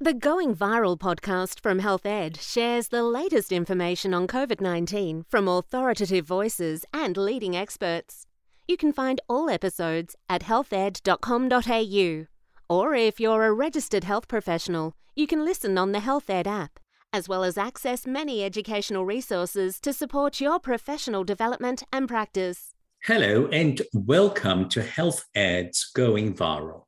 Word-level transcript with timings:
The 0.00 0.14
Going 0.14 0.54
Viral 0.54 0.96
podcast 0.96 1.58
from 1.58 1.80
Health 1.80 2.06
Ed 2.06 2.36
shares 2.36 2.86
the 2.86 3.02
latest 3.02 3.50
information 3.50 4.14
on 4.14 4.28
COVID 4.28 4.60
19 4.60 5.24
from 5.28 5.48
authoritative 5.48 6.24
voices 6.24 6.84
and 6.94 7.16
leading 7.16 7.56
experts. 7.56 8.24
You 8.68 8.76
can 8.76 8.92
find 8.92 9.20
all 9.28 9.50
episodes 9.50 10.14
at 10.28 10.42
healthed.com.au. 10.42 12.26
Or 12.70 12.94
if 12.94 13.18
you're 13.18 13.44
a 13.44 13.52
registered 13.52 14.04
health 14.04 14.28
professional, 14.28 14.94
you 15.16 15.26
can 15.26 15.44
listen 15.44 15.76
on 15.76 15.90
the 15.90 15.98
Health 15.98 16.30
Ed 16.30 16.46
app, 16.46 16.78
as 17.12 17.28
well 17.28 17.42
as 17.42 17.58
access 17.58 18.06
many 18.06 18.44
educational 18.44 19.04
resources 19.04 19.80
to 19.80 19.92
support 19.92 20.40
your 20.40 20.60
professional 20.60 21.24
development 21.24 21.82
and 21.92 22.06
practice. 22.06 22.72
Hello, 23.02 23.48
and 23.48 23.82
welcome 23.92 24.68
to 24.68 24.80
Health 24.80 25.24
Ed's 25.34 25.90
Going 25.92 26.34
Viral. 26.34 26.84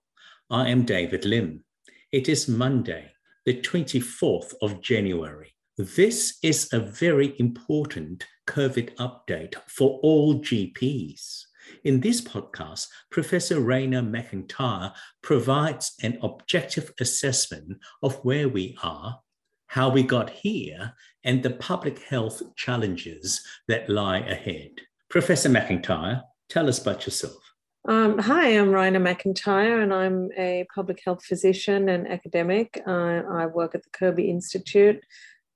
I 0.49 0.69
am 0.69 0.85
David 0.85 1.25
Lim. 1.25 1.65
It 2.13 2.29
is 2.29 2.49
Monday, 2.49 3.13
the 3.45 3.61
24th 3.61 4.55
of 4.63 4.81
January. 4.81 5.55
This 5.79 6.39
is 6.43 6.69
a 6.73 6.81
very 6.81 7.39
important 7.39 8.27
COVID 8.49 8.97
update 8.97 9.55
for 9.69 10.01
all 10.03 10.41
GPs. 10.41 11.45
In 11.85 12.01
this 12.01 12.21
podcast, 12.21 12.89
Professor 13.13 13.61
Raina 13.61 14.05
MacIntyre 14.05 14.93
provides 15.23 15.93
an 16.03 16.19
objective 16.21 16.93
assessment 16.99 17.79
of 18.03 18.17
where 18.25 18.49
we 18.49 18.77
are, 18.83 19.21
how 19.69 19.89
we 19.89 20.03
got 20.03 20.31
here, 20.31 20.93
and 21.23 21.45
the 21.45 21.51
public 21.51 22.01
health 22.01 22.43
challenges 22.57 23.41
that 23.69 23.89
lie 23.89 24.19
ahead. 24.19 24.73
Professor 25.11 25.49
MacIntyre, 25.49 26.23
tell 26.49 26.69
us 26.69 26.83
about 26.83 27.07
yourself. 27.07 27.50
Um, 27.89 28.19
hi, 28.19 28.49
I'm 28.59 28.73
Raina 28.73 29.01
MacIntyre, 29.01 29.81
and 29.81 29.93
I'm 29.95 30.29
a 30.37 30.67
public 30.75 31.01
health 31.03 31.25
physician 31.25 31.89
and 31.89 32.07
academic. 32.07 32.79
Uh, 32.87 33.23
I 33.31 33.47
work 33.47 33.75
at 33.75 33.83
the 33.83 33.91
Kirby 33.91 34.29
Institute 34.29 35.03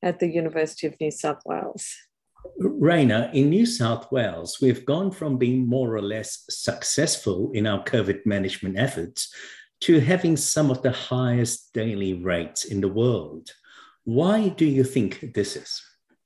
at 0.03 0.21
the 0.21 0.29
University 0.29 0.87
of 0.87 0.99
New 1.01 1.11
South 1.11 1.43
Wales. 1.45 1.95
Raina, 2.59 3.33
in 3.35 3.51
New 3.51 3.67
South 3.67 4.11
Wales, 4.11 4.59
we've 4.63 4.87
gone 4.87 5.11
from 5.11 5.37
being 5.37 5.69
more 5.69 5.95
or 5.95 6.01
less 6.01 6.47
successful 6.49 7.51
in 7.53 7.67
our 7.67 7.85
COVID 7.85 8.25
management 8.25 8.79
efforts 8.79 9.33
to 9.81 10.01
having 10.01 10.39
some 10.39 10.71
of 10.71 10.81
the 10.81 10.93
highest 10.93 11.75
daily 11.75 12.15
rates 12.15 12.65
in 12.65 12.81
the 12.81 12.89
world. 12.89 13.51
Why 14.05 14.49
do 14.49 14.65
you 14.65 14.85
think 14.85 15.35
this 15.35 15.57
is? 15.57 15.83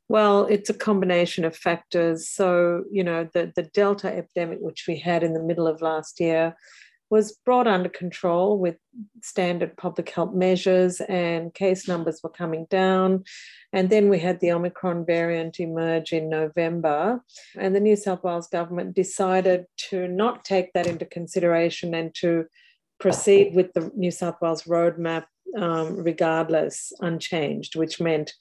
Well, 0.08 0.46
it's 0.46 0.70
a 0.70 0.74
combination 0.74 1.44
of 1.44 1.54
factors. 1.54 2.28
So, 2.28 2.84
you 2.90 3.04
know, 3.04 3.28
the, 3.34 3.52
the 3.54 3.64
Delta 3.64 4.08
epidemic, 4.08 4.58
which 4.60 4.86
we 4.88 4.98
had 4.98 5.22
in 5.22 5.34
the 5.34 5.42
middle 5.42 5.66
of 5.66 5.82
last 5.82 6.18
year, 6.18 6.56
was 7.10 7.32
brought 7.44 7.66
under 7.66 7.88
control 7.88 8.58
with 8.58 8.76
standard 9.22 9.76
public 9.76 10.10
health 10.10 10.34
measures, 10.34 11.00
and 11.00 11.54
case 11.54 11.88
numbers 11.88 12.20
were 12.22 12.30
coming 12.30 12.66
down. 12.68 13.24
And 13.72 13.88
then 13.88 14.08
we 14.08 14.18
had 14.18 14.40
the 14.40 14.52
Omicron 14.52 15.06
variant 15.06 15.58
emerge 15.58 16.12
in 16.12 16.28
November, 16.28 17.22
and 17.56 17.74
the 17.74 17.80
New 17.80 17.96
South 17.96 18.22
Wales 18.22 18.48
government 18.48 18.94
decided 18.94 19.66
to 19.90 20.06
not 20.08 20.44
take 20.44 20.72
that 20.74 20.86
into 20.86 21.06
consideration 21.06 21.94
and 21.94 22.14
to 22.16 22.46
proceed 23.00 23.54
with 23.54 23.72
the 23.72 23.90
New 23.94 24.10
South 24.10 24.36
Wales 24.42 24.64
roadmap 24.64 25.24
um, 25.56 25.96
regardless, 25.96 26.92
unchanged, 27.00 27.76
which 27.76 28.00
meant 28.00 28.34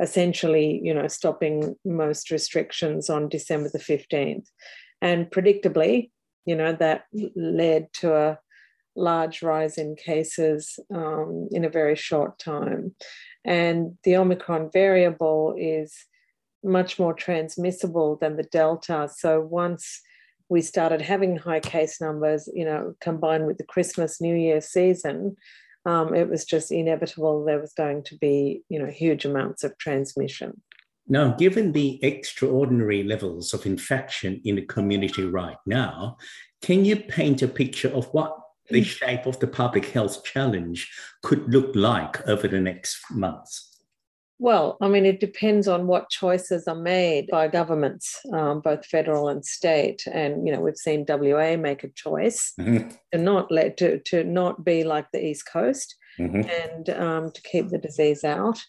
essentially, 0.00 0.80
you 0.82 0.94
know, 0.94 1.08
stopping 1.08 1.76
most 1.84 2.30
restrictions 2.30 3.10
on 3.10 3.28
December 3.28 3.70
the 3.72 3.78
15th. 3.78 4.46
And 5.00 5.30
predictably, 5.30 6.10
you 6.46 6.56
know, 6.56 6.72
that 6.74 7.04
led 7.36 7.92
to 7.94 8.14
a 8.14 8.38
large 8.96 9.42
rise 9.42 9.78
in 9.78 9.96
cases 9.96 10.78
um, 10.92 11.48
in 11.52 11.64
a 11.64 11.70
very 11.70 11.96
short 11.96 12.38
time. 12.38 12.94
And 13.44 13.96
the 14.04 14.16
Omicron 14.16 14.70
variable 14.72 15.54
is 15.56 15.94
much 16.64 16.98
more 16.98 17.14
transmissible 17.14 18.16
than 18.20 18.36
the 18.36 18.42
Delta. 18.42 19.08
So 19.14 19.40
once 19.40 20.00
we 20.48 20.60
started 20.60 21.00
having 21.00 21.36
high 21.36 21.60
case 21.60 22.00
numbers, 22.00 22.48
you 22.52 22.64
know, 22.64 22.94
combined 23.00 23.46
with 23.46 23.58
the 23.58 23.64
Christmas 23.64 24.20
New 24.20 24.34
Year 24.34 24.60
season, 24.60 25.36
um, 25.88 26.14
it 26.14 26.28
was 26.28 26.44
just 26.44 26.70
inevitable 26.70 27.44
there 27.44 27.58
was 27.58 27.72
going 27.72 28.02
to 28.02 28.14
be, 28.16 28.62
you 28.68 28.78
know, 28.78 28.90
huge 28.90 29.24
amounts 29.24 29.64
of 29.64 29.78
transmission. 29.78 30.60
Now, 31.06 31.34
given 31.34 31.72
the 31.72 31.98
extraordinary 32.04 33.02
levels 33.02 33.54
of 33.54 33.64
infection 33.64 34.42
in 34.44 34.56
the 34.56 34.66
community 34.66 35.24
right 35.24 35.56
now, 35.64 36.18
can 36.60 36.84
you 36.84 36.96
paint 36.96 37.40
a 37.40 37.48
picture 37.48 37.88
of 37.88 38.04
what 38.08 38.38
the 38.68 38.82
mm. 38.82 38.84
shape 38.84 39.24
of 39.24 39.40
the 39.40 39.46
public 39.46 39.86
health 39.86 40.22
challenge 40.24 40.90
could 41.22 41.50
look 41.50 41.74
like 41.74 42.28
over 42.28 42.46
the 42.46 42.60
next 42.60 42.98
months? 43.10 43.77
Well, 44.40 44.76
I 44.80 44.88
mean, 44.88 45.04
it 45.04 45.18
depends 45.18 45.66
on 45.66 45.88
what 45.88 46.10
choices 46.10 46.68
are 46.68 46.76
made 46.76 47.26
by 47.28 47.48
governments, 47.48 48.20
um, 48.32 48.60
both 48.60 48.86
federal 48.86 49.28
and 49.28 49.44
state. 49.44 50.06
And 50.06 50.46
you 50.46 50.52
know, 50.52 50.60
we've 50.60 50.76
seen 50.76 51.04
WA 51.08 51.56
make 51.56 51.82
a 51.82 51.88
choice 51.88 52.52
mm-hmm. 52.58 52.88
to 53.12 53.18
not 53.18 53.50
let 53.50 53.76
to 53.78 53.98
to 53.98 54.22
not 54.22 54.64
be 54.64 54.84
like 54.84 55.10
the 55.12 55.24
East 55.24 55.46
Coast 55.50 55.96
mm-hmm. 56.18 56.48
and 56.48 56.90
um, 56.90 57.32
to 57.32 57.42
keep 57.42 57.68
the 57.68 57.78
disease 57.78 58.22
out. 58.22 58.62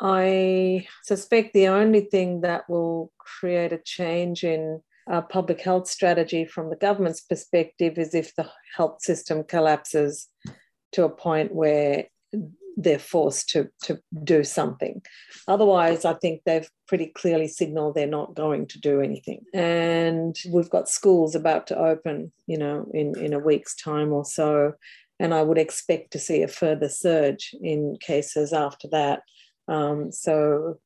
I 0.00 0.88
suspect 1.04 1.52
the 1.52 1.68
only 1.68 2.00
thing 2.00 2.40
that 2.40 2.68
will 2.68 3.12
create 3.18 3.72
a 3.72 3.78
change 3.78 4.42
in 4.42 4.80
uh, 5.08 5.20
public 5.20 5.60
health 5.60 5.88
strategy 5.88 6.44
from 6.44 6.70
the 6.70 6.76
government's 6.76 7.20
perspective 7.20 7.98
is 7.98 8.14
if 8.14 8.34
the 8.34 8.48
health 8.76 9.02
system 9.02 9.44
collapses 9.44 10.28
to 10.92 11.04
a 11.04 11.08
point 11.08 11.54
where 11.54 12.06
they're 12.76 12.98
forced 12.98 13.48
to, 13.50 13.68
to 13.82 13.98
do 14.24 14.44
something. 14.44 15.02
Otherwise, 15.48 16.04
I 16.04 16.14
think 16.14 16.42
they've 16.44 16.68
pretty 16.88 17.06
clearly 17.06 17.48
signaled 17.48 17.94
they're 17.94 18.06
not 18.06 18.34
going 18.34 18.66
to 18.68 18.80
do 18.80 19.00
anything. 19.00 19.40
And 19.52 20.36
we've 20.48 20.70
got 20.70 20.88
schools 20.88 21.34
about 21.34 21.66
to 21.68 21.78
open, 21.78 22.32
you 22.46 22.58
know, 22.58 22.90
in, 22.92 23.18
in 23.18 23.32
a 23.32 23.38
week's 23.38 23.74
time 23.76 24.12
or 24.12 24.24
so. 24.24 24.74
And 25.18 25.34
I 25.34 25.42
would 25.42 25.58
expect 25.58 26.12
to 26.12 26.18
see 26.18 26.42
a 26.42 26.48
further 26.48 26.88
surge 26.88 27.54
in 27.60 27.96
cases 28.00 28.52
after 28.52 28.88
that. 28.88 29.22
Um, 29.68 30.10
so 30.10 30.78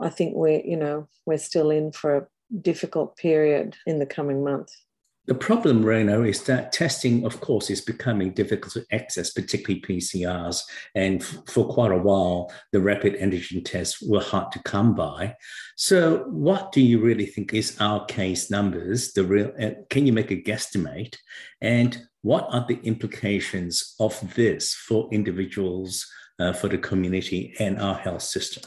I 0.00 0.08
think 0.08 0.34
we're, 0.34 0.62
you 0.64 0.76
know, 0.76 1.08
we're 1.26 1.38
still 1.38 1.70
in 1.70 1.92
for 1.92 2.16
a 2.16 2.26
difficult 2.60 3.16
period 3.16 3.76
in 3.86 3.98
the 3.98 4.06
coming 4.06 4.42
months. 4.42 4.82
The 5.28 5.34
problem, 5.34 5.84
Raina, 5.84 6.26
is 6.26 6.44
that 6.44 6.72
testing, 6.72 7.26
of 7.26 7.38
course, 7.42 7.68
is 7.68 7.82
becoming 7.82 8.32
difficult 8.32 8.72
to 8.72 8.86
access, 8.90 9.30
particularly 9.30 9.82
PCRs. 9.82 10.62
And 10.94 11.20
f- 11.20 11.40
for 11.46 11.68
quite 11.68 11.92
a 11.92 11.98
while, 11.98 12.50
the 12.72 12.80
rapid 12.80 13.12
antigen 13.16 13.62
tests 13.62 14.00
were 14.00 14.22
hard 14.22 14.50
to 14.52 14.62
come 14.62 14.94
by. 14.94 15.36
So, 15.76 16.24
what 16.28 16.72
do 16.72 16.80
you 16.80 16.98
really 16.98 17.26
think 17.26 17.52
is 17.52 17.76
our 17.78 18.06
case 18.06 18.50
numbers? 18.50 19.12
The 19.12 19.24
real, 19.24 19.52
uh, 19.60 19.72
can 19.90 20.06
you 20.06 20.14
make 20.14 20.30
a 20.30 20.36
guesstimate? 20.40 21.16
And 21.60 22.08
what 22.22 22.48
are 22.50 22.64
the 22.66 22.80
implications 22.82 23.96
of 24.00 24.18
this 24.34 24.72
for 24.72 25.10
individuals, 25.12 26.06
uh, 26.38 26.54
for 26.54 26.68
the 26.68 26.78
community, 26.78 27.54
and 27.58 27.78
our 27.78 27.96
health 27.96 28.22
system? 28.22 28.62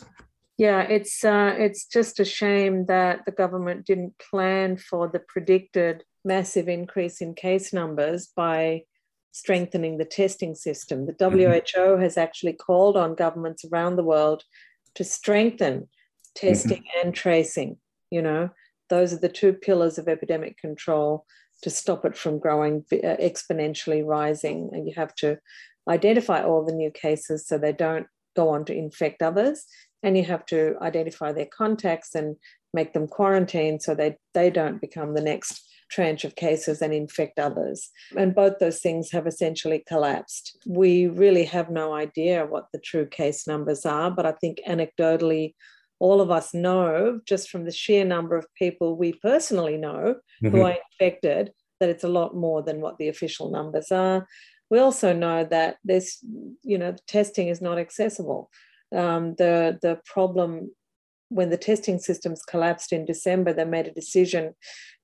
Yeah, 0.59 0.81
it's 0.81 1.25
uh, 1.25 1.55
it's 1.57 1.87
just 1.87 2.19
a 2.19 2.25
shame 2.25 2.85
that 2.85 3.25
the 3.25 3.31
government 3.31 3.87
didn't 3.87 4.13
plan 4.19 4.77
for 4.77 5.07
the 5.07 5.17
predicted 5.17 6.03
massive 6.23 6.67
increase 6.67 7.21
in 7.21 7.33
case 7.33 7.73
numbers 7.73 8.27
by 8.35 8.83
strengthening 9.31 9.97
the 9.97 10.05
testing 10.05 10.55
system. 10.55 11.05
The 11.05 11.15
WHO 11.19 11.37
mm-hmm. 11.37 12.01
has 12.01 12.17
actually 12.17 12.53
called 12.53 12.97
on 12.97 13.15
governments 13.15 13.65
around 13.65 13.95
the 13.95 14.03
world 14.03 14.43
to 14.95 15.03
strengthen 15.03 15.87
testing 16.35 16.79
mm-hmm. 16.79 17.07
and 17.07 17.15
tracing. 17.15 17.77
You 18.09 18.21
know, 18.21 18.49
those 18.89 19.13
are 19.13 19.19
the 19.19 19.29
two 19.29 19.53
pillars 19.53 19.97
of 19.97 20.07
epidemic 20.07 20.57
control 20.57 21.25
to 21.63 21.69
stop 21.69 22.05
it 22.05 22.17
from 22.17 22.39
growing 22.39 22.83
uh, 22.91 23.15
exponentially 23.21 24.05
rising. 24.05 24.69
And 24.73 24.87
you 24.87 24.93
have 24.97 25.15
to 25.15 25.37
identify 25.89 26.43
all 26.43 26.65
the 26.65 26.73
new 26.73 26.91
cases 26.91 27.47
so 27.47 27.57
they 27.57 27.73
don't 27.73 28.07
go 28.35 28.49
on 28.49 28.65
to 28.65 28.75
infect 28.75 29.21
others. 29.21 29.65
And 30.03 30.17
you 30.17 30.23
have 30.25 30.45
to 30.47 30.75
identify 30.81 31.31
their 31.31 31.45
contacts 31.45 32.15
and 32.15 32.35
make 32.73 32.93
them 32.93 33.07
quarantine 33.07 33.79
so 33.79 33.93
they, 33.93 34.17
they 34.33 34.49
don't 34.49 34.81
become 34.81 35.13
the 35.13 35.21
next 35.21 35.70
tranche 35.91 36.23
of 36.23 36.35
cases 36.35 36.81
and 36.81 36.93
infect 36.93 37.37
others. 37.37 37.89
And 38.17 38.33
both 38.33 38.59
those 38.59 38.79
things 38.79 39.11
have 39.11 39.27
essentially 39.27 39.83
collapsed. 39.87 40.57
We 40.65 41.07
really 41.07 41.43
have 41.45 41.69
no 41.69 41.93
idea 41.93 42.45
what 42.45 42.67
the 42.71 42.79
true 42.79 43.05
case 43.05 43.45
numbers 43.45 43.85
are, 43.85 44.09
but 44.09 44.25
I 44.25 44.31
think 44.31 44.59
anecdotally, 44.67 45.53
all 45.99 46.21
of 46.21 46.31
us 46.31 46.53
know 46.53 47.19
just 47.27 47.49
from 47.49 47.65
the 47.65 47.71
sheer 47.71 48.03
number 48.03 48.35
of 48.35 48.47
people 48.55 48.97
we 48.97 49.13
personally 49.13 49.77
know 49.77 50.15
mm-hmm. 50.43 50.47
who 50.47 50.63
are 50.63 50.77
infected 50.91 51.51
that 51.79 51.89
it's 51.89 52.03
a 52.03 52.07
lot 52.07 52.35
more 52.35 52.63
than 52.63 52.81
what 52.81 52.97
the 52.97 53.09
official 53.09 53.51
numbers 53.51 53.91
are. 53.91 54.27
We 54.69 54.79
also 54.79 55.13
know 55.13 55.43
that 55.45 55.77
this, 55.83 56.23
you 56.63 56.77
know, 56.77 56.95
testing 57.07 57.49
is 57.49 57.61
not 57.61 57.77
accessible. 57.77 58.49
Um, 58.95 59.35
the 59.35 59.77
the 59.81 59.99
problem 60.05 60.71
when 61.29 61.49
the 61.49 61.57
testing 61.57 61.97
systems 61.97 62.43
collapsed 62.43 62.91
in 62.91 63.05
December, 63.05 63.53
they 63.53 63.65
made 63.65 63.87
a 63.87 63.91
decision 63.91 64.53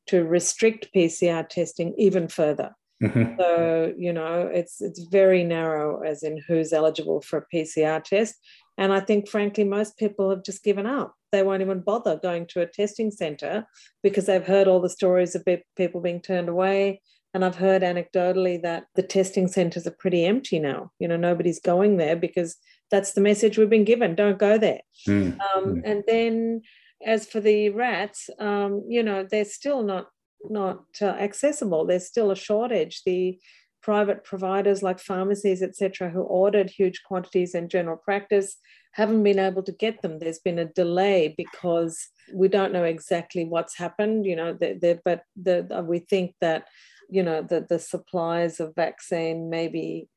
to 0.08 0.24
restrict 0.24 0.90
PCR 0.96 1.48
testing 1.48 1.94
even 1.98 2.28
further. 2.28 2.72
Mm-hmm. 3.02 3.40
So, 3.40 3.94
you 3.98 4.12
know, 4.12 4.50
it's 4.52 4.82
it's 4.82 5.04
very 5.12 5.44
narrow 5.44 6.02
as 6.02 6.24
in 6.24 6.42
who's 6.48 6.74
eligible 6.74 7.22
for 7.22 7.40
a 7.40 7.56
PCR 7.56 8.04
test. 8.04 8.36
And 8.78 8.94
I 8.94 9.00
think, 9.00 9.28
frankly, 9.28 9.64
most 9.64 9.98
people 9.98 10.30
have 10.30 10.44
just 10.44 10.64
given 10.64 10.86
up. 10.86 11.16
They 11.32 11.44
won't 11.44 11.62
even 11.62 11.82
bother 11.82 12.18
going 12.18 12.48
to 12.48 12.62
a 12.62 12.68
testing 12.68 13.12
center 13.12 13.68
because 14.04 14.28
they've 14.28 14.46
heard 14.46 14.68
all 14.68 14.82
the 14.82 14.90
stories 14.90 15.36
of 15.36 15.48
people 15.76 16.02
being 16.02 16.22
turned 16.22 16.50
away. 16.50 17.02
And 17.34 17.44
I've 17.44 17.56
heard 17.56 17.82
anecdotally 17.82 18.62
that 18.64 18.86
the 18.96 19.04
testing 19.04 19.48
centers 19.48 19.86
are 19.86 19.92
pretty 19.92 20.26
empty 20.26 20.60
now. 20.60 20.92
You 21.00 21.08
know, 21.08 21.18
nobody's 21.18 21.60
going 21.60 21.98
there 21.98 22.16
because 22.16 22.56
that's 22.90 23.14
the 23.14 23.22
message 23.22 23.58
we've 23.58 23.70
been 23.70 23.84
given 23.84 24.16
don't 24.16 24.40
go 24.40 24.58
there. 24.58 24.82
Mm. 25.08 25.38
Um, 25.40 25.82
and 25.84 26.04
then 26.08 26.62
as 27.06 27.28
for 27.28 27.40
the 27.40 27.70
rats, 27.70 28.30
um, 28.40 28.84
you 28.88 29.04
know, 29.04 29.28
they're 29.30 29.46
still 29.46 29.84
not 29.84 30.08
not 30.50 30.86
uh, 31.02 31.06
accessible. 31.06 31.86
There's 31.86 32.08
still 32.08 32.32
a 32.32 32.36
shortage. 32.36 33.02
The 33.06 33.40
private 33.82 34.24
providers 34.24 34.84
like 34.84 35.00
pharmacies, 35.00 35.62
etc., 35.62 36.10
who 36.10 36.22
ordered 36.22 36.70
huge 36.70 37.02
quantities 37.04 37.56
in 37.56 37.70
general 37.70 37.98
practice 37.98 38.58
haven't 38.94 39.24
been 39.24 39.40
able 39.40 39.62
to 39.62 39.72
get 39.72 40.02
them. 40.02 40.18
There's 40.18 40.40
been 40.40 40.58
a 40.58 40.66
delay 40.66 41.36
because 41.38 42.10
we 42.34 42.48
don't 42.48 42.74
know 42.74 42.84
exactly 42.84 43.46
what's 43.46 43.78
happened. 43.78 44.26
You 44.26 44.36
know, 44.36 44.54
the, 44.54 44.74
the, 44.74 45.00
but 45.06 45.22
the, 45.42 45.86
we 45.88 46.00
think 46.00 46.34
that 46.42 46.68
you 47.10 47.24
know 47.24 47.42
the, 47.42 47.66
the 47.70 47.80
supplies 47.80 48.60
of 48.60 48.76
vaccine 48.76 49.50
maybe 49.50 50.10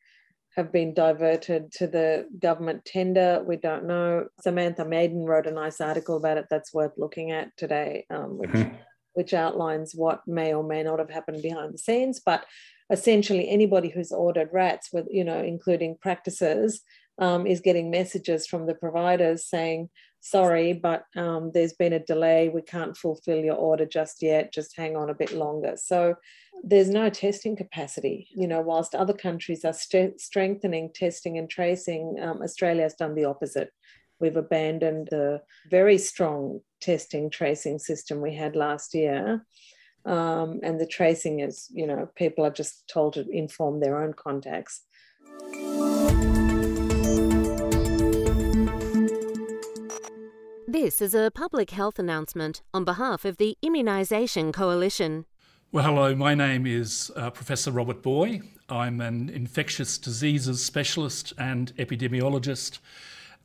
have 0.60 0.72
been 0.72 0.94
diverted 0.94 1.72
to 1.72 1.86
the 1.86 2.26
government 2.38 2.84
tender. 2.84 3.42
We 3.46 3.56
don't 3.56 3.86
know. 3.86 4.26
Samantha 4.40 4.84
Maiden 4.84 5.24
wrote 5.24 5.46
a 5.46 5.50
nice 5.50 5.80
article 5.80 6.16
about 6.16 6.36
it 6.36 6.46
that's 6.50 6.74
worth 6.74 6.92
looking 6.96 7.30
at 7.30 7.56
today, 7.56 8.06
um, 8.10 8.38
which, 8.38 8.50
mm-hmm. 8.50 8.76
which 9.14 9.34
outlines 9.34 9.94
what 9.94 10.20
may 10.26 10.52
or 10.54 10.62
may 10.62 10.82
not 10.82 10.98
have 10.98 11.10
happened 11.10 11.42
behind 11.42 11.72
the 11.72 11.78
scenes. 11.78 12.20
But 12.24 12.44
essentially, 12.90 13.48
anybody 13.48 13.88
who's 13.88 14.12
ordered 14.12 14.50
rats, 14.52 14.90
with 14.92 15.06
you 15.10 15.24
know, 15.24 15.42
including 15.42 15.96
practices, 16.00 16.82
um, 17.18 17.46
is 17.46 17.60
getting 17.60 17.90
messages 17.90 18.46
from 18.46 18.66
the 18.66 18.74
providers 18.74 19.46
saying, 19.46 19.88
sorry, 20.20 20.72
but 20.72 21.04
um, 21.16 21.50
there's 21.52 21.72
been 21.72 21.92
a 21.92 21.98
delay. 21.98 22.48
We 22.48 22.62
can't 22.62 22.96
fulfill 22.96 23.38
your 23.38 23.56
order 23.56 23.86
just 23.86 24.22
yet. 24.22 24.52
Just 24.52 24.76
hang 24.76 24.96
on 24.96 25.10
a 25.10 25.14
bit 25.14 25.32
longer. 25.32 25.74
So 25.76 26.14
there's 26.62 26.90
no 26.90 27.08
testing 27.10 27.56
capacity. 27.56 28.28
You 28.34 28.46
know, 28.46 28.60
whilst 28.60 28.94
other 28.94 29.12
countries 29.12 29.64
are 29.64 29.72
st- 29.72 30.20
strengthening 30.20 30.90
testing 30.94 31.38
and 31.38 31.48
tracing, 31.48 32.16
um, 32.20 32.42
Australia 32.42 32.82
has 32.82 32.94
done 32.94 33.14
the 33.14 33.24
opposite. 33.24 33.70
We've 34.20 34.36
abandoned 34.36 35.08
the 35.10 35.40
very 35.70 35.96
strong 35.96 36.60
testing 36.80 37.30
tracing 37.30 37.78
system 37.78 38.20
we 38.20 38.34
had 38.34 38.56
last 38.56 38.94
year. 38.94 39.44
Um, 40.04 40.60
and 40.62 40.80
the 40.80 40.86
tracing 40.86 41.40
is, 41.40 41.68
you 41.70 41.86
know, 41.86 42.08
people 42.16 42.44
are 42.44 42.50
just 42.50 42.88
told 42.88 43.14
to 43.14 43.26
inform 43.30 43.80
their 43.80 44.02
own 44.02 44.14
contacts. 44.14 44.82
This 50.66 51.02
is 51.02 51.14
a 51.14 51.30
public 51.30 51.70
health 51.70 51.98
announcement 51.98 52.62
on 52.72 52.84
behalf 52.84 53.24
of 53.24 53.36
the 53.36 53.58
Immunisation 53.62 54.52
Coalition. 54.52 55.26
Well, 55.72 55.84
hello, 55.84 56.16
my 56.16 56.34
name 56.34 56.66
is 56.66 57.12
uh, 57.14 57.30
Professor 57.30 57.70
Robert 57.70 58.02
Booy. 58.02 58.42
I'm 58.68 59.00
an 59.00 59.28
infectious 59.28 59.98
diseases 59.98 60.64
specialist 60.64 61.32
and 61.38 61.72
epidemiologist, 61.76 62.80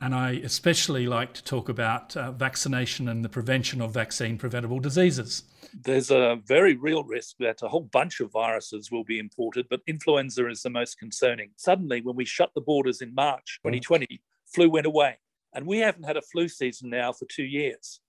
and 0.00 0.12
I 0.12 0.32
especially 0.42 1.06
like 1.06 1.34
to 1.34 1.44
talk 1.44 1.68
about 1.68 2.16
uh, 2.16 2.32
vaccination 2.32 3.06
and 3.08 3.24
the 3.24 3.28
prevention 3.28 3.80
of 3.80 3.92
vaccine 3.92 4.38
preventable 4.38 4.80
diseases. 4.80 5.44
There's 5.72 6.10
a 6.10 6.40
very 6.44 6.74
real 6.74 7.04
risk 7.04 7.36
that 7.38 7.62
a 7.62 7.68
whole 7.68 7.88
bunch 7.92 8.18
of 8.18 8.32
viruses 8.32 8.90
will 8.90 9.04
be 9.04 9.20
imported, 9.20 9.68
but 9.70 9.82
influenza 9.86 10.48
is 10.48 10.62
the 10.62 10.70
most 10.70 10.98
concerning. 10.98 11.50
Suddenly, 11.54 12.00
when 12.00 12.16
we 12.16 12.24
shut 12.24 12.50
the 12.56 12.60
borders 12.60 13.02
in 13.02 13.14
March 13.14 13.60
2020, 13.62 14.20
flu 14.52 14.68
went 14.68 14.86
away. 14.86 15.18
And 15.54 15.64
we 15.64 15.78
haven't 15.78 16.02
had 16.02 16.16
a 16.16 16.22
flu 16.22 16.48
season 16.48 16.90
now 16.90 17.12
for 17.12 17.26
two 17.26 17.44
years. 17.44 18.00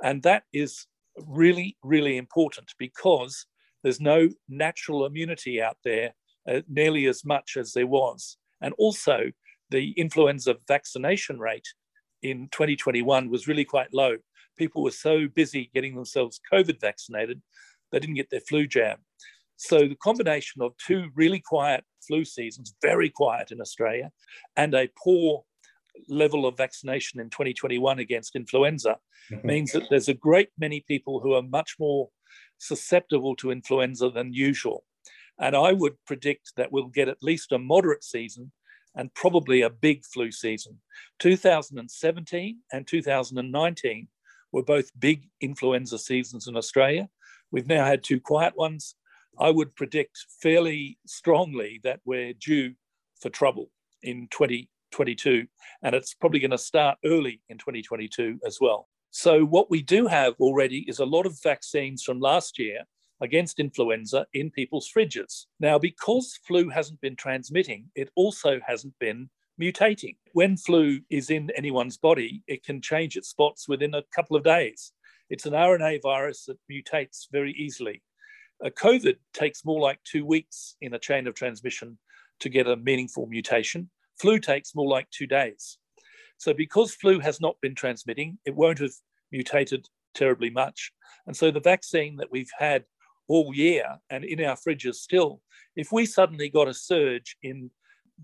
And 0.00 0.22
that 0.22 0.44
is 0.52 0.86
really, 1.26 1.76
really 1.82 2.16
important 2.16 2.72
because 2.78 3.46
there's 3.82 4.00
no 4.00 4.28
natural 4.48 5.06
immunity 5.06 5.62
out 5.62 5.76
there 5.84 6.14
uh, 6.48 6.60
nearly 6.68 7.06
as 7.06 7.24
much 7.24 7.56
as 7.58 7.72
there 7.72 7.86
was. 7.86 8.36
And 8.60 8.74
also, 8.78 9.30
the 9.70 9.92
influenza 9.92 10.56
vaccination 10.68 11.38
rate 11.38 11.66
in 12.22 12.48
2021 12.52 13.30
was 13.30 13.48
really 13.48 13.64
quite 13.64 13.94
low. 13.94 14.16
People 14.58 14.82
were 14.82 14.90
so 14.90 15.28
busy 15.28 15.70
getting 15.74 15.94
themselves 15.94 16.40
COVID 16.52 16.80
vaccinated, 16.80 17.40
they 17.92 17.98
didn't 17.98 18.16
get 18.16 18.30
their 18.30 18.40
flu 18.40 18.66
jab. 18.66 18.98
So, 19.56 19.80
the 19.80 19.96
combination 19.96 20.62
of 20.62 20.72
two 20.78 21.10
really 21.14 21.40
quiet 21.40 21.84
flu 22.06 22.24
seasons, 22.24 22.74
very 22.82 23.10
quiet 23.10 23.52
in 23.52 23.60
Australia, 23.60 24.10
and 24.56 24.74
a 24.74 24.88
poor 25.02 25.44
level 26.08 26.46
of 26.46 26.56
vaccination 26.56 27.20
in 27.20 27.30
2021 27.30 27.98
against 27.98 28.36
influenza 28.36 28.96
mm-hmm. 29.30 29.46
means 29.46 29.72
that 29.72 29.84
there's 29.90 30.08
a 30.08 30.14
great 30.14 30.48
many 30.58 30.84
people 30.86 31.20
who 31.20 31.34
are 31.34 31.42
much 31.42 31.76
more 31.78 32.08
susceptible 32.58 33.34
to 33.36 33.50
influenza 33.50 34.10
than 34.10 34.32
usual. 34.32 34.84
And 35.38 35.56
I 35.56 35.72
would 35.72 35.94
predict 36.06 36.52
that 36.56 36.70
we'll 36.70 36.88
get 36.88 37.08
at 37.08 37.22
least 37.22 37.52
a 37.52 37.58
moderate 37.58 38.04
season 38.04 38.52
and 38.94 39.14
probably 39.14 39.62
a 39.62 39.70
big 39.70 40.04
flu 40.04 40.30
season. 40.30 40.80
2017 41.20 42.58
and 42.72 42.86
2019 42.86 44.08
were 44.52 44.62
both 44.62 44.90
big 44.98 45.28
influenza 45.40 45.98
seasons 45.98 46.46
in 46.46 46.56
Australia. 46.56 47.08
We've 47.50 47.66
now 47.66 47.84
had 47.84 48.02
two 48.02 48.20
quiet 48.20 48.56
ones. 48.56 48.96
I 49.38 49.50
would 49.50 49.74
predict 49.76 50.26
fairly 50.42 50.98
strongly 51.06 51.80
that 51.84 52.00
we're 52.04 52.34
due 52.34 52.74
for 53.20 53.30
trouble 53.30 53.70
in 54.02 54.28
20 54.30 54.68
2022, 54.90 55.46
and 55.82 55.94
it's 55.94 56.14
probably 56.14 56.40
going 56.40 56.50
to 56.50 56.58
start 56.58 56.98
early 57.04 57.40
in 57.48 57.58
2022 57.58 58.38
as 58.46 58.58
well. 58.60 58.88
So, 59.10 59.44
what 59.44 59.70
we 59.70 59.82
do 59.82 60.06
have 60.06 60.34
already 60.38 60.84
is 60.88 61.00
a 61.00 61.04
lot 61.04 61.26
of 61.26 61.40
vaccines 61.42 62.02
from 62.02 62.20
last 62.20 62.58
year 62.58 62.84
against 63.20 63.60
influenza 63.60 64.26
in 64.32 64.50
people's 64.50 64.90
fridges. 64.94 65.46
Now, 65.58 65.78
because 65.78 66.38
flu 66.46 66.68
hasn't 66.68 67.00
been 67.00 67.16
transmitting, 67.16 67.86
it 67.94 68.10
also 68.14 68.60
hasn't 68.66 68.94
been 68.98 69.28
mutating. 69.60 70.16
When 70.32 70.56
flu 70.56 71.00
is 71.10 71.30
in 71.30 71.50
anyone's 71.56 71.98
body, 71.98 72.42
it 72.46 72.64
can 72.64 72.80
change 72.80 73.16
its 73.16 73.28
spots 73.28 73.68
within 73.68 73.94
a 73.94 74.04
couple 74.14 74.36
of 74.36 74.44
days. 74.44 74.92
It's 75.28 75.46
an 75.46 75.52
RNA 75.52 76.02
virus 76.02 76.46
that 76.46 76.58
mutates 76.70 77.26
very 77.30 77.52
easily. 77.52 78.02
A 78.62 78.70
COVID 78.70 79.16
takes 79.32 79.64
more 79.64 79.80
like 79.80 80.02
two 80.04 80.24
weeks 80.24 80.76
in 80.80 80.94
a 80.94 80.98
chain 80.98 81.26
of 81.26 81.34
transmission 81.34 81.98
to 82.40 82.48
get 82.48 82.66
a 82.66 82.76
meaningful 82.76 83.26
mutation. 83.26 83.90
Flu 84.20 84.38
takes 84.38 84.74
more 84.74 84.88
like 84.88 85.08
two 85.10 85.26
days. 85.26 85.78
So, 86.36 86.52
because 86.52 86.94
flu 86.94 87.20
has 87.20 87.40
not 87.40 87.56
been 87.62 87.74
transmitting, 87.74 88.38
it 88.44 88.54
won't 88.54 88.78
have 88.78 88.92
mutated 89.32 89.86
terribly 90.14 90.50
much. 90.50 90.92
And 91.26 91.36
so, 91.36 91.50
the 91.50 91.60
vaccine 91.60 92.16
that 92.16 92.30
we've 92.30 92.50
had 92.58 92.84
all 93.28 93.54
year 93.54 93.98
and 94.10 94.24
in 94.24 94.44
our 94.44 94.56
fridges 94.56 94.96
still, 94.96 95.40
if 95.76 95.92
we 95.92 96.04
suddenly 96.04 96.48
got 96.48 96.68
a 96.68 96.74
surge 96.74 97.36
in 97.42 97.70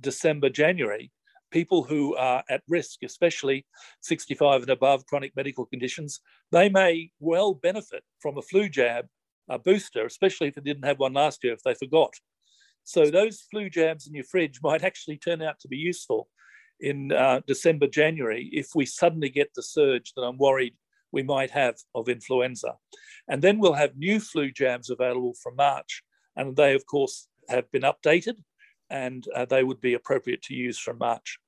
December, 0.01 0.51
January, 0.51 1.13
people 1.51 1.83
who 1.83 2.15
are 2.17 2.43
at 2.51 2.63
risk, 2.69 2.99
especially 3.03 3.65
65 4.03 4.63
and 4.63 4.71
above 4.71 5.07
chronic 5.07 5.35
medical 5.37 5.65
conditions, 5.65 6.21
they 6.53 6.69
may 6.69 7.11
well 7.21 7.55
benefit 7.55 8.03
from 8.21 8.37
a 8.37 8.43
flu 8.43 8.69
jab, 8.69 9.07
a 9.49 9.59
booster, 9.59 10.05
especially 10.05 10.49
if 10.49 10.55
they 10.55 10.61
didn't 10.61 10.85
have 10.85 10.99
one 10.99 11.15
last 11.15 11.43
year, 11.45 11.55
if 11.55 11.63
they 11.63 11.75
forgot. 11.75 12.13
So 12.87 13.11
those 13.11 13.45
flu 13.51 13.69
jabs 13.69 14.07
in 14.07 14.15
your 14.15 14.25
fridge 14.25 14.61
might 14.63 14.85
actually 14.85 15.19
turn 15.19 15.43
out 15.43 15.61
to 15.61 15.69
be 15.69 15.77
useful 15.77 16.29
in 16.81 17.11
uh, 17.13 17.41
December, 17.47 17.87
January, 17.87 18.49
if 18.53 18.69
we 18.75 18.87
suddenly 18.87 19.29
get 19.29 19.51
the 19.55 19.63
surge 19.63 20.13
that 20.15 20.23
I'm 20.23 20.39
worried 20.39 20.75
we 21.13 21.23
might 21.23 21.51
have 21.51 21.77
of 21.95 22.09
influenza. 22.09 22.75
And 23.29 23.41
then 23.41 23.59
we'll 23.59 23.73
have 23.73 23.97
new 23.97 24.21
flu 24.21 24.51
jabs 24.51 24.91
available 24.91 25.35
from 25.43 25.57
March. 25.57 26.03
And 26.37 26.55
they, 26.55 26.75
of 26.75 26.85
course, 26.87 27.29
have 27.49 27.71
been 27.71 27.83
updated 27.83 28.37
and 28.91 29.25
uh, 29.35 29.47
they 29.47 29.65
would 29.65 29.81
be 29.81 29.95
appropriate 29.95 30.43
to 30.43 30.55
use 30.55 30.79
from 30.79 30.99
March. 30.99 31.39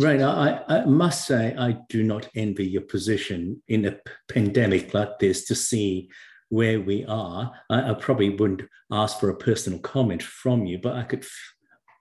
Right. 0.00 0.22
I, 0.22 0.62
I 0.66 0.84
must 0.86 1.26
say, 1.26 1.54
I 1.58 1.76
do 1.90 2.02
not 2.02 2.28
envy 2.34 2.66
your 2.66 2.82
position 2.82 3.62
in 3.68 3.84
a 3.84 3.98
pandemic 4.28 4.94
like 4.94 5.18
this 5.18 5.44
to 5.46 5.54
see 5.54 6.08
where 6.48 6.80
we 6.80 7.04
are. 7.04 7.52
I, 7.68 7.90
I 7.90 7.94
probably 7.94 8.30
wouldn't 8.30 8.62
ask 8.90 9.20
for 9.20 9.28
a 9.28 9.36
personal 9.36 9.78
comment 9.78 10.22
from 10.22 10.64
you, 10.64 10.78
but 10.78 10.94
I 10.94 11.02
could, 11.02 11.26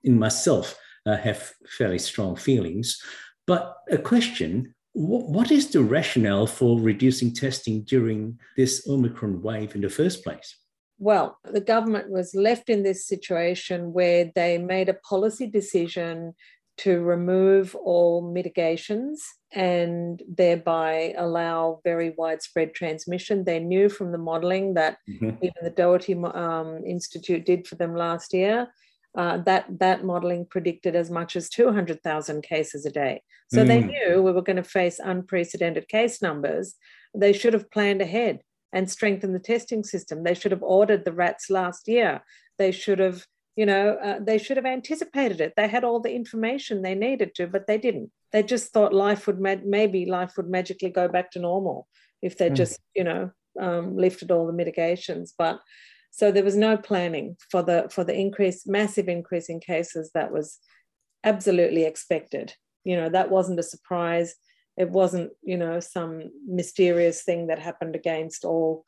in 0.04 0.18
myself, 0.18 0.80
uh, 1.06 1.18
have 1.18 1.52
fairly 1.68 2.00
strong 2.00 2.38
feelings. 2.38 3.02
But 3.46 3.76
a 3.92 3.98
question 3.98 4.76
what 4.94 5.52
is 5.52 5.70
the 5.70 5.84
rationale 5.84 6.48
for 6.48 6.80
reducing 6.80 7.34
testing 7.34 7.84
during 7.84 8.40
this 8.58 8.88
Omicron 8.88 9.42
wave 9.42 9.76
in 9.76 9.82
the 9.82 9.90
first 9.90 10.24
place? 10.24 10.58
Well, 10.98 11.38
the 11.46 11.62
government 11.62 12.10
was 12.10 12.36
left 12.36 12.70
in 12.70 12.84
this 12.84 13.06
situation 13.06 13.94
where 13.94 14.32
they 14.36 14.58
made 14.58 14.90
a 14.90 14.96
policy 14.96 15.48
decision 15.48 16.34
to 16.84 17.02
remove 17.02 17.76
all 17.76 18.22
mitigations 18.22 19.26
and 19.52 20.22
thereby 20.28 21.14
allow 21.18 21.82
very 21.84 22.14
widespread 22.18 22.74
transmission. 22.74 23.44
They 23.44 23.60
knew 23.60 23.90
from 23.90 24.12
the 24.12 24.18
modeling 24.18 24.76
that 24.76 24.98
mm-hmm. 25.10 25.32
even 25.42 25.62
the 25.62 25.72
Doherty 25.72 26.14
um, 26.14 26.86
Institute 26.86 27.46
did 27.46 27.68
for 27.68 27.76
them 27.76 27.96
last 27.96 28.34
year. 28.34 28.68
Uh, 29.18 29.38
that 29.38 29.66
that 29.80 30.06
modeling 30.06 30.46
predicted 30.46 30.96
as 30.96 31.10
much 31.10 31.36
as 31.36 31.50
200,000 31.50 32.44
cases 32.44 32.86
a 32.86 32.92
day. 32.92 33.24
So 33.52 33.64
mm. 33.64 33.68
they 33.68 33.82
knew 33.82 34.22
we 34.22 34.32
were 34.32 34.44
going 34.44 34.58
to 34.58 34.64
face 34.64 35.00
unprecedented 35.00 35.88
case 35.88 36.22
numbers. 36.22 36.76
They 37.16 37.34
should 37.34 37.54
have 37.54 37.72
planned 37.72 38.04
ahead 38.04 38.42
and 38.72 38.90
strengthened 38.90 39.34
the 39.34 39.40
testing 39.40 39.84
system. 39.84 40.24
They 40.24 40.36
should 40.36 40.52
have 40.52 40.62
ordered 40.62 41.06
the 41.06 41.12
rats 41.12 41.50
last 41.50 41.88
year. 41.88 42.22
They 42.60 42.72
should 42.72 43.00
have 43.00 43.26
you 43.60 43.66
know 43.66 43.98
uh, 44.02 44.20
they 44.22 44.38
should 44.38 44.56
have 44.56 44.66
anticipated 44.66 45.42
it. 45.42 45.54
They 45.58 45.68
had 45.68 45.84
all 45.84 46.00
the 46.00 46.16
information 46.16 46.82
they 46.82 46.96
needed 46.96 47.36
to 47.36 47.46
but 47.46 47.68
they 47.68 47.78
didn't. 47.78 48.10
They 48.32 48.42
just 48.42 48.72
thought 48.72 48.94
life 48.94 49.28
would 49.28 49.42
ma- 49.42 49.66
maybe 49.66 50.06
life 50.06 50.38
would 50.38 50.50
magically 50.50 50.90
go 50.90 51.10
back 51.10 51.30
to 51.32 51.40
normal 51.40 51.86
if 52.22 52.38
they 52.38 52.50
mm. 52.50 52.56
just 52.56 52.80
you 52.96 53.04
know 53.04 53.32
um, 53.60 53.98
lifted 53.98 54.32
all 54.32 54.48
the 54.48 54.54
mitigations. 54.54 55.34
But 55.38 55.60
so 56.10 56.32
there 56.32 56.46
was 56.46 56.56
no 56.56 56.78
planning 56.78 57.36
for 57.52 57.62
the 57.62 57.90
for 57.92 58.06
the 58.06 58.18
increase 58.18 58.66
massive 58.66 59.10
increase 59.10 59.50
in 59.50 59.60
cases 59.60 60.12
that 60.14 60.32
was 60.32 60.60
absolutely 61.26 61.84
expected. 61.84 62.54
You 62.86 62.96
know 62.96 63.10
that 63.10 63.30
wasn't 63.30 63.60
a 63.60 63.72
surprise. 63.74 64.36
It 64.78 64.90
wasn't 64.90 65.32
you 65.44 65.58
know 65.58 65.82
some 65.82 66.32
mysterious 66.48 67.24
thing 67.24 67.48
that 67.48 67.60
happened 67.60 67.98
against 67.98 68.46
all 68.46 68.86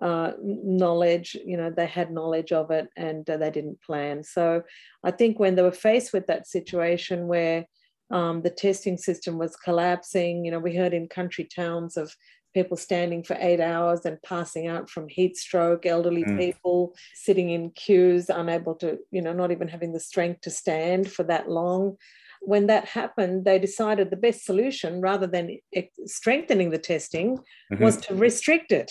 uh, 0.00 0.32
knowledge, 0.42 1.36
you 1.44 1.56
know, 1.56 1.70
they 1.70 1.86
had 1.86 2.10
knowledge 2.10 2.52
of 2.52 2.70
it 2.70 2.88
and 2.96 3.28
uh, 3.28 3.36
they 3.36 3.50
didn't 3.50 3.82
plan. 3.82 4.22
So 4.22 4.62
I 5.04 5.10
think 5.10 5.38
when 5.38 5.54
they 5.54 5.62
were 5.62 5.72
faced 5.72 6.12
with 6.12 6.26
that 6.26 6.46
situation 6.46 7.26
where 7.26 7.66
um, 8.10 8.42
the 8.42 8.50
testing 8.50 8.96
system 8.96 9.38
was 9.38 9.56
collapsing, 9.56 10.44
you 10.44 10.50
know, 10.50 10.58
we 10.58 10.74
heard 10.74 10.94
in 10.94 11.08
country 11.08 11.44
towns 11.44 11.96
of 11.96 12.14
people 12.54 12.76
standing 12.76 13.22
for 13.22 13.36
eight 13.38 13.60
hours 13.60 14.04
and 14.04 14.20
passing 14.22 14.66
out 14.66 14.90
from 14.90 15.08
heat 15.08 15.36
stroke, 15.36 15.86
elderly 15.86 16.24
mm. 16.24 16.36
people 16.36 16.94
sitting 17.14 17.50
in 17.50 17.70
queues, 17.70 18.28
unable 18.28 18.74
to, 18.74 18.98
you 19.10 19.22
know, 19.22 19.32
not 19.32 19.52
even 19.52 19.68
having 19.68 19.92
the 19.92 20.00
strength 20.00 20.40
to 20.40 20.50
stand 20.50 21.10
for 21.10 21.22
that 21.22 21.48
long. 21.48 21.96
When 22.40 22.66
that 22.68 22.86
happened, 22.86 23.44
they 23.44 23.58
decided 23.58 24.10
the 24.10 24.16
best 24.16 24.44
solution, 24.44 25.00
rather 25.00 25.26
than 25.26 25.58
strengthening 26.06 26.70
the 26.70 26.78
testing, 26.78 27.36
mm-hmm. 27.36 27.84
was 27.84 27.98
to 27.98 28.14
restrict 28.14 28.72
it 28.72 28.90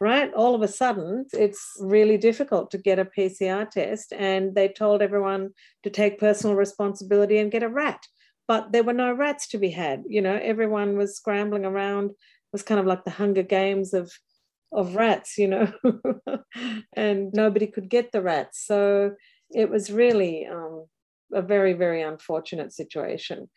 right? 0.00 0.32
All 0.34 0.54
of 0.54 0.62
a 0.62 0.68
sudden, 0.68 1.26
it's 1.32 1.76
really 1.80 2.16
difficult 2.18 2.70
to 2.70 2.78
get 2.78 2.98
a 2.98 3.04
PCR 3.04 3.68
test. 3.68 4.12
And 4.12 4.54
they 4.54 4.68
told 4.68 5.02
everyone 5.02 5.50
to 5.82 5.90
take 5.90 6.18
personal 6.20 6.56
responsibility 6.56 7.38
and 7.38 7.50
get 7.50 7.62
a 7.62 7.68
rat. 7.68 8.06
But 8.46 8.72
there 8.72 8.84
were 8.84 8.92
no 8.92 9.12
rats 9.12 9.48
to 9.48 9.58
be 9.58 9.70
had. 9.70 10.04
You 10.06 10.22
know, 10.22 10.38
everyone 10.42 10.96
was 10.96 11.16
scrambling 11.16 11.64
around. 11.64 12.10
It 12.10 12.52
was 12.52 12.62
kind 12.62 12.80
of 12.80 12.86
like 12.86 13.04
the 13.04 13.10
Hunger 13.10 13.42
Games 13.42 13.92
of 13.92 14.10
of 14.70 14.96
rats, 14.96 15.38
you 15.38 15.48
know, 15.48 15.72
and 16.94 17.32
nobody 17.32 17.66
could 17.66 17.88
get 17.88 18.12
the 18.12 18.20
rats. 18.20 18.66
So 18.66 19.12
it 19.50 19.70
was 19.70 19.90
really 19.90 20.46
um, 20.46 20.84
a 21.32 21.40
very, 21.42 21.72
very 21.72 22.02
unfortunate 22.02 22.72
situation. 22.74 23.48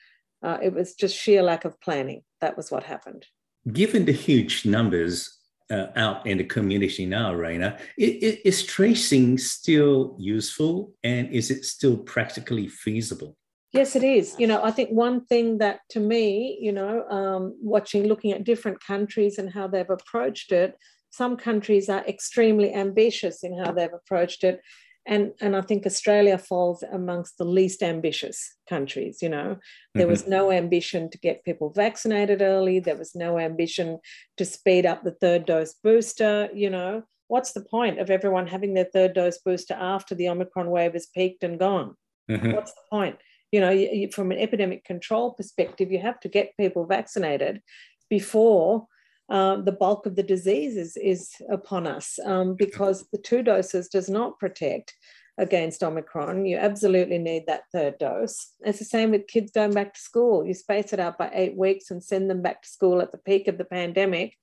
Uh, 0.41 0.57
it 0.63 0.73
was 0.73 0.95
just 0.95 1.17
sheer 1.17 1.43
lack 1.43 1.65
of 1.65 1.79
planning. 1.81 2.21
That 2.39 2.55
was 2.55 2.71
what 2.71 2.83
happened. 2.83 3.25
Given 3.71 4.05
the 4.05 4.13
huge 4.13 4.65
numbers 4.65 5.37
uh, 5.71 5.87
out 5.95 6.25
in 6.27 6.37
the 6.37 6.43
community 6.43 7.05
now, 7.05 7.33
Raina. 7.33 7.79
Is 7.97 8.63
tracing 8.63 9.37
still 9.37 10.15
useful 10.19 10.93
and 11.03 11.29
is 11.31 11.49
it 11.49 11.65
still 11.65 11.97
practically 11.97 12.67
feasible? 12.67 13.37
Yes, 13.71 13.95
it 13.95 14.03
is. 14.03 14.35
You 14.37 14.47
know, 14.47 14.61
I 14.61 14.71
think 14.71 14.89
one 14.89 15.25
thing 15.25 15.59
that 15.59 15.79
to 15.91 16.01
me, 16.01 16.57
you 16.61 16.73
know, 16.73 17.07
um, 17.09 17.55
watching, 17.61 18.03
looking 18.03 18.33
at 18.33 18.43
different 18.43 18.83
countries 18.83 19.37
and 19.37 19.49
how 19.49 19.67
they've 19.67 19.89
approached 19.89 20.51
it, 20.51 20.75
some 21.09 21.37
countries 21.37 21.87
are 21.89 22.05
extremely 22.05 22.73
ambitious 22.73 23.43
in 23.43 23.57
how 23.57 23.71
they've 23.71 23.93
approached 23.93 24.43
it 24.43 24.61
and 25.07 25.31
and 25.41 25.55
I 25.55 25.61
think 25.61 25.85
Australia 25.85 26.37
falls 26.37 26.83
amongst 26.83 27.37
the 27.37 27.45
least 27.45 27.81
ambitious 27.81 28.55
countries. 28.69 29.19
You 29.21 29.29
know, 29.29 29.57
there 29.95 30.03
mm-hmm. 30.03 30.11
was 30.11 30.27
no 30.27 30.51
ambition 30.51 31.09
to 31.09 31.17
get 31.17 31.43
people 31.43 31.71
vaccinated 31.71 32.41
early. 32.41 32.79
There 32.79 32.97
was 32.97 33.15
no 33.15 33.39
ambition 33.39 33.99
to 34.37 34.45
speed 34.45 34.85
up 34.85 35.03
the 35.03 35.15
third 35.19 35.45
dose 35.45 35.73
booster. 35.83 36.49
You 36.53 36.69
know, 36.69 37.03
what's 37.27 37.53
the 37.53 37.65
point 37.65 37.99
of 37.99 38.09
everyone 38.09 38.47
having 38.47 38.73
their 38.73 38.89
third 38.93 39.13
dose 39.13 39.39
booster 39.39 39.73
after 39.73 40.13
the 40.13 40.29
Omicron 40.29 40.69
wave 40.69 40.93
has 40.93 41.07
peaked 41.07 41.43
and 41.43 41.57
gone? 41.57 41.95
Mm-hmm. 42.29 42.51
What's 42.51 42.73
the 42.73 42.81
point? 42.91 43.17
You 43.51 43.59
know, 43.59 43.71
you, 43.71 43.89
you, 43.91 44.11
from 44.11 44.31
an 44.31 44.37
epidemic 44.37 44.85
control 44.85 45.33
perspective, 45.33 45.91
you 45.91 45.99
have 45.99 46.19
to 46.21 46.29
get 46.29 46.55
people 46.57 46.85
vaccinated 46.85 47.61
before 48.09 48.85
um, 49.31 49.63
the 49.63 49.71
bulk 49.71 50.05
of 50.05 50.17
the 50.17 50.23
disease 50.23 50.75
is, 50.75 50.97
is 50.97 51.31
upon 51.49 51.87
us 51.87 52.19
um, 52.25 52.53
because 52.53 53.07
the 53.13 53.17
two 53.17 53.41
doses 53.41 53.87
does 53.87 54.09
not 54.09 54.37
protect 54.39 54.93
against 55.37 55.83
Omicron. 55.83 56.45
You 56.45 56.57
absolutely 56.57 57.17
need 57.17 57.45
that 57.47 57.63
third 57.73 57.97
dose. 57.97 58.49
It's 58.59 58.79
the 58.79 58.85
same 58.85 59.11
with 59.11 59.27
kids 59.27 59.51
going 59.51 59.73
back 59.73 59.93
to 59.93 59.99
school. 59.99 60.45
You 60.45 60.53
space 60.53 60.91
it 60.91 60.99
out 60.99 61.17
by 61.17 61.31
eight 61.33 61.55
weeks 61.55 61.91
and 61.91 62.03
send 62.03 62.29
them 62.29 62.41
back 62.41 62.61
to 62.61 62.67
school 62.67 63.01
at 63.01 63.13
the 63.13 63.17
peak 63.19 63.47
of 63.47 63.57
the 63.57 63.63
pandemic. 63.63 64.35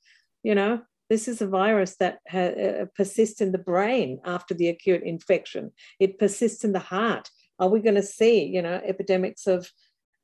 You 0.43 0.55
know, 0.55 0.81
this 1.11 1.29
is 1.29 1.43
a 1.43 1.47
virus 1.47 1.97
that 1.97 2.21
ha- 2.27 2.39
uh, 2.39 2.85
persists 2.97 3.43
in 3.43 3.53
the 3.53 3.59
brain 3.59 4.21
after 4.25 4.55
the 4.55 4.69
acute 4.69 5.03
infection. 5.03 5.73
It 6.01 6.19
persists 6.19 6.65
in 6.65 6.73
the 6.73 6.79
heart. 6.79 7.29
Are 7.59 7.69
we 7.69 7.81
going 7.81 7.97
to 7.97 8.03
see, 8.03 8.45
you 8.47 8.63
know, 8.63 8.81
epidemics 8.83 9.47
of 9.47 9.71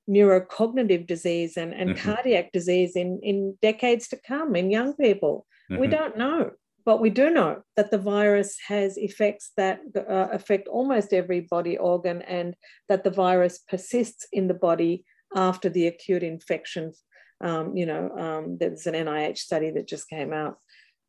neurocognitive 0.08 1.06
disease 1.06 1.56
and, 1.56 1.72
and 1.72 1.90
mm-hmm. 1.90 2.12
cardiac 2.12 2.52
disease 2.52 2.96
in, 2.96 3.20
in 3.22 3.56
decades 3.62 4.08
to 4.08 4.18
come 4.26 4.54
in 4.54 4.70
young 4.70 4.94
people. 4.94 5.46
Mm-hmm. 5.70 5.80
We 5.80 5.86
don't 5.86 6.16
know. 6.16 6.50
But 6.84 7.00
we 7.00 7.08
do 7.08 7.30
know 7.30 7.62
that 7.76 7.90
the 7.90 7.98
virus 7.98 8.58
has 8.68 8.98
effects 8.98 9.52
that 9.56 9.80
uh, 9.96 10.28
affect 10.32 10.68
almost 10.68 11.14
every 11.14 11.40
body 11.40 11.78
organ 11.78 12.20
and 12.22 12.54
that 12.90 13.04
the 13.04 13.10
virus 13.10 13.58
persists 13.58 14.26
in 14.32 14.48
the 14.48 14.54
body 14.54 15.04
after 15.34 15.70
the 15.70 15.86
acute 15.86 16.22
infection. 16.22 16.92
Um, 17.40 17.74
you 17.74 17.86
know, 17.86 18.10
um, 18.10 18.58
there's 18.58 18.86
an 18.86 18.94
NIH 18.94 19.38
study 19.38 19.70
that 19.70 19.88
just 19.88 20.10
came 20.10 20.34
out 20.34 20.58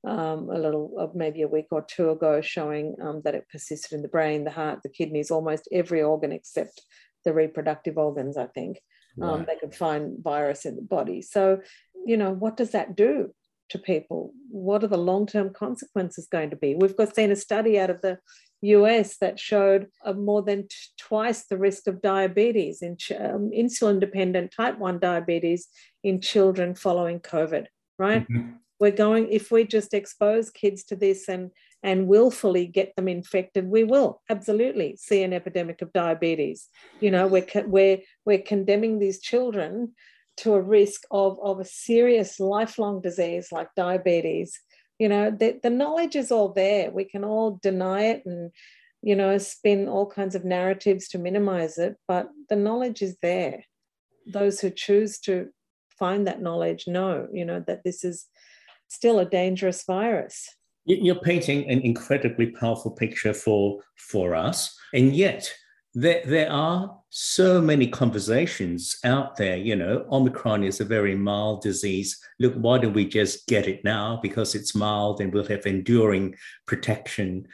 um, 0.08 0.50
a 0.50 0.58
little, 0.58 0.94
uh, 1.00 1.08
maybe 1.14 1.42
a 1.42 1.48
week 1.48 1.68
or 1.72 1.82
two 1.82 2.10
ago, 2.12 2.40
showing 2.40 2.96
um, 3.02 3.22
that 3.26 3.36
it 3.36 3.50
persisted 3.52 3.94
in 3.94 4.02
the 4.02 4.08
brain, 4.08 4.44
the 4.44 4.52
heart, 4.52 4.80
the 4.84 4.90
kidneys, 4.90 5.32
almost 5.32 5.68
every 5.72 6.02
organ 6.02 6.32
except 6.32 6.82
the 7.26 7.34
reproductive 7.34 7.98
organs, 7.98 8.38
I 8.38 8.48
think. 8.48 8.80
Um, 9.22 9.28
right. 9.28 9.34
Um, 9.34 9.46
they 9.48 9.56
could 9.58 9.76
find 9.76 10.24
virus 10.24 10.66
in 10.66 10.76
the 10.76 10.82
body. 10.82 11.22
So, 11.22 11.60
you 12.06 12.18
know, 12.18 12.32
what 12.32 12.58
does 12.58 12.72
that 12.72 12.96
do 12.96 13.34
to 13.70 13.80
people? 13.80 14.34
What 14.50 14.84
are 14.84 14.88
the 14.88 14.98
long 14.98 15.26
term 15.26 15.52
consequences 15.54 16.28
going 16.32 16.52
to 16.52 16.56
be? 16.56 16.76
We've 16.76 16.96
got 16.96 17.16
seen 17.16 17.32
a 17.32 17.36
study 17.36 17.80
out 17.80 17.90
of 17.90 18.02
the 18.02 18.20
US 18.62 19.18
that 19.18 19.40
showed 19.40 19.88
more 20.16 20.42
than 20.42 20.64
t- 20.64 20.76
twice 20.98 21.46
the 21.46 21.58
risk 21.58 21.88
of 21.88 22.02
diabetes 22.02 22.82
in 22.82 22.98
ch- 22.98 23.12
um, 23.12 23.52
insulin 23.56 24.00
dependent 24.00 24.54
type 24.56 24.78
1 24.78 25.00
diabetes 25.00 25.68
in 26.04 26.22
children 26.22 26.76
following 26.76 27.20
COVID, 27.20 27.66
right? 28.00 28.28
Mm-hmm. 28.28 28.52
We're 28.80 28.92
going, 28.92 29.30
if 29.32 29.52
we 29.52 29.66
just 29.66 29.94
expose 29.94 30.50
kids 30.50 30.84
to 30.86 30.96
this 30.96 31.30
and 31.30 31.52
and 31.84 32.08
willfully 32.08 32.66
get 32.66 32.96
them 32.96 33.08
infected, 33.08 33.68
we 33.68 33.84
will 33.84 34.22
absolutely 34.30 34.96
see 34.98 35.22
an 35.24 35.34
epidemic 35.34 35.82
of 35.82 35.94
diabetes. 35.94 36.68
You 37.00 37.12
know, 37.12 37.28
we're, 37.28 37.46
we're, 37.66 38.00
we're 38.26 38.42
condemning 38.42 38.98
these 38.98 39.20
children 39.20 39.94
to 40.38 40.54
a 40.56 40.62
risk 40.62 41.04
of, 41.12 41.38
of 41.42 41.60
a 41.60 41.66
serious 41.66 42.40
lifelong 42.40 43.02
disease 43.02 43.50
like 43.52 43.70
diabetes. 43.76 44.60
You 45.00 45.10
know, 45.10 45.32
the, 45.32 45.60
the 45.62 45.70
knowledge 45.70 46.16
is 46.16 46.32
all 46.32 46.50
there. 46.50 46.90
We 46.92 47.06
can 47.06 47.24
all 47.24 47.60
deny 47.62 48.06
it 48.06 48.24
and, 48.26 48.52
you 49.02 49.16
know, 49.16 49.38
spin 49.38 49.88
all 49.88 50.08
kinds 50.10 50.36
of 50.36 50.44
narratives 50.44 51.08
to 51.10 51.20
minimize 51.20 51.78
it, 51.78 51.96
but 52.08 52.30
the 52.50 52.56
knowledge 52.56 53.02
is 53.02 53.18
there. 53.22 53.64
Those 54.26 54.60
who 54.60 54.72
choose 54.72 55.20
to 55.20 55.50
find 56.00 56.28
that 56.28 56.42
knowledge 56.42 56.88
know, 56.88 57.28
you 57.32 57.46
know, 57.46 57.64
that 57.68 57.84
this 57.84 58.04
is 58.04 58.26
still 58.88 59.20
a 59.20 59.26
dangerous 59.26 59.84
virus. 59.86 60.50
You're 60.86 61.16
painting 61.16 61.70
an 61.70 61.82
incredibly 61.82 62.48
powerful 62.48 62.92
picture 62.92 63.34
for, 63.34 63.82
for 63.98 64.36
us. 64.36 64.78
And 64.94 65.16
yet, 65.16 65.52
there, 65.96 66.22
there 66.26 66.52
are 66.52 66.96
so 67.10 67.62
many 67.62 67.88
conversations 67.88 68.98
out 69.04 69.38
there. 69.38 69.56
You 69.56 69.78
know, 69.78 70.06
Omicron 70.12 70.64
is 70.64 70.82
a 70.82 70.86
very 70.86 71.16
mild 71.16 71.62
disease. 71.62 72.20
Look, 72.40 72.54
why 72.56 72.78
don't 72.78 72.94
we 72.94 73.08
just 73.08 73.48
get 73.48 73.68
it 73.68 73.84
now 73.84 74.20
because 74.22 74.54
it's 74.54 74.76
mild 74.76 75.22
and 75.22 75.34
we'll 75.34 75.48
have 75.48 75.66
enduring 75.66 76.36
protection? 76.68 77.48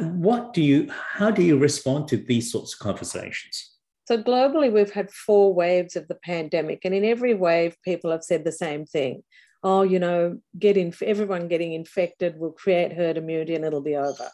What 0.00 0.54
do 0.54 0.62
you, 0.62 0.88
how 0.90 1.32
do 1.32 1.42
you 1.42 1.58
respond 1.58 2.08
to 2.08 2.16
these 2.16 2.52
sorts 2.52 2.72
of 2.72 2.78
conversations? 2.78 3.68
So, 4.06 4.22
globally, 4.22 4.72
we've 4.72 4.92
had 4.92 5.10
four 5.10 5.54
waves 5.54 5.94
of 5.96 6.08
the 6.08 6.16
pandemic, 6.16 6.84
and 6.84 6.94
in 6.94 7.04
every 7.04 7.34
wave, 7.34 7.76
people 7.84 8.10
have 8.10 8.24
said 8.24 8.44
the 8.44 8.52
same 8.52 8.84
thing 8.84 9.22
oh, 9.62 9.82
you 9.82 9.98
know, 9.98 10.38
get 10.58 10.76
in, 10.76 10.92
everyone 11.02 11.48
getting 11.48 11.72
infected 11.72 12.38
will 12.38 12.52
create 12.52 12.92
herd 12.92 13.16
immunity 13.16 13.54
and 13.54 13.64
it'll 13.64 13.80
be 13.80 13.96
over. 13.96 14.28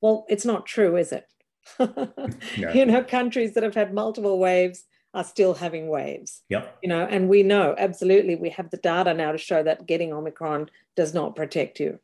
Well, 0.00 0.26
it's 0.28 0.44
not 0.44 0.66
true, 0.66 0.96
is 0.96 1.12
it? 1.12 1.26
no. 1.78 2.72
You 2.74 2.86
know, 2.86 3.04
countries 3.04 3.54
that 3.54 3.62
have 3.62 3.74
had 3.74 3.94
multiple 3.94 4.38
waves 4.38 4.84
are 5.14 5.24
still 5.24 5.54
having 5.54 5.88
waves. 5.88 6.42
Yep. 6.48 6.78
You 6.82 6.88
know, 6.88 7.06
and 7.06 7.28
we 7.28 7.42
know 7.42 7.74
absolutely 7.78 8.34
we 8.34 8.50
have 8.50 8.70
the 8.70 8.78
data 8.78 9.14
now 9.14 9.32
to 9.32 9.38
show 9.38 9.62
that 9.62 9.86
getting 9.86 10.12
Omicron 10.12 10.70
does 10.96 11.14
not 11.14 11.36
protect 11.36 11.78
you. 11.78 12.00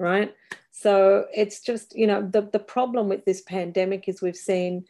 Right. 0.00 0.34
So 0.70 1.26
it's 1.34 1.60
just, 1.60 1.96
you 1.96 2.06
know, 2.06 2.22
the, 2.22 2.42
the 2.42 2.58
problem 2.58 3.08
with 3.08 3.24
this 3.24 3.40
pandemic 3.40 4.08
is 4.08 4.22
we've 4.22 4.36
seen 4.36 4.84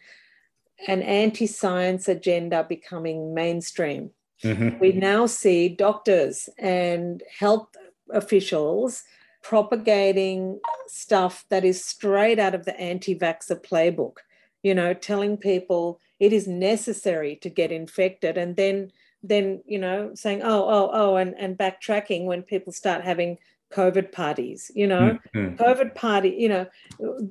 an 0.86 1.02
anti-science 1.02 2.08
agenda 2.08 2.64
becoming 2.68 3.34
mainstream. 3.34 4.10
Mm-hmm. 4.44 4.78
We 4.78 4.92
now 4.92 5.26
see 5.26 5.68
doctors 5.68 6.48
and 6.58 7.22
health 7.38 7.68
officials 8.10 9.02
propagating 9.42 10.60
stuff 10.88 11.44
that 11.50 11.64
is 11.64 11.84
straight 11.84 12.38
out 12.38 12.54
of 12.54 12.64
the 12.64 12.78
anti-vaxxer 12.78 13.64
playbook 13.64 14.16
you 14.62 14.74
know 14.74 14.92
telling 14.94 15.36
people 15.36 16.00
it 16.18 16.32
is 16.32 16.48
necessary 16.48 17.36
to 17.36 17.48
get 17.48 17.70
infected 17.70 18.36
and 18.36 18.56
then 18.56 18.90
then 19.22 19.62
you 19.66 19.78
know 19.78 20.10
saying 20.14 20.42
oh 20.42 20.68
oh 20.68 20.90
oh 20.92 21.16
and 21.16 21.34
and 21.38 21.58
backtracking 21.58 22.24
when 22.24 22.42
people 22.42 22.72
start 22.72 23.04
having 23.04 23.38
covid 23.72 24.10
parties 24.12 24.70
you 24.74 24.86
know 24.86 25.18
mm-hmm. 25.34 25.54
covid 25.62 25.94
party 25.94 26.30
you 26.30 26.48
know 26.48 26.66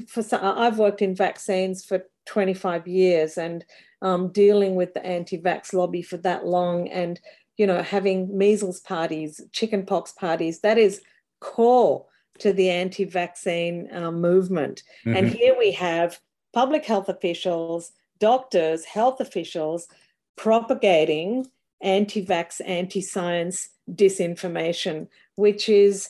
for 0.08 0.22
some, 0.22 0.40
i've 0.44 0.78
worked 0.78 1.02
in 1.02 1.16
vaccines 1.16 1.84
for 1.84 2.04
25 2.26 2.88
years 2.88 3.38
and 3.38 3.66
um, 4.01 4.30
dealing 4.30 4.75
with 4.75 4.94
the 4.94 5.06
anti-vax 5.06 5.74
lobby 5.74 6.01
for 6.01 6.18
that 6.18 6.46
long 6.46 6.88
and 6.89 7.20
you 7.58 7.66
know 7.66 7.82
having 7.82 8.38
measles 8.38 8.80
parties 8.80 9.42
chickenpox 9.51 10.12
parties 10.12 10.60
that 10.60 10.77
is 10.77 11.01
core 11.39 12.06
to 12.38 12.54
the 12.54 12.70
anti-vaccine 12.70 13.89
um, 13.92 14.22
movement 14.22 14.84
mm-hmm. 15.06 15.18
and 15.18 15.30
here 15.30 15.56
we 15.58 15.72
have 15.72 16.20
public 16.58 16.86
health 16.86 17.08
officials, 17.08 17.92
doctors, 18.20 18.84
health 18.84 19.20
officials 19.20 19.88
propagating 20.36 21.46
anti 21.82 22.25
vax, 22.25 22.60
anti 22.66 23.00
science 23.00 23.70
disinformation, 23.92 25.08
which 25.36 25.70
is 25.70 26.10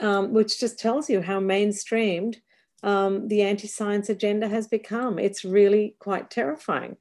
um, 0.00 0.32
which 0.32 0.58
just 0.58 0.80
tells 0.80 1.08
you 1.08 1.22
how 1.22 1.38
mainstreamed 1.38 2.38
um, 2.82 3.28
the 3.28 3.42
anti 3.42 3.68
science 3.68 4.08
agenda 4.08 4.48
has 4.48 4.66
become. 4.66 5.16
It's 5.16 5.44
really 5.44 5.94
quite 6.00 6.28
terrifying. 6.28 6.96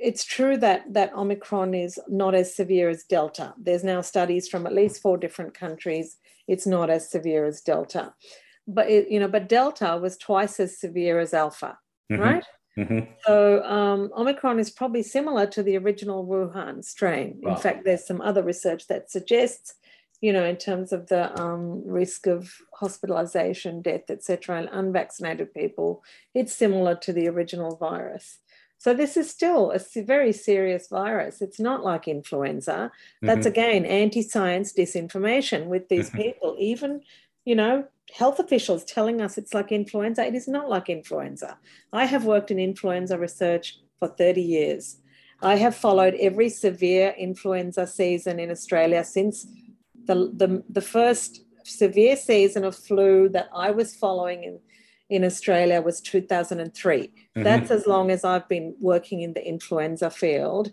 It's 0.00 0.24
true 0.24 0.56
that, 0.58 0.92
that 0.92 1.14
Omicron 1.14 1.74
is 1.74 1.98
not 2.08 2.34
as 2.34 2.54
severe 2.54 2.88
as 2.88 3.04
Delta. 3.04 3.54
There's 3.58 3.84
now 3.84 4.00
studies 4.00 4.48
from 4.48 4.66
at 4.66 4.74
least 4.74 5.02
four 5.02 5.16
different 5.16 5.54
countries. 5.54 6.16
It's 6.46 6.66
not 6.66 6.90
as 6.90 7.10
severe 7.10 7.44
as 7.44 7.60
Delta. 7.60 8.14
But 8.66 8.88
it, 8.90 9.10
you 9.10 9.18
know, 9.18 9.28
but 9.28 9.48
Delta 9.48 9.98
was 10.00 10.16
twice 10.16 10.60
as 10.60 10.78
severe 10.78 11.18
as 11.18 11.34
Alpha 11.34 11.78
mm-hmm. 12.10 12.22
right? 12.22 12.44
Mm-hmm. 12.76 13.10
So 13.26 13.62
um, 13.64 14.10
Omicron 14.16 14.58
is 14.60 14.70
probably 14.70 15.02
similar 15.02 15.46
to 15.46 15.62
the 15.62 15.76
original 15.76 16.26
Wuhan 16.26 16.84
strain. 16.84 17.40
Wow. 17.42 17.54
In 17.54 17.60
fact, 17.60 17.84
there's 17.84 18.06
some 18.06 18.20
other 18.20 18.42
research 18.42 18.86
that 18.86 19.10
suggests, 19.10 19.74
you 20.20 20.32
know, 20.32 20.44
in 20.44 20.56
terms 20.56 20.92
of 20.92 21.08
the 21.08 21.38
um, 21.40 21.82
risk 21.84 22.26
of 22.28 22.52
hospitalization, 22.74 23.82
death, 23.82 24.10
etc., 24.10 24.62
in 24.62 24.68
unvaccinated 24.68 25.52
people, 25.54 26.04
it's 26.34 26.54
similar 26.54 26.94
to 26.96 27.12
the 27.12 27.28
original 27.28 27.76
virus. 27.76 28.38
So 28.78 28.94
this 28.94 29.16
is 29.16 29.28
still 29.28 29.72
a 29.72 29.80
very 30.02 30.32
serious 30.32 30.88
virus. 30.88 31.42
It's 31.42 31.60
not 31.60 31.84
like 31.84 32.06
influenza. 32.06 32.92
That's 33.20 33.40
mm-hmm. 33.40 33.48
again 33.48 33.84
anti-science 33.84 34.72
disinformation 34.72 35.66
with 35.66 35.88
these 35.88 36.08
mm-hmm. 36.08 36.18
people. 36.18 36.56
Even 36.58 37.02
you 37.48 37.54
know, 37.54 37.82
health 38.14 38.38
officials 38.40 38.84
telling 38.84 39.22
us 39.22 39.38
it's 39.38 39.54
like 39.54 39.72
influenza. 39.72 40.22
It 40.26 40.34
is 40.34 40.48
not 40.48 40.68
like 40.68 40.90
influenza. 40.90 41.56
I 41.94 42.04
have 42.04 42.26
worked 42.26 42.50
in 42.50 42.58
influenza 42.58 43.18
research 43.18 43.78
for 43.98 44.08
30 44.08 44.42
years. 44.42 44.98
I 45.40 45.56
have 45.56 45.74
followed 45.74 46.14
every 46.20 46.50
severe 46.50 47.14
influenza 47.16 47.86
season 47.86 48.38
in 48.38 48.50
Australia 48.50 49.02
since 49.02 49.46
the, 50.04 50.30
the, 50.34 50.62
the 50.68 50.82
first 50.82 51.42
severe 51.64 52.16
season 52.16 52.64
of 52.64 52.76
flu 52.76 53.30
that 53.30 53.48
I 53.54 53.70
was 53.70 53.94
following 53.94 54.44
in, 54.44 54.60
in 55.08 55.24
Australia 55.24 55.80
was 55.80 56.00
2003. 56.00 56.98
Mm-hmm. 57.02 57.42
That's 57.42 57.70
as 57.70 57.86
long 57.86 58.10
as 58.10 58.24
I've 58.24 58.48
been 58.48 58.74
working 58.80 59.22
in 59.22 59.32
the 59.32 59.46
influenza 59.46 60.10
field. 60.10 60.72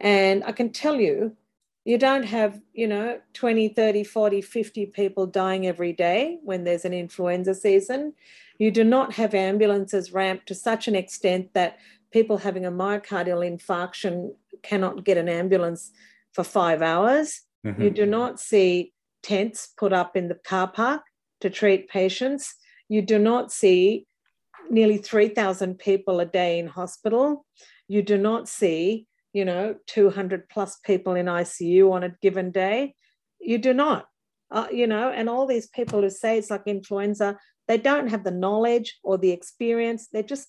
And 0.00 0.42
I 0.44 0.52
can 0.52 0.70
tell 0.70 1.00
you, 1.00 1.36
you 1.84 1.98
don't 1.98 2.24
have 2.24 2.60
you 2.72 2.86
know 2.86 3.20
20 3.34 3.68
30 3.68 4.04
40 4.04 4.40
50 4.40 4.86
people 4.86 5.26
dying 5.26 5.66
every 5.66 5.92
day 5.92 6.38
when 6.42 6.64
there's 6.64 6.84
an 6.84 6.94
influenza 6.94 7.54
season 7.54 8.14
you 8.58 8.70
do 8.70 8.84
not 8.84 9.12
have 9.12 9.34
ambulances 9.34 10.12
ramped 10.12 10.46
to 10.46 10.54
such 10.54 10.88
an 10.88 10.94
extent 10.94 11.52
that 11.54 11.78
people 12.10 12.38
having 12.38 12.64
a 12.64 12.72
myocardial 12.72 13.44
infarction 13.44 14.32
cannot 14.62 15.04
get 15.04 15.18
an 15.18 15.28
ambulance 15.28 15.92
for 16.32 16.42
five 16.42 16.80
hours 16.82 17.42
mm-hmm. 17.64 17.82
you 17.82 17.90
do 17.90 18.06
not 18.06 18.40
see 18.40 18.92
tents 19.22 19.68
put 19.76 19.92
up 19.92 20.16
in 20.16 20.28
the 20.28 20.34
car 20.34 20.68
park 20.68 21.02
to 21.40 21.50
treat 21.50 21.88
patients 21.88 22.54
you 22.88 23.02
do 23.02 23.18
not 23.18 23.52
see 23.52 24.06
nearly 24.70 24.96
3000 24.96 25.78
people 25.78 26.20
a 26.20 26.26
day 26.26 26.58
in 26.58 26.66
hospital 26.66 27.44
you 27.88 28.02
do 28.02 28.16
not 28.16 28.48
see 28.48 29.06
you 29.34 29.44
know, 29.44 29.74
200 29.88 30.48
plus 30.48 30.78
people 30.78 31.14
in 31.14 31.26
ICU 31.26 31.92
on 31.92 32.04
a 32.04 32.14
given 32.22 32.50
day. 32.52 32.94
You 33.40 33.58
do 33.58 33.74
not, 33.74 34.06
uh, 34.50 34.68
you 34.72 34.86
know, 34.86 35.10
and 35.10 35.28
all 35.28 35.46
these 35.46 35.66
people 35.66 36.00
who 36.00 36.08
say 36.08 36.38
it's 36.38 36.50
like 36.50 36.62
influenza, 36.66 37.36
they 37.66 37.76
don't 37.76 38.08
have 38.08 38.24
the 38.24 38.30
knowledge 38.30 38.98
or 39.02 39.18
the 39.18 39.32
experience. 39.32 40.08
They're 40.10 40.22
just, 40.22 40.48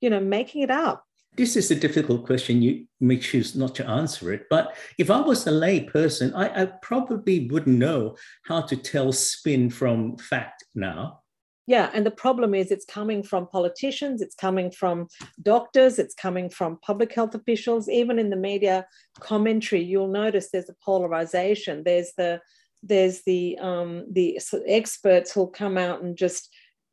you 0.00 0.08
know, 0.08 0.20
making 0.20 0.62
it 0.62 0.70
up. 0.70 1.04
This 1.36 1.56
is 1.56 1.70
a 1.70 1.74
difficult 1.74 2.24
question. 2.24 2.62
You 2.62 2.86
may 3.00 3.16
choose 3.16 3.56
not 3.56 3.74
to 3.76 3.88
answer 3.88 4.32
it. 4.32 4.46
But 4.48 4.76
if 4.98 5.10
I 5.10 5.20
was 5.20 5.46
a 5.46 5.50
lay 5.50 5.80
person, 5.80 6.32
I, 6.34 6.62
I 6.62 6.66
probably 6.66 7.48
wouldn't 7.48 7.78
know 7.78 8.16
how 8.44 8.60
to 8.62 8.76
tell 8.76 9.12
spin 9.12 9.68
from 9.68 10.16
fact 10.18 10.64
now 10.74 11.21
yeah 11.66 11.90
and 11.94 12.04
the 12.04 12.10
problem 12.10 12.54
is 12.54 12.70
it's 12.70 12.84
coming 12.84 13.22
from 13.22 13.46
politicians 13.46 14.20
it's 14.20 14.34
coming 14.34 14.70
from 14.70 15.06
doctors 15.42 15.98
it's 15.98 16.14
coming 16.14 16.50
from 16.50 16.78
public 16.82 17.14
health 17.14 17.34
officials 17.34 17.88
even 17.88 18.18
in 18.18 18.30
the 18.30 18.36
media 18.36 18.84
commentary 19.20 19.82
you'll 19.82 20.08
notice 20.08 20.50
there's 20.50 20.68
a 20.68 20.74
polarization. 20.84 21.82
There's 21.84 22.12
the 22.16 22.40
there's 22.82 23.22
the 23.22 23.58
um, 23.58 24.06
the 24.10 24.40
experts 24.66 25.32
who'll 25.32 25.46
come 25.46 25.78
out 25.78 26.02
and 26.02 26.16
just 26.16 26.48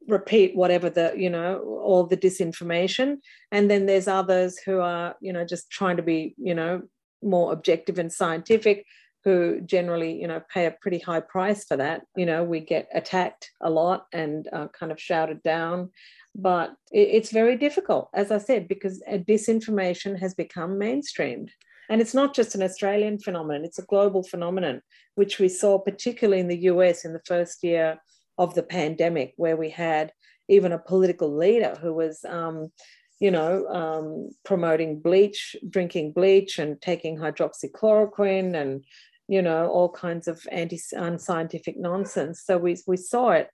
repeat 0.07 0.55
whatever 0.55 0.89
the 0.89 1.13
you 1.15 1.29
know 1.29 1.59
all 1.83 2.05
the 2.05 2.17
disinformation. 2.17 3.17
And 3.51 3.69
then 3.69 3.85
there's 3.85 4.07
others 4.07 4.59
who 4.59 4.79
are 4.79 5.15
you 5.21 5.33
know 5.33 5.45
just 5.45 5.69
trying 5.71 5.97
to 5.97 6.03
be 6.03 6.35
you 6.37 6.53
know 6.53 6.83
more 7.23 7.51
objective 7.51 7.99
and 7.99 8.11
scientific 8.11 8.85
who 9.23 9.59
generally, 9.61 10.19
you 10.19 10.27
know, 10.27 10.41
pay 10.53 10.65
a 10.65 10.75
pretty 10.81 10.99
high 10.99 11.19
price 11.19 11.65
for 11.65 11.77
that. 11.77 12.03
You 12.15 12.25
know, 12.25 12.43
we 12.43 12.61
get 12.61 12.87
attacked 12.93 13.51
a 13.61 13.69
lot 13.69 14.07
and 14.13 14.47
uh, 14.53 14.67
kind 14.69 14.91
of 14.91 14.99
shouted 14.99 15.43
down. 15.43 15.89
But 16.35 16.75
it, 16.91 17.09
it's 17.11 17.31
very 17.31 17.57
difficult, 17.57 18.09
as 18.13 18.31
I 18.31 18.37
said, 18.37 18.67
because 18.67 19.01
uh, 19.11 19.17
disinformation 19.17 20.17
has 20.19 20.33
become 20.33 20.79
mainstreamed. 20.79 21.49
And 21.89 22.01
it's 22.01 22.13
not 22.13 22.35
just 22.35 22.55
an 22.55 22.63
Australian 22.63 23.19
phenomenon, 23.19 23.65
it's 23.65 23.79
a 23.79 23.85
global 23.85 24.23
phenomenon, 24.23 24.81
which 25.15 25.39
we 25.39 25.49
saw 25.49 25.79
particularly 25.79 26.39
in 26.39 26.47
the 26.47 26.63
US 26.71 27.03
in 27.03 27.13
the 27.13 27.21
first 27.25 27.63
year 27.63 27.99
of 28.37 28.53
the 28.53 28.63
pandemic, 28.63 29.33
where 29.37 29.57
we 29.57 29.69
had 29.69 30.13
even 30.47 30.71
a 30.71 30.79
political 30.79 31.35
leader 31.35 31.77
who 31.81 31.93
was 31.93 32.23
um, 32.25 32.71
you 33.19 33.31
know, 33.31 33.67
um, 33.67 34.29
promoting 34.45 34.99
bleach, 34.99 35.55
drinking 35.69 36.13
bleach, 36.13 36.57
and 36.57 36.81
taking 36.81 37.17
hydroxychloroquine, 37.17 38.55
and 38.55 38.83
you 39.29 39.43
know, 39.43 39.67
all 39.67 39.89
kinds 39.89 40.27
of 40.27 40.41
anti 40.51 40.81
unscientific 40.91 41.77
nonsense. 41.77 42.41
So 42.43 42.57
we 42.57 42.77
we 42.87 42.97
saw 42.97 43.29
it, 43.29 43.47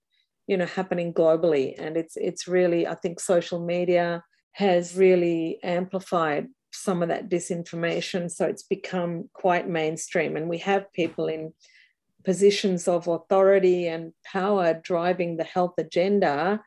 you 0.47 0.55
know, 0.55 0.65
happening 0.65 1.13
globally, 1.13 1.75
and 1.77 1.97
it's 1.97 2.15
it's 2.15 2.47
really 2.47 2.87
I 2.87 2.95
think 2.95 3.19
social 3.19 3.59
media 3.59 4.23
has 4.53 4.95
really 4.95 5.59
amplified 5.63 6.47
some 6.71 7.03
of 7.03 7.09
that 7.09 7.29
disinformation. 7.29 8.31
So 8.31 8.45
it's 8.45 8.63
become 8.63 9.29
quite 9.33 9.67
mainstream, 9.67 10.37
and 10.37 10.49
we 10.49 10.59
have 10.59 10.93
people 10.93 11.27
in 11.27 11.53
positions 12.23 12.87
of 12.87 13.09
authority 13.09 13.87
and 13.87 14.13
power 14.23 14.79
driving 14.81 15.35
the 15.35 15.43
health 15.43 15.73
agenda 15.77 16.61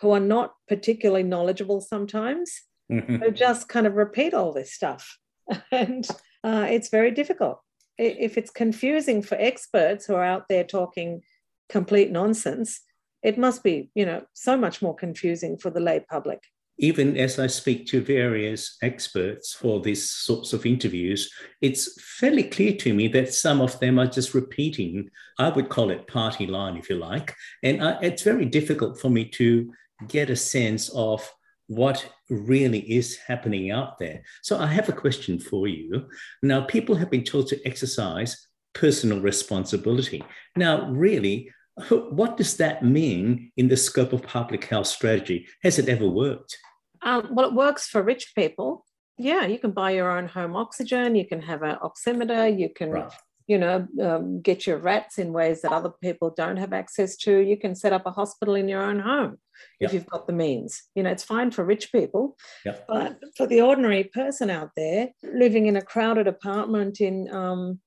who 0.00 0.10
are 0.10 0.20
not 0.20 0.54
particularly 0.66 1.22
knowledgeable 1.22 1.80
sometimes, 1.80 2.60
who 2.88 3.30
just 3.30 3.68
kind 3.68 3.86
of 3.86 3.94
repeat 3.94 4.34
all 4.34 4.52
this 4.52 4.74
stuff. 4.74 5.16
and 5.70 6.08
uh, 6.42 6.66
it's 6.68 6.88
very 6.88 7.12
difficult. 7.12 7.60
If 7.98 8.38
it's 8.38 8.50
confusing 8.50 9.22
for 9.22 9.36
experts 9.36 10.06
who 10.06 10.14
are 10.14 10.24
out 10.24 10.46
there 10.48 10.64
talking 10.64 11.22
complete 11.68 12.10
nonsense, 12.10 12.80
it 13.22 13.36
must 13.36 13.64
be, 13.64 13.90
you 13.94 14.06
know, 14.06 14.22
so 14.32 14.56
much 14.56 14.80
more 14.80 14.94
confusing 14.94 15.58
for 15.58 15.70
the 15.70 15.80
lay 15.80 16.00
public. 16.00 16.40
Even 16.80 17.16
as 17.16 17.40
I 17.40 17.48
speak 17.48 17.88
to 17.88 18.00
various 18.00 18.76
experts 18.82 19.52
for 19.52 19.80
these 19.80 20.08
sorts 20.08 20.52
of 20.52 20.64
interviews, 20.64 21.28
it's 21.60 22.00
fairly 22.00 22.44
clear 22.44 22.72
to 22.76 22.94
me 22.94 23.08
that 23.08 23.34
some 23.34 23.60
of 23.60 23.80
them 23.80 23.98
are 23.98 24.06
just 24.06 24.32
repeating, 24.32 25.10
I 25.40 25.48
would 25.48 25.70
call 25.70 25.90
it 25.90 26.06
party 26.06 26.46
line, 26.46 26.76
if 26.76 26.88
you 26.88 26.94
like. 26.94 27.34
And 27.64 27.82
I, 27.82 27.98
it's 28.00 28.22
very 28.22 28.44
difficult 28.44 29.00
for 29.00 29.10
me 29.10 29.24
to 29.30 29.72
get 30.06 30.30
a 30.30 30.36
sense 30.36 30.88
of 30.90 31.28
what 31.68 32.10
really 32.28 32.80
is 32.80 33.16
happening 33.16 33.70
out 33.70 33.98
there. 33.98 34.22
So 34.42 34.58
I 34.58 34.66
have 34.66 34.88
a 34.88 34.92
question 34.92 35.38
for 35.38 35.68
you. 35.68 36.08
Now, 36.42 36.62
people 36.62 36.96
have 36.96 37.10
been 37.10 37.24
told 37.24 37.46
to 37.48 37.66
exercise 37.66 38.48
personal 38.74 39.20
responsibility. 39.20 40.24
Now, 40.56 40.90
really, 40.90 41.50
what 41.90 42.36
does 42.36 42.56
that 42.56 42.82
mean 42.82 43.52
in 43.56 43.68
the 43.68 43.76
scope 43.76 44.12
of 44.12 44.22
public 44.22 44.64
health 44.64 44.86
strategy? 44.86 45.46
Has 45.62 45.78
it 45.78 45.88
ever 45.88 46.08
worked? 46.08 46.56
Um, 47.02 47.28
well, 47.32 47.48
it 47.48 47.54
works 47.54 47.86
for 47.86 48.02
rich 48.02 48.32
people. 48.34 48.84
Yeah, 49.18 49.46
you 49.46 49.58
can 49.58 49.72
buy 49.72 49.92
your 49.92 50.10
own 50.10 50.26
home 50.26 50.56
oxygen. 50.56 51.14
You 51.14 51.26
can 51.26 51.42
have 51.42 51.62
an 51.62 51.76
oximeter. 51.82 52.58
You 52.58 52.70
can 52.74 52.90
right 52.90 53.12
you 53.48 53.56
know, 53.56 53.88
um, 54.02 54.42
get 54.42 54.66
your 54.66 54.76
rats 54.76 55.18
in 55.18 55.32
ways 55.32 55.62
that 55.62 55.72
other 55.72 55.90
people 56.02 56.32
don't 56.36 56.58
have 56.58 56.74
access 56.74 57.16
to. 57.16 57.38
You 57.38 57.56
can 57.56 57.74
set 57.74 57.94
up 57.94 58.04
a 58.04 58.10
hospital 58.10 58.54
in 58.54 58.68
your 58.68 58.82
own 58.82 59.00
home 59.00 59.38
yep. 59.80 59.88
if 59.88 59.94
you've 59.94 60.06
got 60.06 60.26
the 60.26 60.34
means. 60.34 60.82
You 60.94 61.02
know, 61.02 61.10
it's 61.10 61.24
fine 61.24 61.50
for 61.50 61.64
rich 61.64 61.90
people, 61.90 62.36
yep. 62.66 62.84
but 62.86 63.18
for 63.38 63.46
the 63.46 63.62
ordinary 63.62 64.04
person 64.04 64.50
out 64.50 64.70
there 64.76 65.08
living 65.22 65.64
in 65.64 65.76
a 65.76 65.82
crowded 65.82 66.28
apartment 66.28 67.00
in, 67.00 67.34
um, 67.34 67.80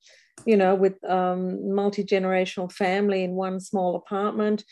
you 0.44 0.56
know, 0.56 0.74
with 0.74 1.02
um, 1.08 1.72
multi 1.72 2.02
generational 2.02 2.70
family 2.70 3.22
in 3.22 3.36
one 3.36 3.60
small 3.60 3.94
apartment, 3.94 4.64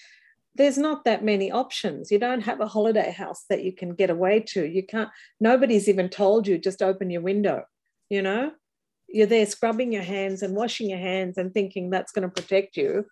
there's 0.56 0.76
not 0.76 1.04
that 1.04 1.24
many 1.24 1.52
options. 1.52 2.10
You 2.10 2.18
don't 2.18 2.40
have 2.40 2.60
a 2.60 2.66
holiday 2.66 3.12
house 3.12 3.44
that 3.48 3.62
you 3.62 3.72
can 3.72 3.94
get 3.94 4.10
away 4.10 4.40
to. 4.48 4.66
You 4.66 4.84
can't, 4.84 5.08
nobody's 5.38 5.88
even 5.88 6.08
told 6.08 6.48
you 6.48 6.58
just 6.58 6.82
open 6.82 7.10
your 7.10 7.22
window, 7.22 7.62
you 8.08 8.22
know? 8.22 8.50
You're 9.12 9.26
there 9.26 9.46
scrubbing 9.46 9.92
your 9.92 10.02
hands 10.02 10.42
and 10.42 10.54
washing 10.54 10.88
your 10.88 10.98
hands 10.98 11.38
and 11.38 11.52
thinking 11.52 11.90
that's 11.90 12.12
going 12.12 12.28
to 12.28 12.42
protect 12.42 12.76
you 12.76 13.04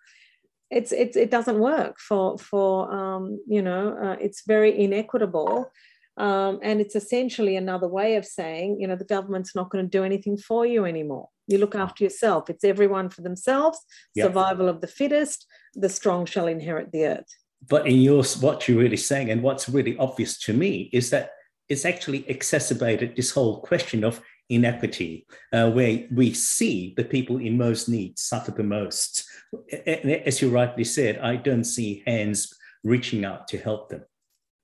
it's, 0.71 0.91
it's 0.91 1.17
it 1.17 1.31
doesn't 1.31 1.59
work 1.59 1.99
for 1.99 2.37
for 2.37 2.93
um, 2.93 3.39
you 3.47 3.61
know 3.61 3.97
uh, 4.01 4.15
it's 4.21 4.43
very 4.45 4.77
inequitable. 4.79 5.71
Um, 6.17 6.59
and 6.61 6.81
it's 6.81 6.97
essentially 6.97 7.55
another 7.55 7.87
way 7.87 8.17
of 8.17 8.25
saying 8.25 8.79
you 8.79 8.87
know 8.87 8.95
the 8.95 9.05
government's 9.05 9.55
not 9.55 9.69
going 9.69 9.85
to 9.85 9.89
do 9.89 10.03
anything 10.03 10.37
for 10.37 10.65
you 10.65 10.85
anymore. 10.85 11.29
You 11.47 11.57
look 11.57 11.75
after 11.75 12.03
yourself. 12.03 12.49
It's 12.49 12.63
everyone 12.63 13.09
for 13.09 13.21
themselves 13.21 13.79
yep. 14.13 14.27
survival 14.27 14.69
of 14.69 14.81
the 14.81 14.87
fittest 14.87 15.45
the 15.73 15.89
strong 15.89 16.25
shall 16.25 16.47
inherit 16.47 16.91
the 16.91 17.05
earth. 17.05 17.35
But 17.67 17.87
in 17.87 17.97
your 18.01 18.23
what 18.39 18.67
you're 18.67 18.79
really 18.79 18.97
saying 18.97 19.31
and 19.31 19.41
what's 19.41 19.69
really 19.69 19.97
obvious 19.97 20.37
to 20.41 20.53
me 20.53 20.89
is 20.93 21.09
that 21.09 21.31
it's 21.67 21.85
actually 21.85 22.29
exacerbated 22.29 23.15
this 23.15 23.31
whole 23.31 23.61
question 23.61 24.03
of 24.03 24.21
inequity, 24.49 25.25
uh, 25.53 25.69
where 25.71 26.05
we 26.11 26.33
see 26.33 26.93
the 26.97 27.03
people 27.03 27.37
in 27.37 27.57
most 27.57 27.87
need 27.87 28.17
suffer 28.17 28.51
the 28.51 28.63
most. 28.63 29.25
As 29.85 30.41
you 30.41 30.49
rightly 30.49 30.83
said, 30.83 31.19
I 31.19 31.35
don't 31.35 31.63
see 31.63 32.03
hands 32.05 32.53
reaching 32.83 33.25
out 33.25 33.47
to 33.49 33.57
help 33.57 33.89
them. 33.89 34.03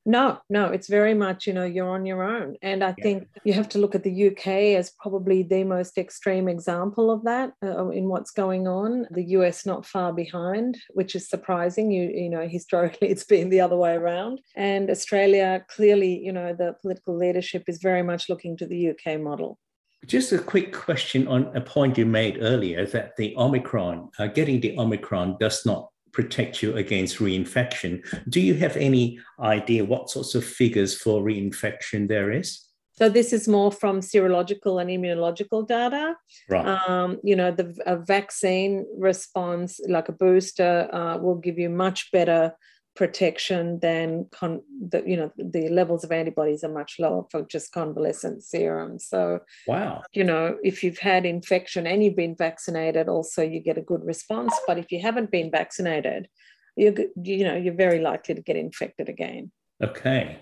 No, 0.08 0.38
no, 0.52 0.68
it's 0.68 0.88
very 0.88 1.16
much, 1.16 1.48
you 1.48 1.54
know, 1.54 1.66
you're 1.66 1.90
on 1.90 2.06
your 2.06 2.22
own. 2.22 2.58
And 2.62 2.84
I 2.84 2.94
yeah. 2.96 3.04
think 3.04 3.28
you 3.44 3.54
have 3.54 3.68
to 3.70 3.80
look 3.80 3.96
at 3.96 4.04
the 4.04 4.28
UK 4.28 4.48
as 4.78 4.92
probably 5.00 5.42
the 5.42 5.64
most 5.64 5.98
extreme 5.98 6.48
example 6.48 7.10
of 7.10 7.24
that 7.24 7.54
uh, 7.64 7.90
in 7.90 8.08
what's 8.08 8.30
going 8.30 8.68
on. 8.68 9.08
The 9.10 9.24
US 9.30 9.66
not 9.66 9.84
far 9.84 10.14
behind, 10.14 10.78
which 10.94 11.16
is 11.16 11.28
surprising. 11.28 11.90
You, 11.90 12.08
you 12.08 12.30
know, 12.30 12.48
historically 12.48 13.10
it's 13.10 13.24
been 13.24 13.50
the 13.50 13.62
other 13.62 13.78
way 13.78 13.94
around. 13.94 14.42
And 14.56 14.92
Australia, 14.92 15.66
clearly, 15.70 16.20
you 16.20 16.32
know, 16.32 16.54
the 16.54 16.76
political 16.84 17.18
leadership 17.18 17.64
is 17.68 17.80
very 17.82 18.04
much 18.04 18.30
looking 18.30 18.58
to 18.58 18.68
the 18.68 18.92
UK 18.92 19.20
model. 19.20 19.58
Just 20.06 20.32
a 20.32 20.40
quick 20.40 20.74
question 20.74 21.28
on 21.28 21.56
a 21.56 21.62
point 21.62 21.98
you 21.98 22.06
made 22.06 22.40
earlier 22.42 22.86
that 22.88 23.16
the 23.16 23.36
Omicron, 23.38 24.10
uh, 24.20 24.28
getting 24.28 24.60
the 24.62 24.78
Omicron 24.78 25.38
does 25.40 25.66
not 25.66 25.90
protect 26.12 26.62
you 26.62 26.76
against 26.78 27.18
reinfection. 27.18 28.04
Do 28.30 28.40
you 28.40 28.54
have 28.56 28.78
any 28.78 29.20
idea 29.40 29.84
what 29.84 30.10
sorts 30.10 30.36
of 30.36 30.46
figures 30.46 30.96
for 30.96 31.22
reinfection 31.22 32.08
there 32.08 32.32
is? 32.32 32.62
So 32.94 33.10
this 33.10 33.34
is 33.34 33.48
more 33.48 33.74
from 33.74 34.00
serological 34.00 34.82
and 34.82 34.90
immunological 34.90 35.68
data. 35.68 36.16
Right. 36.50 36.66
Um, 36.66 37.20
you 37.24 37.36
know, 37.36 37.52
the 37.52 37.76
a 37.86 37.98
vaccine 37.98 38.86
response, 38.98 39.82
like 39.90 40.08
a 40.08 40.14
booster, 40.14 40.88
uh, 40.94 41.18
will 41.18 41.36
give 41.36 41.60
you 41.60 41.70
much 41.70 42.10
better 42.12 42.54
protection 42.96 43.80
than 43.80 44.26
con- 44.32 44.62
the, 44.90 45.04
you 45.06 45.18
know 45.18 45.32
the 45.38 45.68
levels 45.68 46.04
of 46.04 46.12
antibodies 46.12 46.64
are 46.64 46.72
much 46.72 46.96
lower 46.98 47.26
for 47.30 47.44
just 47.44 47.72
convalescent 47.74 48.44
serum. 48.44 49.00
So 49.00 49.40
wow. 49.68 50.04
you 50.14 50.24
know 50.24 50.58
if 50.64 50.84
you've 50.84 51.00
had 51.00 51.26
infection 51.26 51.86
and 51.86 52.04
you've 52.04 52.16
been 52.16 52.36
vaccinated 52.36 53.10
also 53.10 53.42
you 53.42 53.60
get 53.60 53.78
a 53.78 53.82
good 53.82 54.04
response. 54.06 54.54
But 54.66 54.78
if 54.78 54.92
you 54.92 55.02
haven't 55.02 55.32
been 55.32 55.52
vaccinated 55.52 56.30
you 56.76 57.12
you 57.22 57.44
know 57.44 57.56
you're 57.56 57.74
very 57.74 58.00
likely 58.00 58.36
to 58.36 58.42
get 58.42 58.56
infected 58.56 59.10
again. 59.10 59.52
Okay. 59.84 60.40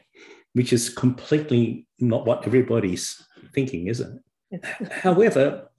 Which 0.53 0.71
is 0.71 0.89
completely 0.89 1.87
not 1.99 2.27
what 2.27 2.45
everybody's 2.45 3.19
thinking 3.53 3.87
is 3.87 3.99
it? 3.99 4.63
However 4.91 5.69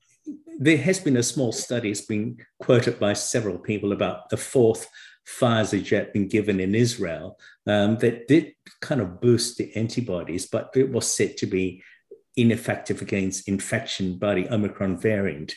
there 0.59 0.79
has 0.79 0.99
been 1.01 1.17
a 1.17 1.23
small 1.23 1.53
study 1.53 1.91
it's 1.91 2.01
been 2.01 2.37
quoted 2.61 2.99
by 2.99 3.13
several 3.13 3.59
people 3.59 3.93
about 3.93 4.29
the 4.31 4.37
fourth 4.37 4.89
Pfizer 5.27 5.91
yet 5.91 6.13
been 6.13 6.29
given 6.29 6.61
in 6.61 6.75
Israel 6.75 7.39
um, 7.67 7.97
that 7.99 8.29
did 8.29 8.53
kind 8.81 9.01
of 9.01 9.21
boost 9.21 9.57
the 9.57 9.75
antibodies, 9.77 10.47
but 10.47 10.71
it 10.75 10.91
was 10.91 11.07
said 11.07 11.37
to 11.39 11.47
be 11.47 11.83
ineffective 12.37 13.01
against 13.01 13.49
infection 13.49 14.19
by 14.19 14.35
the 14.35 14.49
Omicron 14.49 14.99
variant. 14.99 15.55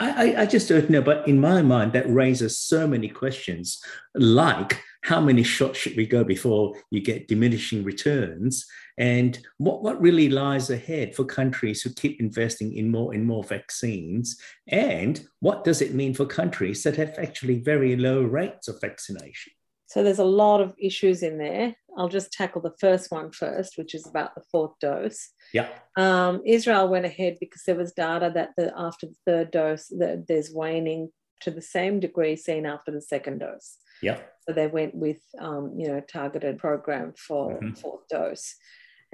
I, 0.00 0.34
I, 0.38 0.46
just 0.46 0.68
don't 0.68 0.90
know, 0.90 1.02
but 1.02 1.28
in 1.28 1.40
my 1.40 1.62
mind, 1.62 1.92
that 1.92 2.12
raises 2.12 2.58
so 2.58 2.86
many 2.86 3.08
questions 3.08 3.80
like 4.14 4.80
how 5.02 5.20
many 5.20 5.44
shots 5.44 5.78
should 5.78 5.96
we 5.96 6.06
go 6.06 6.24
before 6.24 6.74
you 6.90 7.00
get 7.00 7.28
diminishing 7.28 7.84
returns? 7.84 8.66
And 8.96 9.38
what, 9.58 9.82
what 9.82 10.00
really 10.00 10.28
lies 10.28 10.70
ahead 10.70 11.14
for 11.14 11.24
countries 11.24 11.82
who 11.82 11.90
keep 11.90 12.20
investing 12.20 12.76
in 12.76 12.90
more 12.90 13.12
and 13.12 13.26
more 13.26 13.42
vaccines? 13.42 14.40
And 14.68 15.26
what 15.40 15.64
does 15.64 15.82
it 15.82 15.94
mean 15.94 16.14
for 16.14 16.26
countries 16.26 16.82
that 16.84 16.96
have 16.96 17.18
actually 17.18 17.60
very 17.60 17.96
low 17.96 18.22
rates 18.22 18.68
of 18.68 18.80
vaccination? 18.80 19.52
So 19.86 20.02
there's 20.02 20.18
a 20.18 20.24
lot 20.24 20.60
of 20.60 20.74
issues 20.78 21.22
in 21.22 21.38
there. 21.38 21.74
I'll 21.96 22.08
just 22.08 22.32
tackle 22.32 22.60
the 22.60 22.74
first 22.80 23.12
one 23.12 23.30
first, 23.30 23.78
which 23.78 23.94
is 23.94 24.06
about 24.06 24.34
the 24.34 24.42
fourth 24.50 24.72
dose. 24.80 25.30
Yeah. 25.52 25.68
Um, 25.96 26.42
Israel 26.44 26.88
went 26.88 27.04
ahead 27.04 27.36
because 27.38 27.62
there 27.64 27.76
was 27.76 27.92
data 27.92 28.30
that 28.34 28.50
the, 28.56 28.72
after 28.76 29.06
the 29.06 29.14
third 29.26 29.50
dose, 29.50 29.86
the, 29.86 30.24
there's 30.26 30.50
waning 30.52 31.10
to 31.42 31.50
the 31.50 31.62
same 31.62 32.00
degree 32.00 32.34
seen 32.34 32.66
after 32.66 32.90
the 32.90 33.02
second 33.02 33.38
dose. 33.38 33.76
Yeah. 34.02 34.18
So 34.46 34.52
they 34.52 34.66
went 34.66 34.94
with, 34.94 35.20
um, 35.38 35.74
you 35.76 35.88
know, 35.88 36.00
targeted 36.00 36.58
program 36.58 37.14
for 37.16 37.52
mm-hmm. 37.52 37.74
fourth 37.74 38.08
dose. 38.08 38.56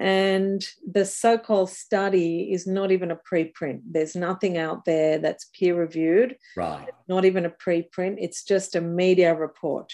And 0.00 0.66
the 0.90 1.04
so 1.04 1.36
called 1.36 1.68
study 1.68 2.50
is 2.52 2.66
not 2.66 2.90
even 2.90 3.10
a 3.10 3.18
preprint. 3.30 3.82
There's 3.84 4.16
nothing 4.16 4.56
out 4.56 4.86
there 4.86 5.18
that's 5.18 5.50
peer 5.52 5.78
reviewed. 5.78 6.36
Right. 6.56 6.88
Not 7.06 7.26
even 7.26 7.44
a 7.44 7.50
preprint. 7.50 8.16
It's 8.18 8.42
just 8.42 8.74
a 8.74 8.80
media 8.80 9.34
report 9.34 9.92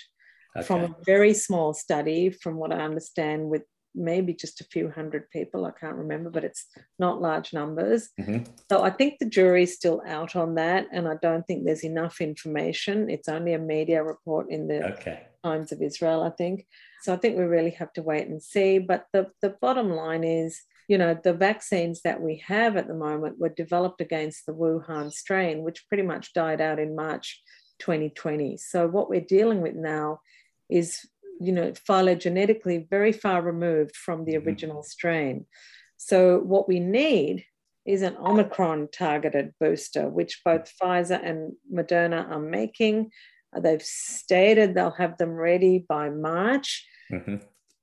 okay. 0.57 0.65
from 0.65 0.85
a 0.85 0.95
very 1.05 1.35
small 1.35 1.75
study, 1.75 2.31
from 2.31 2.55
what 2.55 2.73
I 2.73 2.77
understand, 2.77 3.51
with 3.51 3.63
maybe 3.97 4.33
just 4.33 4.61
a 4.61 4.65
few 4.65 4.91
hundred 4.91 5.29
people. 5.31 5.65
I 5.65 5.73
can't 5.73 5.97
remember, 5.97 6.31
but 6.31 6.45
it's 6.45 6.67
not 7.01 7.21
large 7.21 7.53
numbers. 7.53 8.11
Mm-hmm. 8.21 8.45
So 8.71 8.85
I 8.85 8.91
think 8.91 9.19
the 9.19 9.27
jury's 9.27 9.75
still 9.75 10.03
out 10.07 10.37
on 10.37 10.55
that. 10.55 10.87
And 10.93 11.09
I 11.09 11.17
don't 11.21 11.45
think 11.49 11.65
there's 11.65 11.83
enough 11.83 12.21
information. 12.21 13.11
It's 13.11 13.29
only 13.29 13.55
a 13.55 13.59
media 13.59 14.05
report 14.05 14.51
in 14.51 14.69
the 14.69 14.93
okay. 14.93 15.27
Times 15.47 15.73
of 15.73 15.83
Israel, 15.83 16.23
I 16.23 16.31
think. 16.31 16.67
So 17.03 17.13
I 17.13 17.17
think 17.17 17.37
we 17.37 17.45
really 17.45 17.75
have 17.81 17.93
to 17.95 18.03
wait 18.03 18.27
and 18.29 18.43
see. 18.43 18.79
But 18.79 19.07
the, 19.13 19.31
the 19.43 19.55
bottom 19.61 19.91
line 19.91 20.25
is, 20.25 20.63
you 20.89 20.99
know, 20.99 21.13
the 21.15 21.33
vaccines 21.33 22.03
that 22.03 22.21
we 22.21 22.43
have 22.47 22.77
at 22.77 22.89
the 22.89 22.95
moment 22.95 23.39
were 23.39 23.61
developed 23.63 24.01
against 24.01 24.47
the 24.47 24.55
Wuhan 24.55 25.13
strain, 25.13 25.63
which 25.63 25.89
pretty 25.89 26.03
much 26.03 26.33
died 26.33 26.61
out 26.61 26.79
in 26.79 26.97
March 26.97 27.43
2020. 27.81 28.57
So 28.57 28.89
what 28.89 29.09
we're 29.09 29.21
dealing 29.37 29.61
with 29.61 29.75
now 29.75 30.21
is 30.69 31.07
you 31.41 31.53
know, 31.53 31.73
phylogenetically 31.73 32.89
very 32.89 33.13
far 33.13 33.43
removed 33.43 33.97
from 33.97 34.25
the 34.25 34.35
mm-hmm. 34.35 34.49
original 34.49 34.83
strain. 34.83 35.47
So, 35.97 36.39
what 36.39 36.69
we 36.69 36.81
need 36.81 37.45
is 37.85 38.03
an 38.03 38.17
Omicron 38.17 38.89
targeted 38.93 39.53
booster, 39.61 40.09
which 40.09 40.41
both 40.45 40.73
Pfizer 40.81 41.21
and 41.23 41.53
Moderna 41.73 42.29
are 42.31 42.41
making. 42.41 43.11
Uh, 43.57 43.61
they've 43.61 43.83
stated 43.83 44.75
they'll 44.75 44.91
have 44.91 45.17
them 45.19 45.31
ready 45.31 45.85
by 45.89 46.11
March. 46.11 46.87
Mm-hmm. 47.13 47.37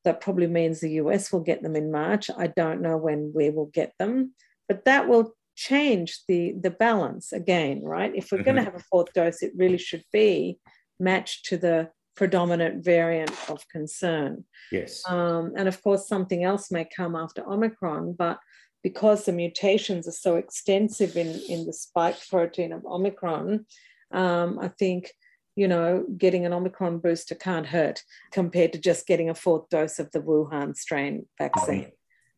That 0.04 0.22
probably 0.22 0.48
means 0.48 0.80
the 0.80 0.92
US 0.92 1.32
will 1.32 1.42
get 1.42 1.64
them 1.64 1.76
in 1.76 1.92
March. 1.92 2.30
I 2.38 2.48
don't 2.48 2.82
know 2.82 2.98
when 2.98 3.32
we 3.34 3.50
will 3.50 3.72
get 3.74 3.94
them, 4.00 4.34
but 4.68 4.86
that 4.86 5.08
will 5.08 5.34
change 5.56 6.20
the, 6.28 6.54
the 6.60 6.72
balance 6.72 7.32
again, 7.32 7.84
right? 7.84 8.12
If 8.16 8.32
we're 8.32 8.40
mm-hmm. 8.40 8.46
going 8.46 8.58
to 8.58 8.64
have 8.64 8.76
a 8.76 8.80
fourth 8.80 9.14
dose, 9.14 9.42
it 9.42 9.54
really 9.56 9.78
should 9.78 10.04
be 10.12 10.60
matched 11.00 11.46
to 11.46 11.58
the 11.58 11.90
predominant 12.16 12.84
variant 12.84 13.32
of 13.50 13.68
concern. 13.70 14.46
Yes. 14.72 15.04
Um, 15.08 15.54
and 15.58 15.68
of 15.68 15.82
course, 15.82 16.08
something 16.08 16.44
else 16.44 16.72
may 16.72 16.86
come 16.86 17.16
after 17.16 17.48
Omicron, 17.48 18.14
but 18.14 18.40
because 18.84 19.26
the 19.26 19.32
mutations 19.32 20.08
are 20.08 20.12
so 20.12 20.36
extensive 20.36 21.16
in, 21.16 21.40
in 21.48 21.66
the 21.66 21.74
spike 21.74 22.18
protein 22.30 22.74
of 22.74 22.86
Omicron, 22.86 23.66
um, 24.12 24.60
I 24.60 24.68
think, 24.68 25.12
you 25.56 25.68
know, 25.68 26.06
getting 26.18 26.46
an 26.46 26.54
Omicron 26.54 27.00
booster 27.00 27.36
can't 27.36 27.68
hurt 27.68 28.04
compared 28.32 28.74
to 28.74 28.80
just 28.80 29.08
getting 29.08 29.30
a 29.30 29.36
fourth 29.36 29.70
dose 29.70 30.00
of 30.00 30.12
the 30.12 30.22
Wuhan 30.22 30.76
strain 30.76 31.28
vaccine. 31.38 31.92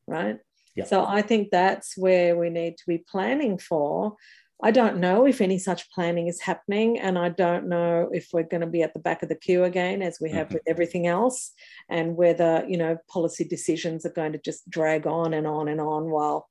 right? 0.08 0.39
So 0.86 1.06
I 1.06 1.21
think 1.21 1.51
that's 1.51 1.97
where 1.97 2.38
we 2.38 2.49
need 2.49 2.78
to 2.78 2.84
be 2.88 2.97
planning 2.97 3.58
for. 3.58 4.15
I 4.63 4.71
don't 4.71 4.97
know 4.97 5.25
if 5.25 5.41
any 5.41 5.58
such 5.58 5.91
planning 5.91 6.28
is 6.28 6.41
happening, 6.41 6.99
and 6.99 7.17
I 7.17 7.30
don't 7.30 7.67
know 7.67 8.10
if 8.12 8.30
we're 8.32 8.43
going 8.43 8.62
to 8.62 8.67
be 8.67 8.84
at 8.84 8.93
the 8.93 8.99
back 8.99 9.21
of 9.21 9.30
the 9.30 9.36
queue 9.36 9.63
again, 9.63 10.01
as 10.01 10.19
we 10.21 10.32
have 10.32 10.47
mm-hmm. 10.47 10.56
with 10.56 10.63
everything 10.67 11.08
else, 11.08 11.51
and 11.89 12.15
whether 12.15 12.65
you 12.67 12.78
know 12.78 12.97
policy 13.10 13.43
decisions 13.43 14.06
are 14.06 14.12
going 14.12 14.32
to 14.32 14.39
just 14.39 14.69
drag 14.69 15.08
on 15.08 15.34
and 15.34 15.45
on 15.45 15.67
and 15.67 15.82
on 15.82 16.10
while 16.10 16.47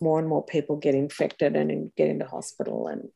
more 0.00 0.18
and 0.18 0.28
more 0.28 0.44
people 0.44 0.76
get 0.76 0.94
infected 0.94 1.56
and 1.56 1.90
get 1.96 2.08
into 2.08 2.26
hospital 2.26 2.88
and 2.88 3.08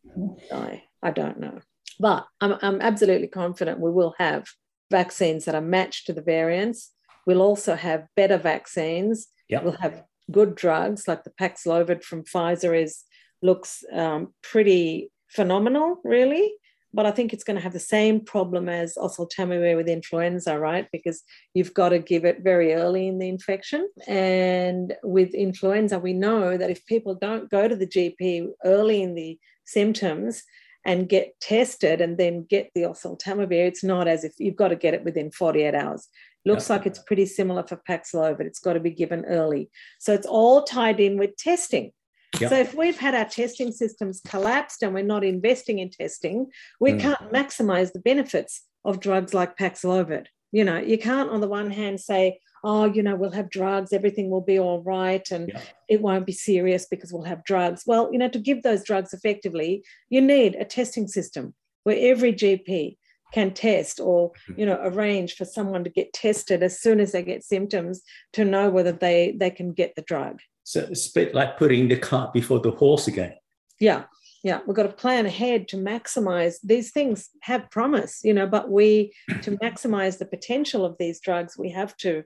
die. 0.48 0.84
I 1.02 1.10
don't 1.10 1.38
know, 1.38 1.60
but 1.98 2.26
I'm, 2.40 2.56
I'm 2.62 2.80
absolutely 2.80 3.28
confident 3.28 3.80
we 3.80 3.90
will 3.90 4.14
have 4.18 4.46
vaccines 4.90 5.44
that 5.44 5.54
are 5.54 5.60
matched 5.60 6.06
to 6.06 6.12
the 6.12 6.22
variants. 6.22 6.90
We'll 7.26 7.42
also 7.42 7.74
have 7.74 8.06
better 8.16 8.38
vaccines. 8.38 9.28
Yep. 9.48 9.64
We'll 9.64 9.72
have 9.80 10.04
good 10.30 10.54
drugs 10.54 11.08
like 11.08 11.24
the 11.24 11.30
Paxlovid 11.30 12.02
from 12.02 12.24
Pfizer 12.24 12.80
is 12.80 13.04
looks 13.42 13.84
um, 13.92 14.34
pretty 14.42 15.10
phenomenal, 15.28 16.00
really. 16.04 16.52
But 16.92 17.06
I 17.06 17.12
think 17.12 17.32
it's 17.32 17.44
going 17.44 17.56
to 17.56 17.62
have 17.62 17.72
the 17.72 17.78
same 17.78 18.24
problem 18.24 18.68
as 18.68 18.96
oseltamivir 18.96 19.76
with 19.76 19.88
influenza, 19.88 20.58
right? 20.58 20.88
Because 20.92 21.22
you've 21.54 21.72
got 21.72 21.90
to 21.90 22.00
give 22.00 22.24
it 22.24 22.42
very 22.42 22.74
early 22.74 23.06
in 23.06 23.20
the 23.20 23.28
infection. 23.28 23.88
And 24.08 24.96
with 25.04 25.32
influenza, 25.32 26.00
we 26.00 26.14
know 26.14 26.56
that 26.56 26.70
if 26.70 26.84
people 26.86 27.14
don't 27.14 27.48
go 27.48 27.68
to 27.68 27.76
the 27.76 27.86
GP 27.86 28.48
early 28.64 29.02
in 29.02 29.14
the 29.14 29.38
symptoms, 29.64 30.42
and 30.84 31.08
get 31.08 31.38
tested 31.40 32.00
and 32.00 32.16
then 32.16 32.46
get 32.48 32.70
the 32.74 32.82
oseltamivir, 32.82 33.66
it's 33.66 33.84
not 33.84 34.08
as 34.08 34.24
if 34.24 34.32
you've 34.38 34.56
got 34.56 34.68
to 34.68 34.76
get 34.76 34.94
it 34.94 35.04
within 35.04 35.30
48 35.30 35.74
hours. 35.74 36.08
Looks 36.46 36.70
like 36.70 36.86
it's 36.86 36.98
pretty 36.98 37.26
similar 37.26 37.62
for 37.66 37.80
Paxlovid. 37.88 38.46
It's 38.46 38.60
got 38.60 38.72
to 38.72 38.80
be 38.80 38.90
given 38.90 39.26
early. 39.26 39.70
So 39.98 40.14
it's 40.14 40.26
all 40.26 40.62
tied 40.62 40.98
in 40.98 41.18
with 41.18 41.36
testing. 41.36 41.92
Yep. 42.38 42.50
So 42.50 42.56
if 42.56 42.74
we've 42.74 42.98
had 42.98 43.14
our 43.14 43.26
testing 43.26 43.72
systems 43.72 44.22
collapsed 44.26 44.82
and 44.82 44.94
we're 44.94 45.02
not 45.02 45.24
investing 45.24 45.80
in 45.80 45.90
testing, 45.90 46.46
we 46.78 46.92
mm. 46.92 47.00
can't 47.00 47.32
maximize 47.32 47.92
the 47.92 48.00
benefits 48.00 48.62
of 48.84 49.00
drugs 49.00 49.34
like 49.34 49.58
Paxlovid. 49.58 50.26
You 50.52 50.64
know, 50.64 50.78
you 50.78 50.98
can't 50.98 51.30
on 51.30 51.40
the 51.40 51.48
one 51.48 51.70
hand 51.70 52.00
say, 52.00 52.38
oh, 52.62 52.84
you 52.84 53.02
know, 53.02 53.16
we'll 53.16 53.30
have 53.30 53.50
drugs, 53.50 53.92
everything 53.92 54.30
will 54.30 54.40
be 54.40 54.58
all 54.58 54.82
right, 54.82 55.26
and 55.30 55.52
it 55.88 56.02
won't 56.02 56.26
be 56.26 56.32
serious 56.32 56.86
because 56.90 57.12
we'll 57.12 57.22
have 57.22 57.44
drugs. 57.44 57.84
Well, 57.86 58.10
you 58.12 58.18
know, 58.18 58.28
to 58.28 58.38
give 58.38 58.62
those 58.62 58.84
drugs 58.84 59.12
effectively, 59.12 59.82
you 60.08 60.20
need 60.20 60.56
a 60.56 60.64
testing 60.64 61.08
system 61.08 61.54
where 61.84 61.96
every 61.98 62.32
GP 62.32 62.96
can 63.32 63.52
test 63.52 64.00
or 64.00 64.30
mm-hmm. 64.30 64.60
you 64.60 64.66
know 64.66 64.78
arrange 64.82 65.34
for 65.34 65.44
someone 65.44 65.84
to 65.84 65.90
get 65.90 66.12
tested 66.12 66.62
as 66.62 66.80
soon 66.80 67.00
as 67.00 67.12
they 67.12 67.22
get 67.22 67.44
symptoms 67.44 68.02
to 68.32 68.44
know 68.44 68.68
whether 68.68 68.92
they 68.92 69.36
they 69.38 69.50
can 69.50 69.72
get 69.72 69.94
the 69.94 70.02
drug 70.02 70.40
so 70.64 70.80
it's 70.90 71.08
a 71.08 71.12
bit 71.14 71.34
like 71.34 71.56
putting 71.56 71.88
the 71.88 71.96
cart 71.96 72.32
before 72.32 72.60
the 72.60 72.70
horse 72.70 73.06
again 73.06 73.34
yeah 73.78 74.04
yeah 74.42 74.60
we've 74.66 74.76
got 74.76 74.84
to 74.84 74.88
plan 74.92 75.26
ahead 75.26 75.68
to 75.68 75.76
maximize 75.76 76.56
these 76.62 76.90
things 76.90 77.30
have 77.42 77.70
promise 77.70 78.20
you 78.24 78.34
know 78.34 78.46
but 78.46 78.70
we 78.70 79.12
to 79.42 79.50
maximize 79.62 80.18
the 80.18 80.24
potential 80.24 80.84
of 80.84 80.96
these 80.98 81.20
drugs 81.20 81.56
we 81.58 81.70
have 81.70 81.96
to 81.96 82.22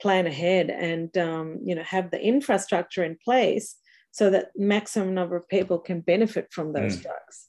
plan 0.00 0.26
ahead 0.26 0.70
and 0.70 1.16
um, 1.16 1.58
you 1.64 1.74
know 1.74 1.82
have 1.82 2.10
the 2.10 2.20
infrastructure 2.20 3.04
in 3.04 3.16
place 3.24 3.76
so 4.10 4.28
that 4.28 4.50
maximum 4.56 5.14
number 5.14 5.36
of 5.36 5.48
people 5.48 5.78
can 5.78 6.00
benefit 6.00 6.48
from 6.50 6.72
those 6.72 6.96
mm. 6.96 7.02
drugs 7.02 7.48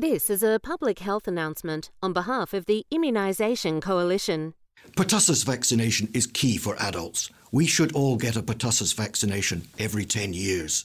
This 0.00 0.30
is 0.30 0.44
a 0.44 0.60
public 0.60 1.00
health 1.00 1.26
announcement 1.26 1.90
on 2.00 2.12
behalf 2.12 2.54
of 2.54 2.66
the 2.66 2.86
Immunisation 2.94 3.82
Coalition. 3.82 4.54
Pertussis 4.92 5.44
vaccination 5.44 6.08
is 6.14 6.28
key 6.28 6.56
for 6.56 6.80
adults. 6.80 7.30
We 7.50 7.66
should 7.66 7.92
all 7.92 8.16
get 8.16 8.36
a 8.36 8.42
pertussis 8.42 8.94
vaccination 8.94 9.68
every 9.78 10.04
10 10.04 10.32
years. 10.32 10.84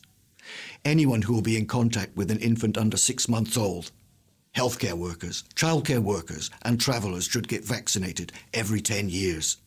Anyone 0.85 1.23
who 1.23 1.33
will 1.33 1.41
be 1.41 1.57
in 1.57 1.65
contact 1.65 2.15
with 2.15 2.31
an 2.31 2.39
infant 2.39 2.77
under 2.77 2.97
six 2.97 3.27
months 3.27 3.57
old, 3.57 3.91
healthcare 4.55 4.93
workers, 4.93 5.43
childcare 5.55 5.99
workers, 5.99 6.49
and 6.61 6.79
travellers 6.79 7.25
should 7.25 7.47
get 7.47 7.65
vaccinated 7.65 8.31
every 8.53 8.81
10 8.81 9.09
years. 9.09 9.57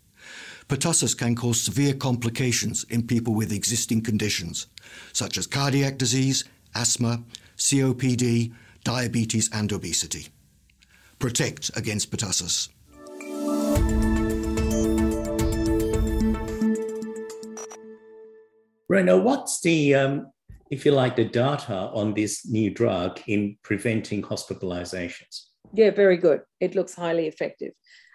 Pertussis 0.68 1.16
can 1.16 1.36
cause 1.36 1.60
severe 1.60 1.94
complications 1.94 2.84
in 2.84 3.06
people 3.06 3.34
with 3.34 3.52
existing 3.52 4.02
conditions, 4.02 4.66
such 5.12 5.38
as 5.38 5.46
cardiac 5.46 5.98
disease, 5.98 6.44
asthma, 6.74 7.22
COPD, 7.56 8.52
diabetes 8.84 9.50
and 9.52 9.72
obesity. 9.72 10.28
Protect 11.18 11.70
against 11.76 12.10
pertussis. 12.10 12.68
Raina, 18.90 19.20
what's 19.20 19.60
the, 19.60 19.94
um, 19.94 20.30
if 20.70 20.86
you 20.86 20.92
like, 20.92 21.16
the 21.16 21.24
data 21.24 21.90
on 21.92 22.14
this 22.14 22.46
new 22.46 22.70
drug 22.70 23.20
in 23.26 23.56
preventing 23.62 24.22
hospitalizations? 24.22 25.46
Yeah, 25.72 25.90
very 25.90 26.16
good. 26.16 26.42
It 26.60 26.74
looks 26.74 26.94
highly 26.94 27.26
effective. 27.26 27.72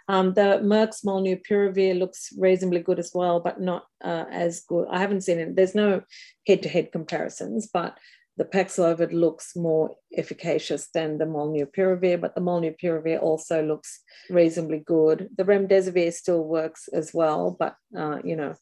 Um, 0.08 0.34
the 0.34 0.60
Merck's 0.64 1.02
molnupiravir 1.02 1.98
looks 1.98 2.30
reasonably 2.38 2.80
good 2.80 3.00
as 3.00 3.12
well, 3.14 3.40
but 3.40 3.62
not 3.62 3.84
uh, 4.04 4.26
as 4.32 4.62
good. 4.62 4.88
I 4.90 5.00
haven't 5.00 5.22
seen 5.22 5.40
it. 5.40 5.56
There's 5.56 5.76
no 5.76 6.02
head-to-head 6.48 6.92
comparisons, 6.92 7.70
but 7.72 7.98
the 8.38 8.46
Paxlovid 8.46 9.12
looks 9.12 9.56
more 9.56 9.96
efficacious 10.18 10.90
than 10.94 11.18
the 11.18 11.26
molnupiravir, 11.26 12.20
but 12.20 12.34
the 12.34 12.42
molnupiravir 12.42 13.22
also 13.22 13.64
looks 13.64 14.02
reasonably 14.30 14.80
good. 14.80 15.30
The 15.38 15.44
remdesivir 15.44 16.12
still 16.14 16.44
works 16.44 16.88
as 16.88 17.14
well, 17.14 17.56
but 17.60 17.76
uh, 17.96 18.20
you 18.24 18.36
know, 18.36 18.56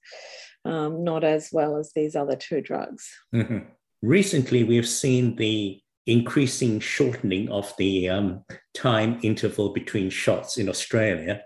um, 0.66 1.04
not 1.04 1.24
as 1.24 1.50
well 1.52 1.78
as 1.78 1.92
these 1.94 2.16
other 2.16 2.36
two 2.36 2.62
drugs. 2.62 3.10
Mm-hmm. 3.34 3.60
Recently, 4.02 4.64
we've 4.64 4.88
seen 4.88 5.36
the 5.36 5.82
increasing 6.06 6.80
shortening 6.80 7.50
of 7.50 7.74
the 7.78 8.10
um, 8.10 8.44
time 8.74 9.20
interval 9.22 9.70
between 9.70 10.10
shots 10.10 10.58
in 10.58 10.70
Australia. 10.70 11.42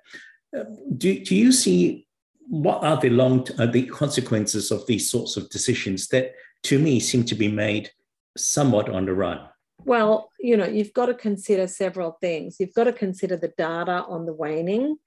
Uh, 0.58 0.64
do, 0.98 1.24
do 1.24 1.36
you 1.36 1.52
see 1.52 2.08
what 2.48 2.84
are 2.84 2.98
the 2.98 3.10
long 3.10 3.46
uh, 3.58 3.66
the 3.66 3.86
consequences 3.88 4.72
of 4.72 4.86
these 4.88 5.10
sorts 5.10 5.38
of 5.38 5.50
decisions 5.50 6.08
that 6.10 6.34
to 6.64 6.80
me 6.80 7.00
seem 7.00 7.24
to 7.26 7.36
be 7.36 7.48
made 7.48 7.90
somewhat 8.38 8.90
on 8.90 9.06
the 9.06 9.14
run? 9.14 9.40
Well, 9.86 10.30
you 10.40 10.56
know, 10.56 10.66
you've 10.66 10.94
got 10.94 11.08
to 11.08 11.14
consider 11.14 11.68
several 11.68 12.18
things. 12.22 12.58
You've 12.60 12.74
got 12.74 12.86
to 12.86 12.94
consider 12.94 13.36
the 13.36 13.54
data 13.58 14.06
on 14.08 14.26
the 14.26 14.34
waning, 14.34 14.98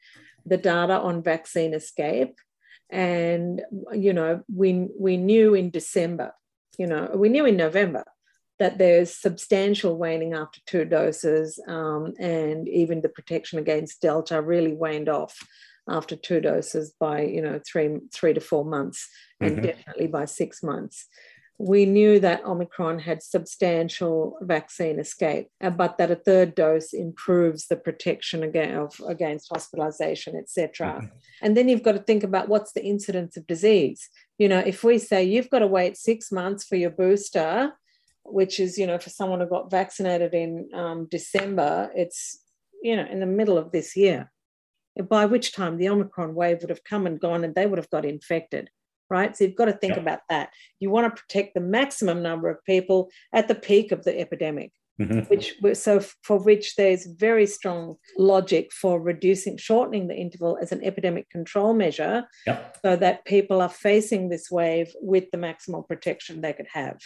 the 0.44 0.58
data 0.58 0.98
on 1.00 1.22
vaccine 1.22 1.72
escape. 1.72 2.38
And, 2.90 3.62
you 3.92 4.12
know, 4.12 4.42
we, 4.54 4.88
we 4.98 5.16
knew 5.16 5.54
in 5.54 5.70
December, 5.70 6.32
you 6.78 6.86
know, 6.86 7.10
we 7.14 7.28
knew 7.28 7.46
in 7.46 7.56
November 7.56 8.04
that 8.58 8.78
there's 8.78 9.14
substantial 9.14 9.96
waning 9.96 10.34
after 10.34 10.60
two 10.66 10.84
doses, 10.84 11.60
um, 11.68 12.14
and 12.18 12.68
even 12.68 13.02
the 13.02 13.08
protection 13.08 13.58
against 13.58 14.00
Delta 14.00 14.40
really 14.40 14.72
waned 14.72 15.08
off 15.08 15.36
after 15.88 16.16
two 16.16 16.40
doses 16.40 16.94
by 16.98 17.20
you 17.20 17.40
know 17.40 17.60
three 17.70 17.98
three 18.12 18.32
to 18.32 18.40
four 18.40 18.64
months, 18.64 19.08
and 19.40 19.52
mm-hmm. 19.52 19.66
definitely 19.66 20.06
by 20.06 20.24
six 20.24 20.62
months 20.62 21.06
we 21.58 21.86
knew 21.86 22.20
that 22.20 22.44
Omicron 22.44 22.98
had 22.98 23.22
substantial 23.22 24.36
vaccine 24.42 24.98
escape, 24.98 25.48
uh, 25.62 25.70
but 25.70 25.96
that 25.96 26.10
a 26.10 26.16
third 26.16 26.54
dose 26.54 26.92
improves 26.92 27.66
the 27.66 27.76
protection 27.76 28.42
against, 28.42 29.00
against 29.06 29.48
hospitalization, 29.50 30.36
etc. 30.36 30.86
Mm-hmm. 30.86 31.06
And 31.40 31.56
then 31.56 31.68
you've 31.68 31.82
got 31.82 31.92
to 31.92 32.00
think 32.02 32.22
about 32.24 32.48
what's 32.48 32.72
the 32.72 32.84
incidence 32.84 33.38
of 33.38 33.46
disease. 33.46 34.10
You 34.38 34.48
know, 34.48 34.58
if 34.58 34.84
we 34.84 34.98
say 34.98 35.24
you've 35.24 35.48
got 35.48 35.60
to 35.60 35.66
wait 35.66 35.96
six 35.96 36.30
months 36.30 36.64
for 36.64 36.76
your 36.76 36.90
booster, 36.90 37.72
which 38.24 38.60
is, 38.60 38.76
you 38.76 38.86
know, 38.86 38.98
for 38.98 39.10
someone 39.10 39.40
who 39.40 39.46
got 39.46 39.70
vaccinated 39.70 40.34
in 40.34 40.68
um, 40.74 41.06
December, 41.10 41.90
it's, 41.94 42.38
you 42.82 42.96
know, 42.96 43.06
in 43.06 43.20
the 43.20 43.26
middle 43.26 43.56
of 43.56 43.72
this 43.72 43.96
year, 43.96 44.30
by 45.08 45.24
which 45.24 45.54
time 45.54 45.78
the 45.78 45.88
Omicron 45.88 46.34
wave 46.34 46.60
would 46.60 46.70
have 46.70 46.84
come 46.84 47.06
and 47.06 47.18
gone 47.18 47.44
and 47.44 47.54
they 47.54 47.66
would 47.66 47.78
have 47.78 47.90
got 47.90 48.04
infected 48.04 48.68
right? 49.10 49.36
So 49.36 49.44
you've 49.44 49.56
got 49.56 49.66
to 49.66 49.72
think 49.72 49.96
about 49.96 50.20
that. 50.28 50.50
You 50.80 50.90
want 50.90 51.14
to 51.14 51.22
protect 51.22 51.54
the 51.54 51.60
maximum 51.60 52.22
number 52.22 52.48
of 52.48 52.64
people 52.64 53.10
at 53.32 53.48
the 53.48 53.54
peak 53.54 53.92
of 53.92 54.04
the 54.04 54.18
epidemic. 54.18 54.72
Mm-hmm. 54.98 55.20
Which 55.28 55.76
so 55.76 56.00
for 56.22 56.38
which 56.38 56.76
there's 56.76 57.04
very 57.04 57.46
strong 57.46 57.96
logic 58.16 58.72
for 58.72 58.98
reducing, 58.98 59.58
shortening 59.58 60.08
the 60.08 60.16
interval 60.16 60.56
as 60.62 60.72
an 60.72 60.82
epidemic 60.82 61.28
control 61.28 61.74
measure, 61.74 62.24
so 62.82 62.96
that 62.96 63.26
people 63.26 63.60
are 63.60 63.68
facing 63.68 64.30
this 64.30 64.50
wave 64.50 64.88
with 65.02 65.24
the 65.32 65.36
maximal 65.36 65.86
protection 65.86 66.40
they 66.40 66.54
could 66.54 66.68
have. 66.72 66.96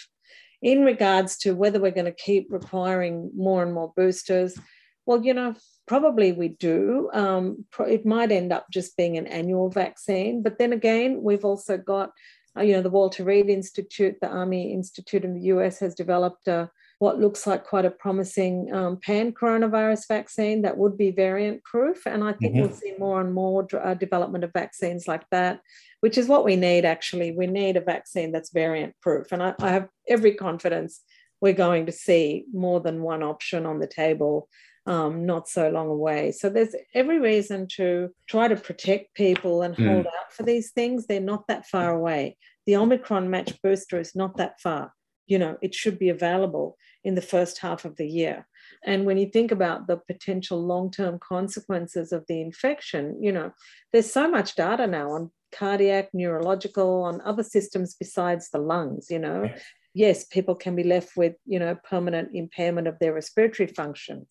In 0.63 0.85
regards 0.85 1.37
to 1.39 1.57
whether 1.57 1.81
we're 1.81 1.91
going 1.91 2.05
to 2.05 2.13
keep 2.13 2.47
requiring 2.51 3.33
more 3.35 3.61
and 3.65 3.75
more 3.75 3.93
boosters, 3.97 4.57
well, 5.05 5.25
you 5.25 5.35
know, 5.35 5.55
probably 5.91 6.31
we 6.31 6.47
do. 6.47 7.11
Um, 7.13 7.65
it 7.81 8.07
might 8.07 8.31
end 8.31 8.53
up 8.53 8.67
just 8.71 8.97
being 8.97 9.19
an 9.19 9.27
annual 9.27 9.71
vaccine, 9.71 10.41
but 10.41 10.57
then 10.57 10.73
again, 10.73 11.21
we've 11.21 11.45
also 11.45 11.77
got, 11.77 12.13
uh, 12.57 12.63
you 12.63 12.75
know, 12.75 12.81
the 12.81 12.91
Walter 12.91 13.25
Reed 13.25 13.49
Institute, 13.49 14.15
the 14.21 14.29
Army 14.29 14.73
Institute 14.73 15.25
in 15.25 15.35
the 15.35 15.47
US 15.55 15.81
has 15.81 15.97
developed 15.97 16.47
a 16.47 16.71
what 17.01 17.19
looks 17.19 17.45
like 17.45 17.65
quite 17.65 17.87
a 17.87 17.91
promising 17.91 18.73
um, 18.73 18.99
pan 18.99 19.33
coronavirus 19.33 20.07
vaccine 20.07 20.63
that 20.63 20.77
would 20.77 20.97
be 20.97 21.11
variant 21.11 21.65
proof. 21.65 22.07
And 22.07 22.23
I 22.23 22.35
think 22.35 22.55
mm-hmm. 22.55 22.69
we'll 22.69 22.77
see 22.77 22.95
more 23.01 23.21
and 23.21 23.35
more 23.35 23.67
uh, 23.75 23.95
development 23.95 24.45
of 24.45 24.53
vaccines 24.53 25.09
like 25.09 25.25
that, 25.33 25.61
which 26.03 26.17
is 26.17 26.29
what 26.29 26.45
we 26.45 26.55
need 26.55 26.85
actually. 26.85 27.33
We 27.33 27.49
need 27.49 27.77
a 27.77 27.81
vaccine 27.81 28.31
that's 28.31 28.53
variant 28.53 28.95
proof. 29.03 29.33
And 29.33 29.43
I, 29.43 29.55
I 29.61 29.71
have 29.71 29.89
every 30.07 30.35
confidence 30.35 31.01
we're 31.41 31.53
going 31.53 31.87
to 31.87 31.93
see 31.93 32.45
more 32.53 32.81
than 32.81 33.03
one 33.03 33.25
option 33.25 33.67
on 33.67 33.81
the 33.81 33.89
table 33.89 34.49
um, 34.87 35.27
not 35.27 35.49
so 35.49 35.69
long 35.71 35.89
away. 35.89 36.33
So 36.33 36.49
there's 36.49 36.75
every 36.95 37.19
reason 37.19 37.67
to 37.77 38.11
try 38.27 38.49
to 38.49 38.57
protect 38.57 39.15
people 39.15 39.63
and 39.63 39.77
mm. 39.77 39.87
hold 39.87 40.07
out 40.07 40.33
for 40.33 40.43
these 40.43 40.73
things. 40.73 41.07
They're 41.07 41.21
not 41.21 41.47
that 41.49 41.67
far 41.67 41.91
away. 41.91 42.37
The 42.67 42.77
Omicron 42.77 43.31
match 43.31 43.61
booster 43.63 43.99
is 43.99 44.15
not 44.15 44.37
that 44.39 44.61
far. 44.61 44.93
You 45.27 45.39
know, 45.39 45.59
it 45.63 45.75
should 45.75 45.99
be 45.99 46.09
available 46.09 46.77
in 47.05 47.15
the 47.15 47.23
first 47.23 47.59
half 47.59 47.85
of 47.85 47.97
the 47.97 48.07
year. 48.07 48.47
And 48.85 49.05
when 49.05 49.19
you 49.19 49.27
think 49.27 49.53
about 49.53 49.87
the 49.87 49.97
potential 49.97 50.61
long 50.61 50.91
term 50.91 51.19
consequences 51.19 52.13
of 52.13 52.25
the 52.27 52.41
infection, 52.41 53.23
you 53.23 53.33
know, 53.33 53.53
there's 53.93 54.13
so 54.13 54.29
much 54.29 54.55
data 54.55 54.87
now 54.87 55.13
on 55.13 55.31
cardiac, 55.53 56.09
neurological, 56.13 57.03
on 57.03 57.21
other 57.23 57.43
systems 57.43 57.95
besides 57.99 58.51
the 58.51 58.59
lungs, 58.59 59.07
you 59.11 59.19
know. 59.19 59.51
Yes, 59.93 60.25
people 60.25 60.55
can 60.55 60.77
be 60.77 60.85
left 60.85 61.17
with, 61.17 61.35
you 61.47 61.59
know, 61.59 61.77
permanent 61.89 62.31
impairment 62.33 62.87
of 62.87 62.99
their 63.01 63.13
respiratory 63.13 63.67
function 63.67 64.27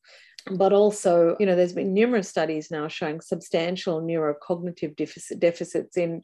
but 0.52 0.74
also, 0.74 1.36
you 1.40 1.46
know, 1.46 1.56
there's 1.56 1.74
been 1.74 1.94
numerous 1.94 2.30
studies 2.30 2.72
now 2.72 2.88
showing 2.88 3.22
substantial 3.22 4.02
neurocognitive 4.02 4.96
deficit, 4.96 5.40
deficits 5.40 5.98
in 5.98 6.24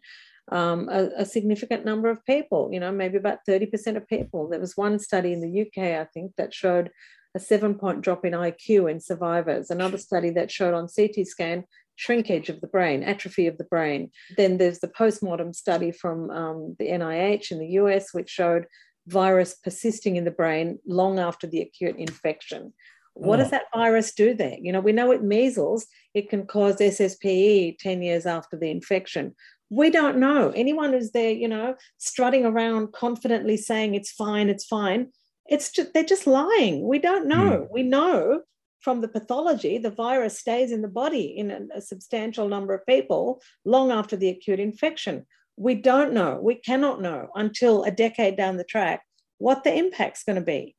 um, 0.51 0.89
a, 0.89 1.09
a, 1.17 1.25
significant 1.25 1.85
number 1.85 2.09
of 2.09 2.23
people, 2.25 2.69
you 2.71 2.79
know, 2.79 2.91
maybe 2.91 3.17
about 3.17 3.39
30% 3.49 3.97
of 3.97 4.07
people. 4.07 4.47
There 4.47 4.59
was 4.59 4.77
one 4.77 4.99
study 4.99 5.33
in 5.33 5.41
the 5.41 5.61
UK, 5.61 5.99
I 5.99 6.05
think, 6.13 6.33
that 6.37 6.53
showed 6.53 6.91
a 7.33 7.39
seven 7.39 7.75
point 7.75 8.01
drop 8.01 8.23
in 8.25 8.33
IQ 8.33 8.89
in 8.89 8.99
survivors, 8.99 9.71
another 9.71 9.97
study 9.97 10.29
that 10.31 10.51
showed 10.51 10.75
on 10.75 10.87
CT 10.87 11.25
scan 11.25 11.65
shrinkage 11.95 12.49
of 12.49 12.61
the 12.61 12.67
brain, 12.67 13.03
atrophy 13.03 13.47
of 13.47 13.57
the 13.57 13.63
brain. 13.63 14.11
Then 14.37 14.57
there's 14.57 14.79
the 14.79 14.87
postmortem 14.87 15.53
study 15.53 15.91
from 15.91 16.29
um, 16.29 16.75
the 16.77 16.87
NIH 16.87 17.51
in 17.51 17.59
the 17.59 17.67
US, 17.79 18.13
which 18.13 18.29
showed 18.29 18.67
virus 19.07 19.53
persisting 19.53 20.15
in 20.15 20.25
the 20.25 20.31
brain 20.31 20.79
long 20.85 21.19
after 21.19 21.47
the 21.47 21.61
acute 21.61 21.95
infection. 21.97 22.73
What 23.15 23.39
oh. 23.39 23.43
does 23.43 23.51
that 23.51 23.65
virus 23.73 24.13
do 24.13 24.33
there? 24.33 24.57
You 24.61 24.71
know, 24.71 24.81
we 24.81 24.91
know 24.91 25.11
it 25.11 25.23
measles, 25.23 25.87
it 26.13 26.29
can 26.29 26.45
cause 26.45 26.77
SSPE 26.77 27.77
10 27.79 28.01
years 28.01 28.25
after 28.25 28.57
the 28.57 28.69
infection. 28.69 29.33
We 29.69 29.89
don't 29.89 30.17
know. 30.19 30.51
Anyone 30.55 30.93
who's 30.93 31.11
there, 31.11 31.31
you 31.31 31.47
know, 31.47 31.75
strutting 31.97 32.45
around 32.45 32.93
confidently 32.93 33.57
saying 33.57 33.95
it's 33.95 34.11
fine, 34.11 34.49
it's 34.49 34.65
fine, 34.65 35.07
it's 35.47 35.71
just, 35.71 35.93
they're 35.93 36.03
just 36.03 36.27
lying. 36.27 36.87
We 36.87 36.99
don't 36.99 37.27
know. 37.27 37.65
Mm. 37.65 37.67
We 37.71 37.83
know 37.83 38.41
from 38.81 39.01
the 39.01 39.07
pathology, 39.07 39.77
the 39.77 39.89
virus 39.89 40.37
stays 40.37 40.71
in 40.71 40.81
the 40.81 40.87
body 40.87 41.37
in 41.37 41.51
a, 41.51 41.77
a 41.77 41.81
substantial 41.81 42.47
number 42.47 42.73
of 42.73 42.85
people 42.85 43.41
long 43.63 43.91
after 43.91 44.15
the 44.15 44.29
acute 44.29 44.59
infection. 44.59 45.25
We 45.57 45.75
don't 45.75 46.13
know. 46.13 46.39
We 46.43 46.55
cannot 46.55 47.01
know 47.01 47.29
until 47.33 47.83
a 47.83 47.91
decade 47.91 48.35
down 48.35 48.57
the 48.57 48.63
track 48.65 49.03
what 49.37 49.63
the 49.63 49.73
impact's 49.73 50.23
going 50.23 50.35
to 50.35 50.41
be. 50.41 50.75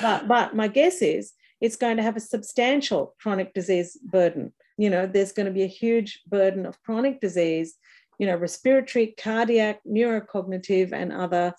But, 0.00 0.28
but 0.28 0.54
my 0.54 0.68
guess 0.68 1.02
is 1.02 1.32
it's 1.64 1.76
going 1.76 1.96
to 1.96 2.02
have 2.02 2.14
a 2.14 2.20
substantial 2.20 3.14
chronic 3.18 3.54
disease 3.54 3.96
burden. 4.02 4.52
You 4.76 4.90
know, 4.90 5.06
there's 5.06 5.32
going 5.32 5.46
to 5.46 5.52
be 5.52 5.62
a 5.62 5.78
huge 5.82 6.20
burden 6.26 6.66
of 6.66 6.82
chronic 6.82 7.22
disease, 7.22 7.78
you 8.18 8.26
know, 8.26 8.36
respiratory, 8.36 9.14
cardiac, 9.18 9.80
neurocognitive, 9.88 10.92
and 10.92 11.10
other 11.10 11.54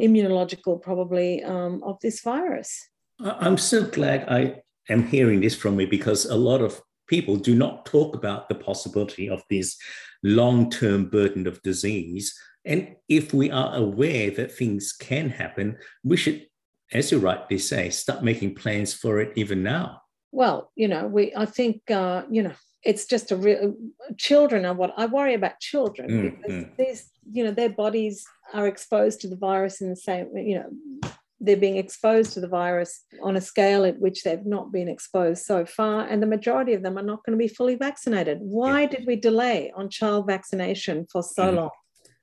immunological, 0.00 0.82
probably, 0.82 1.44
um, 1.44 1.80
of 1.84 1.96
this 2.00 2.22
virus. 2.22 2.88
I'm 3.20 3.56
so 3.56 3.84
glad 3.84 4.28
I 4.28 4.62
am 4.88 5.06
hearing 5.06 5.42
this 5.42 5.54
from 5.54 5.78
you 5.78 5.86
because 5.86 6.24
a 6.24 6.34
lot 6.34 6.60
of 6.60 6.82
people 7.06 7.36
do 7.36 7.54
not 7.54 7.86
talk 7.86 8.16
about 8.16 8.48
the 8.48 8.56
possibility 8.56 9.30
of 9.30 9.44
this 9.48 9.76
long 10.24 10.70
term 10.70 11.08
burden 11.08 11.46
of 11.46 11.62
disease. 11.62 12.36
And 12.64 12.96
if 13.08 13.32
we 13.32 13.52
are 13.52 13.76
aware 13.76 14.32
that 14.32 14.50
things 14.50 14.92
can 14.92 15.30
happen, 15.30 15.78
we 16.02 16.16
should 16.16 16.46
as 16.92 17.10
you 17.10 17.18
rightly 17.18 17.58
say, 17.58 17.90
start 17.90 18.22
making 18.22 18.54
plans 18.54 18.94
for 18.94 19.20
it 19.20 19.32
even 19.36 19.62
now. 19.62 20.02
Well, 20.32 20.70
you 20.74 20.88
know, 20.88 21.06
we 21.06 21.32
I 21.36 21.46
think 21.46 21.90
uh, 21.90 22.22
you 22.30 22.42
know 22.42 22.52
it's 22.84 23.06
just 23.06 23.32
a 23.32 23.36
real 23.36 23.74
children 24.16 24.64
are 24.64 24.74
what 24.74 24.94
I 24.96 25.06
worry 25.06 25.34
about 25.34 25.60
children 25.60 26.08
mm, 26.08 26.36
because 26.36 26.64
mm. 26.64 26.76
these 26.76 27.10
you 27.32 27.44
know 27.44 27.50
their 27.50 27.70
bodies 27.70 28.24
are 28.54 28.66
exposed 28.66 29.20
to 29.22 29.28
the 29.28 29.36
virus 29.36 29.80
in 29.80 29.90
the 29.90 29.96
same 29.96 30.28
you 30.36 30.56
know 30.58 31.10
they're 31.40 31.56
being 31.56 31.76
exposed 31.76 32.32
to 32.32 32.40
the 32.40 32.48
virus 32.48 33.02
on 33.22 33.36
a 33.36 33.40
scale 33.40 33.84
at 33.84 33.98
which 33.98 34.22
they've 34.22 34.46
not 34.46 34.72
been 34.72 34.88
exposed 34.88 35.44
so 35.44 35.66
far, 35.66 36.06
and 36.06 36.22
the 36.22 36.26
majority 36.26 36.72
of 36.72 36.82
them 36.82 36.98
are 36.98 37.02
not 37.02 37.24
going 37.24 37.38
to 37.38 37.42
be 37.42 37.48
fully 37.48 37.74
vaccinated. 37.74 38.38
Why 38.40 38.82
yeah. 38.82 38.88
did 38.88 39.06
we 39.06 39.16
delay 39.16 39.72
on 39.76 39.90
child 39.90 40.26
vaccination 40.26 41.06
for 41.10 41.22
so 41.22 41.52
mm. 41.52 41.56
long? 41.56 41.70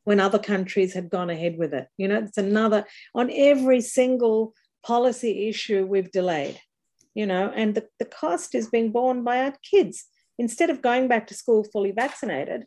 When 0.04 0.20
other 0.20 0.40
countries 0.40 0.94
had 0.94 1.10
gone 1.10 1.30
ahead 1.30 1.58
with 1.58 1.74
it. 1.74 1.88
You 1.98 2.08
know, 2.08 2.20
it's 2.20 2.38
another, 2.38 2.86
on 3.16 3.30
every 3.32 3.82
single 3.82 4.54
policy 4.86 5.48
issue, 5.48 5.86
we've 5.86 6.12
delayed, 6.12 6.60
you 7.14 7.26
know, 7.26 7.52
and 7.56 7.76
the, 7.76 7.88
the 8.00 8.06
cost 8.06 8.54
is 8.56 8.70
being 8.70 8.92
borne 8.92 9.24
by 9.24 9.40
our 9.40 9.54
kids. 9.70 10.06
Instead 10.38 10.70
of 10.70 10.82
going 10.82 11.08
back 11.08 11.28
to 11.28 11.34
school 11.34 11.64
fully 11.64 11.92
vaccinated, 11.92 12.66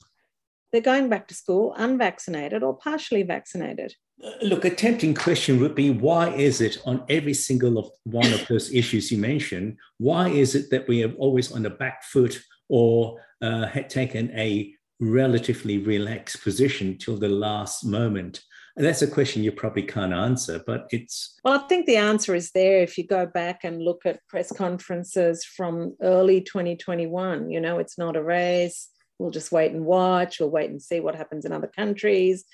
they're 0.72 0.80
going 0.80 1.08
back 1.08 1.28
to 1.28 1.34
school 1.34 1.74
unvaccinated 1.76 2.62
or 2.62 2.76
partially 2.76 3.22
vaccinated. 3.22 3.94
Uh, 4.22 4.30
look, 4.42 4.64
a 4.64 4.70
tempting 4.70 5.14
question 5.14 5.60
would 5.60 5.74
be 5.74 5.90
why 5.90 6.30
is 6.30 6.60
it 6.60 6.78
on 6.86 7.04
every 7.08 7.34
single 7.34 7.78
of 7.78 7.90
one 8.04 8.32
of 8.32 8.46
those 8.48 8.72
issues 8.72 9.12
you 9.12 9.18
mentioned, 9.18 9.76
why 9.98 10.28
is 10.28 10.54
it 10.54 10.70
that 10.70 10.88
we 10.88 11.04
are 11.04 11.12
always 11.14 11.52
on 11.52 11.62
the 11.62 11.70
back 11.70 12.02
foot 12.04 12.40
or 12.68 13.20
uh, 13.42 13.66
had 13.66 13.88
taken 13.90 14.30
a 14.32 14.75
relatively 15.00 15.78
relaxed 15.78 16.42
position 16.42 16.98
till 16.98 17.16
the 17.16 17.28
last 17.28 17.84
moment? 17.84 18.40
And 18.76 18.84
that's 18.84 19.00
a 19.00 19.06
question 19.06 19.42
you 19.42 19.52
probably 19.52 19.84
can't 19.84 20.12
answer, 20.12 20.62
but 20.66 20.86
it's. 20.90 21.38
Well, 21.42 21.58
I 21.58 21.66
think 21.66 21.86
the 21.86 21.96
answer 21.96 22.34
is 22.34 22.50
there 22.50 22.82
if 22.82 22.98
you 22.98 23.06
go 23.06 23.24
back 23.24 23.64
and 23.64 23.82
look 23.82 24.02
at 24.04 24.20
press 24.28 24.52
conferences 24.52 25.44
from 25.44 25.96
early 26.02 26.42
2021. 26.42 27.50
You 27.50 27.60
know, 27.60 27.78
it's 27.78 27.96
not 27.96 28.16
a 28.16 28.22
race. 28.22 28.90
We'll 29.18 29.30
just 29.30 29.50
wait 29.50 29.72
and 29.72 29.86
watch. 29.86 30.40
We'll 30.40 30.50
wait 30.50 30.68
and 30.68 30.82
see 30.82 31.00
what 31.00 31.14
happens 31.14 31.46
in 31.46 31.52
other 31.52 31.70
countries. 31.74 32.44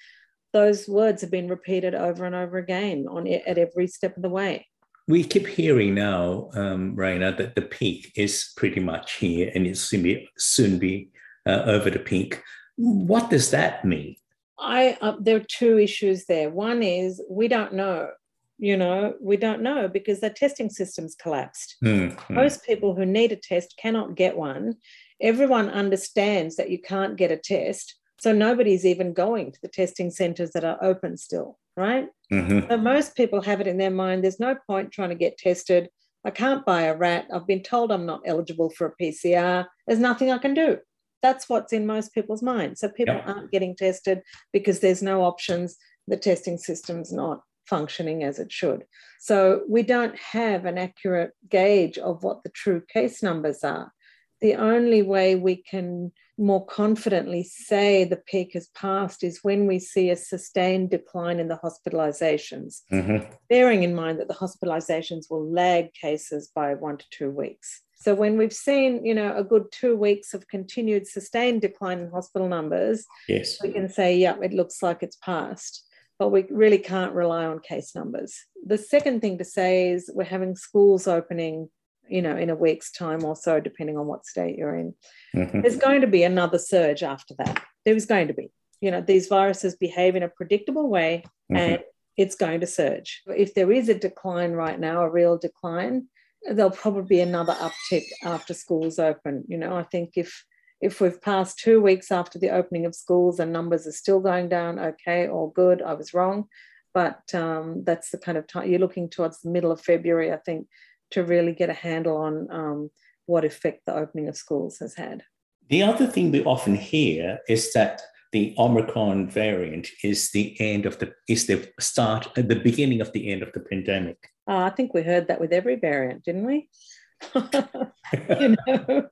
Those 0.53 0.89
words 0.89 1.23
have 1.23 1.31
been 1.31 1.49
repeated 1.49 1.95
over 1.97 2.25
and 2.25 2.37
over 2.37 2.59
again 2.59 3.07
on 3.11 3.27
at 3.27 3.59
every 3.59 3.89
step 3.89 4.17
of 4.17 4.23
the 4.23 4.29
way. 4.29 4.67
We 5.09 5.25
keep 5.25 5.49
hearing 5.49 5.95
now, 5.95 6.51
um, 6.55 6.95
Raina, 6.95 7.37
that 7.37 7.57
the 7.57 7.63
peak 7.63 8.13
is 8.15 8.53
pretty 8.57 8.79
much 8.79 9.15
here 9.15 9.51
and 9.53 9.67
it's 9.67 9.81
soon 9.81 10.03
be, 10.05 10.29
soon 10.39 10.79
be 10.79 11.11
uh, 11.47 11.63
over 11.67 11.91
to 11.91 11.99
pink. 11.99 12.43
What 12.77 13.31
does 13.31 13.51
that 13.51 13.85
mean? 13.85 14.17
I 14.59 14.97
uh, 15.01 15.17
there 15.21 15.37
are 15.37 15.47
two 15.49 15.79
issues 15.79 16.27
there. 16.27 16.51
One 16.51 16.83
is 16.83 17.23
we 17.29 17.49
don't 17.49 17.75
know. 17.75 18.11
You 18.59 18.77
know, 18.77 19.15
we 19.21 19.37
don't 19.37 19.63
know 19.63 19.89
because 19.89 20.21
the 20.21 20.31
testing 20.31 20.71
system's 20.71 21.17
collapsed. 21.17 21.77
Mm-hmm. 21.83 22.35
Most 22.35 22.65
people 22.65 22.95
who 22.95 23.05
need 23.05 23.33
a 23.33 23.37
test 23.37 23.75
cannot 23.77 24.15
get 24.15 24.37
one. 24.37 24.77
Everyone 25.21 25.69
understands 25.69 26.57
that 26.57 26.71
you 26.71 26.81
can't 26.81 27.17
get 27.17 27.33
a 27.33 27.37
test. 27.37 27.97
So 28.21 28.33
nobody's 28.33 28.87
even 28.87 29.15
going 29.15 29.51
to 29.51 29.59
the 29.63 29.69
testing 29.69 30.13
centers 30.13 30.53
that 30.53 30.65
are 30.65 30.79
open 30.81 31.17
still, 31.17 31.59
right? 31.77 32.07
Mm-hmm. 32.33 32.71
So 32.71 32.77
most 32.77 33.17
people 33.17 33.41
have 33.43 33.61
it 33.61 33.67
in 33.67 33.79
their 33.79 33.91
mind 33.91 34.23
there's 34.23 34.39
no 34.39 34.55
point 34.69 34.93
trying 34.93 35.09
to 35.09 35.17
get 35.17 35.39
tested. 35.39 35.89
I 36.25 36.31
can't 36.31 36.65
buy 36.65 36.83
a 36.83 36.97
RAT. 36.97 37.27
I've 37.35 37.49
been 37.49 37.65
told 37.65 37.91
I'm 37.91 38.07
not 38.07 38.23
eligible 38.25 38.71
for 38.71 38.87
a 38.87 39.03
PCR. 39.03 39.67
There's 39.89 39.99
nothing 39.99 40.31
I 40.31 40.39
can 40.39 40.55
do 40.55 40.79
that's 41.23 41.49
what's 41.49 41.73
in 41.73 41.87
most 41.87 42.13
people's 42.15 42.43
minds. 42.43 42.81
So 42.81 42.89
people 42.89 43.15
yeah. 43.15 43.25
aren't 43.27 43.53
getting 43.53 43.77
tested 43.77 44.23
because 44.53 44.81
there's 44.81 45.03
no 45.03 45.23
options. 45.23 45.77
The 46.09 46.17
testing 46.17 46.59
system's 46.59 47.13
not 47.13 47.43
functioning 47.67 48.25
as 48.25 48.39
it 48.39 48.51
should. 48.51 48.85
So 49.21 49.63
we 49.69 49.83
don't 49.83 50.19
have 50.19 50.65
an 50.65 50.79
accurate 50.79 51.33
gauge 51.49 51.97
of 51.99 52.23
what 52.23 52.43
the 52.43 52.51
true 52.51 52.83
case 52.93 53.23
numbers 53.23 53.63
are. 53.63 53.93
The 54.41 54.57
only 54.57 55.03
way 55.03 55.37
we 55.37 55.57
can 55.57 56.13
more 56.39 56.65
confidently 56.67 57.45
say 57.45 58.05
the 58.05 58.17
peak 58.17 58.51
has 58.55 58.69
passed 58.75 59.23
is 59.23 59.41
when 59.43 59.67
we 59.67 59.79
see 59.79 60.11
a 60.11 60.17
sustained 60.17 60.91
decline 60.91 61.39
in 61.39 61.49
the 61.49 61.61
hospitalizations, 61.63 62.81
mm-hmm. 62.93 63.31
bearing 63.49 63.85
in 63.85 63.95
mind 63.95 64.19
that 64.19 64.29
the 64.29 64.35
hospitalizations 64.35 65.31
will 65.31 65.49
lag 65.49 65.93
cases 65.95 66.51
by 66.55 66.75
one 66.75 66.97
to 66.97 67.05
two 67.11 67.31
weeks. 67.31 67.83
So 68.03 68.17
when 68.17 68.37
we've 68.37 68.53
seen, 68.53 69.07
you 69.07 69.15
know, 69.15 69.37
a 69.37 69.45
good 69.45 69.71
two 69.71 69.95
weeks 69.97 70.35
of 70.35 70.49
continued 70.49 71.07
sustained 71.07 71.61
decline 71.61 72.01
in 72.01 72.11
hospital 72.11 72.49
numbers, 72.49 73.07
yes, 73.29 73.63
we 73.63 73.71
can 73.71 73.89
say, 73.89 74.17
yeah, 74.17 74.35
it 74.43 74.53
looks 74.53 74.83
like 74.83 75.05
it's 75.05 75.15
passed. 75.17 75.85
But 76.19 76.31
we 76.31 76.45
really 76.51 76.79
can't 76.79 77.13
rely 77.13 77.45
on 77.47 77.61
case 77.61 77.95
numbers. 77.95 78.35
The 78.67 78.77
second 78.77 79.21
thing 79.21 79.39
to 79.39 79.45
say 79.45 79.91
is 79.91 80.11
we're 80.13 80.25
having 80.25 80.57
schools 80.57 81.07
opening, 81.07 81.71
you 82.09 82.23
know, 82.23 82.37
in 82.37 82.51
a 82.51 82.57
week's 82.57 82.91
time 82.91 83.25
or 83.25 83.37
so, 83.37 83.61
depending 83.61 83.97
on 83.97 84.09
what 84.09 84.27
state 84.27 84.59
you're 84.59 84.75
in. 84.77 84.95
Mm-hmm. 85.35 85.61
There's 85.61 85.77
going 85.77 86.01
to 86.01 86.09
be 86.09 86.25
another 86.25 86.59
surge 86.59 87.05
after 87.05 87.35
that. 87.39 87.63
There 87.85 87.95
is 87.95 88.07
going 88.07 88.27
to 88.29 88.35
be. 88.35 88.51
You 88.81 88.91
know, 88.91 89.01
these 89.01 89.29
viruses 89.29 89.77
behave 89.77 90.17
in 90.17 90.25
a 90.25 90.29
predictable 90.29 90.89
way, 90.89 91.23
mm-hmm. 91.25 91.57
and 91.57 91.79
it's 92.17 92.35
going 92.35 92.61
to 92.61 92.67
surge. 92.67 93.23
If 93.29 93.55
there 93.55 93.71
is 93.71 93.89
a 93.89 93.95
decline 93.95 94.53
right 94.53 94.79
now, 94.79 95.03
a 95.03 95.11
real 95.11 95.39
decline, 95.39 96.09
there'll 96.51 96.71
probably 96.71 97.17
be 97.17 97.21
another 97.21 97.55
uptick 97.55 98.05
after 98.25 98.55
schools 98.55 98.99
open. 98.99 99.45
You 99.49 99.59
know, 99.59 99.77
I 99.77 99.85
think 99.85 100.13
if 100.17 100.45
if 100.81 101.01
we've 101.01 101.23
passed 101.23 101.59
two 101.59 101.81
weeks 101.81 102.11
after 102.11 102.41
the 102.41 102.51
opening 102.51 102.87
of 102.87 102.95
schools 102.95 103.39
and 103.39 103.53
numbers 103.53 103.87
are 103.87 103.93
still 103.93 104.19
going 104.19 104.49
down, 104.49 104.81
okay, 104.81 105.29
all 105.29 105.49
good. 105.55 105.81
I 105.81 105.95
was 105.95 106.13
wrong, 106.13 106.47
but 106.93 107.23
um, 107.35 107.85
that's 107.85 108.11
the 108.11 108.19
kind 108.19 108.37
of 108.37 108.49
time 108.49 108.69
you're 108.69 108.81
looking 108.81 109.09
towards 109.09 109.41
the 109.41 109.51
middle 109.51 109.71
of 109.71 109.81
February, 109.81 110.33
I 110.33 110.39
think, 110.39 110.67
to 111.13 111.23
really 111.23 111.53
get 111.53 111.71
a 111.71 111.75
handle 111.75 112.17
on 112.17 112.49
um, 112.51 112.91
what 113.27 113.45
effect 113.45 113.83
the 113.87 113.95
opening 113.95 114.29
of 114.29 114.37
schools 114.37 114.79
has 114.81 114.97
had. 114.97 115.23
The 115.71 115.85
other 115.85 116.09
thing 116.09 116.33
we 116.33 116.43
often 116.43 116.75
hear 116.75 117.39
is 117.49 117.73
that 117.75 118.03
the 118.33 118.55
Omicron 118.59 119.29
variant 119.29 119.89
is 120.03 120.31
the 120.31 120.57
end 120.59 120.85
of 120.87 120.99
the 120.99 121.13
is 121.29 121.47
the 121.47 121.71
start 121.79 122.27
at 122.37 122.49
the 122.49 122.57
beginning 122.57 123.01
of 123.01 123.13
the 123.13 123.31
end 123.31 123.43
of 123.43 123.53
the 123.53 123.61
pandemic. 123.61 124.32
Oh, 124.47 124.57
I 124.57 124.71
think 124.71 124.93
we 124.93 125.03
heard 125.03 125.29
that 125.29 125.41
with 125.41 125.53
every 125.53 125.77
variant, 125.77 126.25
didn't 126.25 126.47
we? 126.47 126.69
you 127.35 128.57
know, 128.67 129.09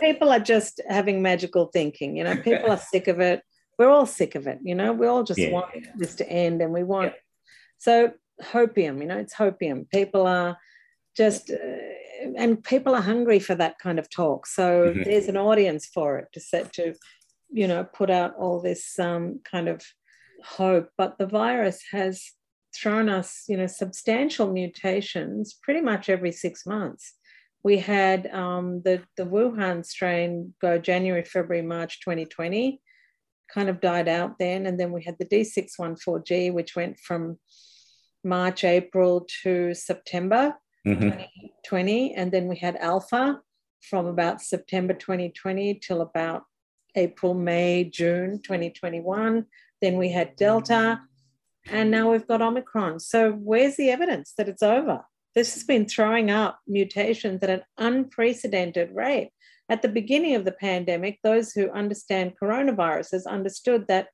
people 0.00 0.30
are 0.30 0.40
just 0.40 0.80
having 0.88 1.22
magical 1.22 1.66
thinking. 1.66 2.16
You 2.16 2.24
know, 2.24 2.36
people 2.36 2.70
are 2.70 2.78
sick 2.78 3.08
of 3.08 3.20
it. 3.20 3.42
We're 3.78 3.90
all 3.90 4.06
sick 4.06 4.34
of 4.34 4.46
it. 4.46 4.58
You 4.62 4.74
know, 4.74 4.92
we 4.92 5.06
all 5.06 5.22
just 5.22 5.38
yeah. 5.38 5.50
want 5.50 5.70
this 5.96 6.14
to 6.16 6.28
end, 6.28 6.60
and 6.60 6.72
we 6.72 6.82
want. 6.82 7.12
Yeah. 7.12 7.20
So 7.78 8.12
hopium, 8.42 9.00
you 9.00 9.06
know, 9.06 9.18
it's 9.18 9.34
hopium. 9.34 9.88
People 9.90 10.26
are 10.26 10.58
just, 11.16 11.50
uh, 11.50 11.56
and 12.36 12.62
people 12.62 12.94
are 12.94 13.00
hungry 13.00 13.38
for 13.38 13.54
that 13.54 13.78
kind 13.78 13.98
of 13.98 14.10
talk. 14.10 14.46
So 14.46 14.88
mm-hmm. 14.88 15.02
there's 15.04 15.28
an 15.28 15.36
audience 15.36 15.86
for 15.86 16.18
it 16.18 16.28
to 16.32 16.40
set 16.40 16.72
to 16.74 16.94
you 17.50 17.66
know, 17.66 17.84
put 17.84 18.10
out 18.10 18.34
all 18.36 18.60
this 18.60 18.98
um, 18.98 19.40
kind 19.50 19.68
of 19.68 19.82
hope. 20.44 20.90
But 20.96 21.18
the 21.18 21.26
virus 21.26 21.82
has 21.92 22.32
thrown 22.74 23.08
us, 23.08 23.44
you 23.48 23.56
know, 23.56 23.66
substantial 23.66 24.52
mutations 24.52 25.58
pretty 25.62 25.80
much 25.80 26.08
every 26.08 26.32
six 26.32 26.66
months. 26.66 27.14
We 27.64 27.78
had 27.78 28.26
um, 28.28 28.82
the, 28.84 29.02
the 29.16 29.24
Wuhan 29.24 29.84
strain 29.84 30.54
go 30.60 30.78
January, 30.78 31.24
February, 31.24 31.62
March 31.66 32.00
2020, 32.00 32.80
kind 33.52 33.68
of 33.68 33.80
died 33.80 34.08
out 34.08 34.38
then. 34.38 34.66
And 34.66 34.78
then 34.78 34.92
we 34.92 35.02
had 35.02 35.16
the 35.18 35.26
D614G, 35.26 36.52
which 36.52 36.76
went 36.76 36.98
from 36.98 37.38
March, 38.24 38.64
April 38.64 39.26
to 39.42 39.74
September 39.74 40.54
mm-hmm. 40.86 41.10
2020. 41.10 42.14
And 42.14 42.30
then 42.30 42.46
we 42.46 42.56
had 42.56 42.76
Alpha 42.76 43.40
from 43.80 44.06
about 44.06 44.40
September 44.40 44.94
2020 44.94 45.74
till 45.74 46.00
about 46.00 46.42
April, 46.94 47.34
May, 47.34 47.84
June 47.84 48.40
2021. 48.42 49.46
Then 49.80 49.96
we 49.96 50.10
had 50.10 50.36
Delta, 50.36 51.00
and 51.70 51.90
now 51.90 52.10
we've 52.10 52.26
got 52.26 52.42
Omicron. 52.42 53.00
So, 53.00 53.32
where's 53.32 53.76
the 53.76 53.90
evidence 53.90 54.34
that 54.36 54.48
it's 54.48 54.62
over? 54.62 55.04
This 55.34 55.54
has 55.54 55.64
been 55.64 55.86
throwing 55.86 56.30
up 56.30 56.58
mutations 56.66 57.42
at 57.42 57.50
an 57.50 57.62
unprecedented 57.78 58.90
rate. 58.94 59.30
At 59.68 59.82
the 59.82 59.88
beginning 59.88 60.34
of 60.34 60.44
the 60.44 60.52
pandemic, 60.52 61.18
those 61.22 61.52
who 61.52 61.70
understand 61.70 62.32
coronaviruses 62.40 63.26
understood 63.26 63.86
that 63.88 64.08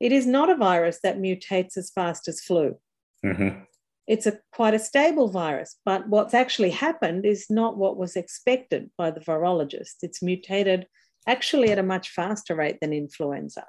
it 0.00 0.12
is 0.12 0.26
not 0.26 0.50
a 0.50 0.56
virus 0.56 1.00
that 1.02 1.18
mutates 1.18 1.76
as 1.76 1.90
fast 1.90 2.26
as 2.26 2.40
flu. 2.40 2.78
Mm-hmm. 3.24 3.60
It's 4.06 4.26
a 4.26 4.38
quite 4.52 4.74
a 4.74 4.78
stable 4.78 5.28
virus, 5.28 5.78
but 5.84 6.08
what's 6.08 6.34
actually 6.34 6.70
happened 6.70 7.24
is 7.24 7.46
not 7.48 7.76
what 7.76 7.96
was 7.96 8.16
expected 8.16 8.90
by 8.98 9.10
the 9.10 9.20
virologists. 9.20 10.02
It's 10.02 10.22
mutated 10.22 10.86
actually 11.26 11.70
at 11.70 11.78
a 11.78 11.82
much 11.82 12.10
faster 12.10 12.54
rate 12.54 12.78
than 12.80 12.92
influenza. 12.92 13.64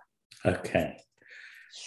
Okay. 0.46 0.98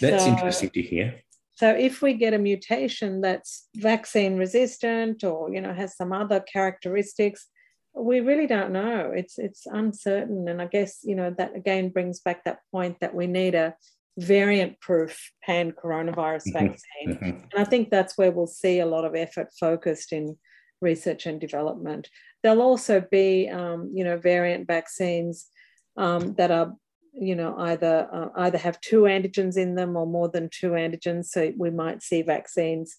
That's 0.00 0.24
so, 0.24 0.30
interesting 0.30 0.70
to 0.70 0.82
hear. 0.82 1.20
So 1.58 1.70
if 1.70 2.02
we 2.02 2.14
get 2.14 2.34
a 2.34 2.38
mutation 2.38 3.20
that's 3.20 3.66
vaccine 3.74 4.36
resistant 4.36 5.24
or 5.24 5.52
you 5.52 5.60
know 5.60 5.74
has 5.74 5.96
some 5.96 6.12
other 6.12 6.38
characteristics, 6.38 7.48
we 7.96 8.20
really 8.20 8.46
don't 8.46 8.70
know. 8.70 9.10
It's 9.12 9.40
it's 9.40 9.66
uncertain. 9.66 10.46
And 10.46 10.62
I 10.62 10.66
guess, 10.66 11.00
you 11.02 11.16
know, 11.16 11.34
that 11.36 11.56
again 11.56 11.88
brings 11.88 12.20
back 12.20 12.44
that 12.44 12.60
point 12.70 12.98
that 13.00 13.12
we 13.12 13.26
need 13.26 13.56
a 13.56 13.74
variant 14.18 14.78
proof 14.80 15.32
pan 15.42 15.72
coronavirus 15.72 16.46
mm-hmm. 16.46 16.66
vaccine. 16.68 17.08
Mm-hmm. 17.08 17.24
And 17.24 17.54
I 17.56 17.64
think 17.64 17.90
that's 17.90 18.16
where 18.16 18.30
we'll 18.30 18.46
see 18.46 18.78
a 18.78 18.86
lot 18.86 19.04
of 19.04 19.16
effort 19.16 19.48
focused 19.58 20.12
in 20.12 20.38
research 20.80 21.26
and 21.26 21.40
development. 21.40 22.08
There'll 22.44 22.62
also 22.62 23.04
be, 23.10 23.48
um, 23.48 23.90
you 23.92 24.04
know, 24.04 24.16
variant 24.16 24.68
vaccines 24.68 25.48
um, 25.96 26.34
that 26.34 26.52
are 26.52 26.74
you 27.20 27.34
know 27.34 27.54
either 27.58 28.08
uh, 28.12 28.28
either 28.36 28.58
have 28.58 28.80
two 28.80 29.02
antigens 29.02 29.56
in 29.56 29.74
them 29.74 29.96
or 29.96 30.06
more 30.06 30.28
than 30.28 30.48
two 30.48 30.70
antigens 30.70 31.26
so 31.26 31.52
we 31.56 31.70
might 31.70 32.02
see 32.02 32.22
vaccines 32.22 32.96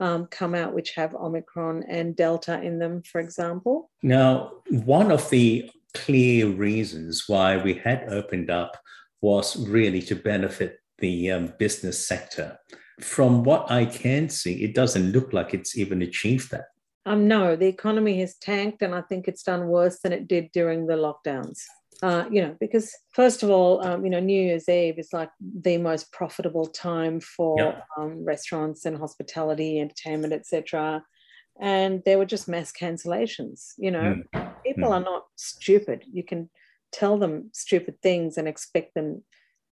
um, 0.00 0.26
come 0.26 0.54
out 0.54 0.74
which 0.74 0.94
have 0.94 1.14
omicron 1.14 1.84
and 1.88 2.16
delta 2.16 2.60
in 2.62 2.78
them 2.78 3.02
for 3.02 3.20
example. 3.20 3.90
Now 4.02 4.52
one 4.70 5.10
of 5.10 5.28
the 5.30 5.70
clear 5.94 6.48
reasons 6.48 7.24
why 7.26 7.56
we 7.56 7.74
had 7.74 8.04
opened 8.08 8.50
up 8.50 8.76
was 9.20 9.68
really 9.68 10.00
to 10.02 10.14
benefit 10.14 10.78
the 10.98 11.30
um, 11.30 11.52
business 11.58 12.06
sector. 12.06 12.58
From 13.00 13.44
what 13.44 13.70
i 13.70 13.86
can 13.86 14.28
see 14.28 14.62
it 14.62 14.74
doesn't 14.74 15.12
look 15.12 15.32
like 15.32 15.54
it's 15.54 15.76
even 15.76 16.02
achieved 16.02 16.50
that. 16.50 16.66
Um, 17.06 17.26
no 17.26 17.56
the 17.56 17.66
economy 17.66 18.20
has 18.20 18.36
tanked 18.36 18.82
and 18.82 18.94
i 18.94 19.00
think 19.00 19.26
it's 19.26 19.42
done 19.42 19.68
worse 19.68 20.00
than 20.00 20.12
it 20.12 20.28
did 20.28 20.50
during 20.52 20.86
the 20.86 20.94
lockdowns 20.94 21.60
uh, 22.02 22.24
you 22.30 22.40
know, 22.40 22.56
because 22.60 22.94
first 23.12 23.42
of 23.42 23.50
all, 23.50 23.84
um, 23.86 24.04
you 24.04 24.10
know, 24.10 24.20
New 24.20 24.42
Year's 24.42 24.68
Eve 24.68 24.98
is 24.98 25.12
like 25.12 25.30
the 25.40 25.76
most 25.76 26.12
profitable 26.12 26.66
time 26.66 27.20
for 27.20 27.58
yep. 27.58 27.84
um, 27.98 28.24
restaurants 28.24 28.86
and 28.86 28.96
hospitality, 28.96 29.80
entertainment, 29.80 30.32
etc. 30.32 31.02
And 31.60 32.02
there 32.06 32.16
were 32.16 32.26
just 32.26 32.48
mass 32.48 32.72
cancellations. 32.72 33.72
You 33.76 33.90
know, 33.90 34.22
mm. 34.34 34.52
people 34.64 34.90
mm. 34.90 34.92
are 34.92 35.00
not 35.00 35.24
stupid. 35.36 36.04
You 36.10 36.22
can 36.22 36.48
tell 36.92 37.18
them 37.18 37.50
stupid 37.52 38.00
things 38.02 38.38
and 38.38 38.48
expect 38.48 38.94
them 38.94 39.22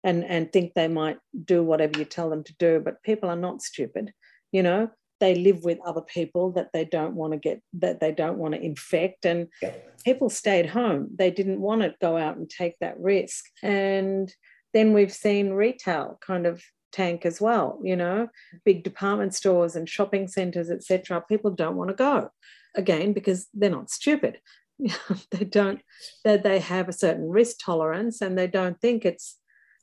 and 0.04 0.24
and 0.26 0.52
think 0.52 0.74
they 0.74 0.88
might 0.88 1.18
do 1.46 1.64
whatever 1.64 1.98
you 1.98 2.06
tell 2.06 2.30
them 2.30 2.44
to 2.44 2.56
do, 2.60 2.82
but 2.84 3.02
people 3.04 3.30
are 3.30 3.36
not 3.36 3.62
stupid. 3.62 4.12
You 4.52 4.64
know, 4.64 4.90
they 5.20 5.36
live 5.36 5.64
with 5.64 5.80
other 5.86 6.02
people 6.02 6.52
that 6.54 6.70
they 6.74 6.86
don't 6.86 7.16
want 7.16 7.34
to 7.34 7.40
get 7.40 7.62
that 7.74 8.00
they 8.00 8.12
don't 8.12 8.38
want 8.38 8.54
to 8.54 8.62
infect. 8.62 9.26
And 9.26 9.48
yeah. 9.62 9.74
people 10.06 10.30
stayed 10.30 10.68
home. 10.68 11.10
They 11.16 11.32
didn't 11.32 11.62
want 11.62 11.82
to 11.82 11.96
go 12.02 12.18
out 12.18 12.38
and 12.38 12.50
take 12.50 12.76
that 12.80 13.00
risk. 13.00 13.46
And 13.64 14.34
then 14.74 14.94
we've 14.94 15.14
seen 15.14 15.52
retail 15.52 16.20
kind 16.26 16.46
of 16.46 16.62
tank 16.94 17.26
as 17.26 17.42
well 17.42 17.80
you 17.84 17.98
know 17.98 18.30
big 18.64 18.82
department 18.82 19.36
stores 19.36 19.76
and 19.76 19.90
shopping 19.90 20.26
centers 20.26 20.70
etc 20.72 21.22
people 21.28 21.52
don't 21.52 21.76
want 21.76 21.90
to 21.90 21.94
go 21.94 22.30
again 22.78 23.12
because 23.12 23.48
they're 23.54 23.70
not 23.70 23.90
stupid. 23.90 24.40
They 25.32 25.44
don't 25.44 25.82
that 26.24 26.44
they 26.44 26.60
have 26.60 26.88
a 26.88 26.94
certain 26.94 27.28
risk 27.30 27.58
tolerance 27.66 28.22
and 28.22 28.38
they 28.38 28.48
don't 28.48 28.80
think 28.80 29.04
it's 29.04 29.38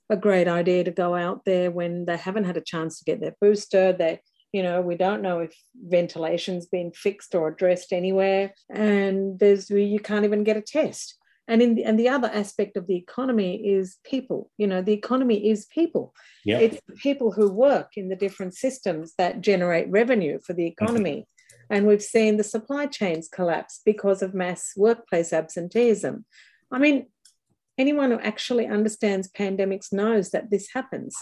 a 0.08 0.16
great 0.16 0.46
idea 0.46 0.84
to 0.84 0.90
go 0.90 1.14
out 1.14 1.44
there 1.44 1.70
when 1.70 2.04
they 2.04 2.16
haven't 2.16 2.44
had 2.44 2.56
a 2.56 2.62
chance 2.72 2.98
to 2.98 3.04
get 3.04 3.20
their 3.20 3.34
booster. 3.40 3.92
They 3.92 4.20
you 4.54 4.62
know 4.62 4.80
we 4.80 4.96
don't 4.96 5.20
know 5.20 5.40
if 5.40 5.52
ventilation's 5.74 6.66
been 6.66 6.92
fixed 6.92 7.34
or 7.34 7.48
addressed 7.48 7.92
anywhere 7.92 8.54
and 8.70 9.36
there's 9.40 9.68
you 9.68 9.98
can't 9.98 10.24
even 10.24 10.44
get 10.44 10.56
a 10.56 10.62
test. 10.62 11.18
And 11.46 11.60
in 11.60 11.74
the, 11.74 11.84
and 11.84 11.98
the 11.98 12.08
other 12.08 12.30
aspect 12.32 12.78
of 12.78 12.86
the 12.86 12.96
economy 12.96 13.56
is 13.56 13.98
people 14.04 14.50
you 14.56 14.68
know 14.68 14.80
the 14.80 14.92
economy 14.92 15.50
is 15.50 15.66
people. 15.66 16.14
Yep. 16.44 16.62
it's 16.62 16.80
people 17.02 17.32
who 17.32 17.50
work 17.50 17.88
in 17.96 18.08
the 18.08 18.16
different 18.24 18.54
systems 18.54 19.14
that 19.18 19.40
generate 19.40 19.90
revenue 19.90 20.38
for 20.46 20.54
the 20.54 20.66
economy. 20.66 21.18
Mm-hmm. 21.18 21.74
and 21.74 21.86
we've 21.86 22.10
seen 22.16 22.36
the 22.36 22.50
supply 22.54 22.86
chains 22.86 23.28
collapse 23.28 23.80
because 23.84 24.22
of 24.22 24.34
mass 24.34 24.72
workplace 24.76 25.32
absenteeism. 25.32 26.24
I 26.70 26.78
mean 26.78 27.06
anyone 27.76 28.12
who 28.12 28.20
actually 28.20 28.66
understands 28.68 29.36
pandemics 29.42 29.92
knows 29.92 30.30
that 30.30 30.50
this 30.52 30.68
happens. 30.76 31.12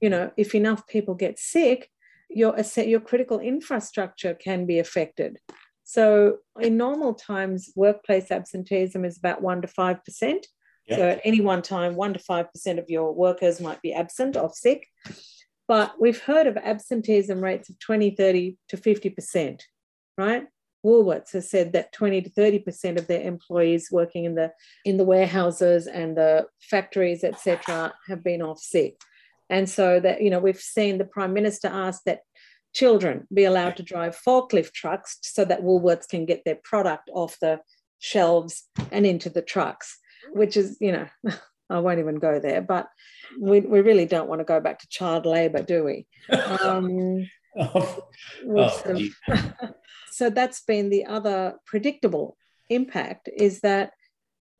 You 0.00 0.08
know 0.08 0.30
if 0.38 0.54
enough 0.54 0.86
people 0.86 1.14
get 1.26 1.38
sick 1.38 1.91
your, 2.34 2.56
your 2.76 3.00
critical 3.00 3.38
infrastructure 3.38 4.34
can 4.34 4.66
be 4.66 4.78
affected. 4.78 5.38
So 5.84 6.38
in 6.58 6.76
normal 6.76 7.14
times, 7.14 7.70
workplace 7.76 8.30
absenteeism 8.30 9.04
is 9.04 9.18
about 9.18 9.42
one 9.42 9.62
to 9.62 9.68
5%. 9.68 10.44
Yeah. 10.86 10.96
So 10.96 11.08
at 11.08 11.20
any 11.24 11.40
one 11.40 11.62
time, 11.62 11.94
one 11.94 12.14
to 12.14 12.18
5% 12.18 12.78
of 12.78 12.88
your 12.88 13.12
workers 13.12 13.60
might 13.60 13.82
be 13.82 13.92
absent 13.92 14.36
or 14.36 14.50
sick. 14.52 14.86
But 15.68 15.94
we've 16.00 16.20
heard 16.20 16.46
of 16.46 16.56
absenteeism 16.56 17.42
rates 17.42 17.68
of 17.68 17.78
20, 17.78 18.10
30 18.16 18.56
to 18.68 18.76
50%, 18.76 19.60
right? 20.18 20.46
Woolworths 20.84 21.32
has 21.32 21.48
said 21.48 21.72
that 21.74 21.92
20 21.92 22.22
to 22.22 22.30
30% 22.30 22.98
of 22.98 23.06
their 23.06 23.22
employees 23.22 23.88
working 23.92 24.24
in 24.24 24.34
the 24.34 24.52
in 24.84 24.96
the 24.96 25.04
warehouses 25.04 25.86
and 25.86 26.16
the 26.16 26.46
factories, 26.60 27.22
etc., 27.22 27.94
have 28.08 28.24
been 28.24 28.42
off 28.42 28.58
sick. 28.58 29.00
And 29.52 29.68
so 29.68 30.00
that, 30.00 30.22
you 30.22 30.30
know, 30.30 30.38
we've 30.38 30.58
seen 30.58 30.96
the 30.96 31.04
Prime 31.04 31.34
Minister 31.34 31.68
ask 31.68 32.02
that 32.06 32.20
children 32.72 33.28
be 33.32 33.44
allowed 33.44 33.76
to 33.76 33.82
drive 33.82 34.18
forklift 34.18 34.72
trucks 34.72 35.18
so 35.20 35.44
that 35.44 35.62
Woolworths 35.62 36.08
can 36.08 36.24
get 36.24 36.42
their 36.46 36.58
product 36.64 37.10
off 37.12 37.38
the 37.38 37.60
shelves 37.98 38.66
and 38.90 39.04
into 39.04 39.28
the 39.28 39.42
trucks, 39.42 39.98
which 40.32 40.56
is, 40.56 40.78
you 40.80 40.92
know, 40.92 41.06
I 41.70 41.80
won't 41.80 41.98
even 42.00 42.16
go 42.16 42.40
there. 42.40 42.62
But 42.62 42.88
we, 43.38 43.60
we 43.60 43.82
really 43.82 44.06
don't 44.06 44.26
want 44.26 44.40
to 44.40 44.46
go 44.46 44.58
back 44.58 44.78
to 44.78 44.88
child 44.88 45.26
labor, 45.26 45.62
do 45.62 45.84
we? 45.84 46.06
Um, 46.30 47.28
oh, 47.58 48.08
oh, 48.48 49.10
so 50.10 50.30
that's 50.30 50.62
been 50.62 50.88
the 50.88 51.04
other 51.04 51.56
predictable 51.66 52.38
impact 52.70 53.28
is 53.36 53.60
that 53.60 53.92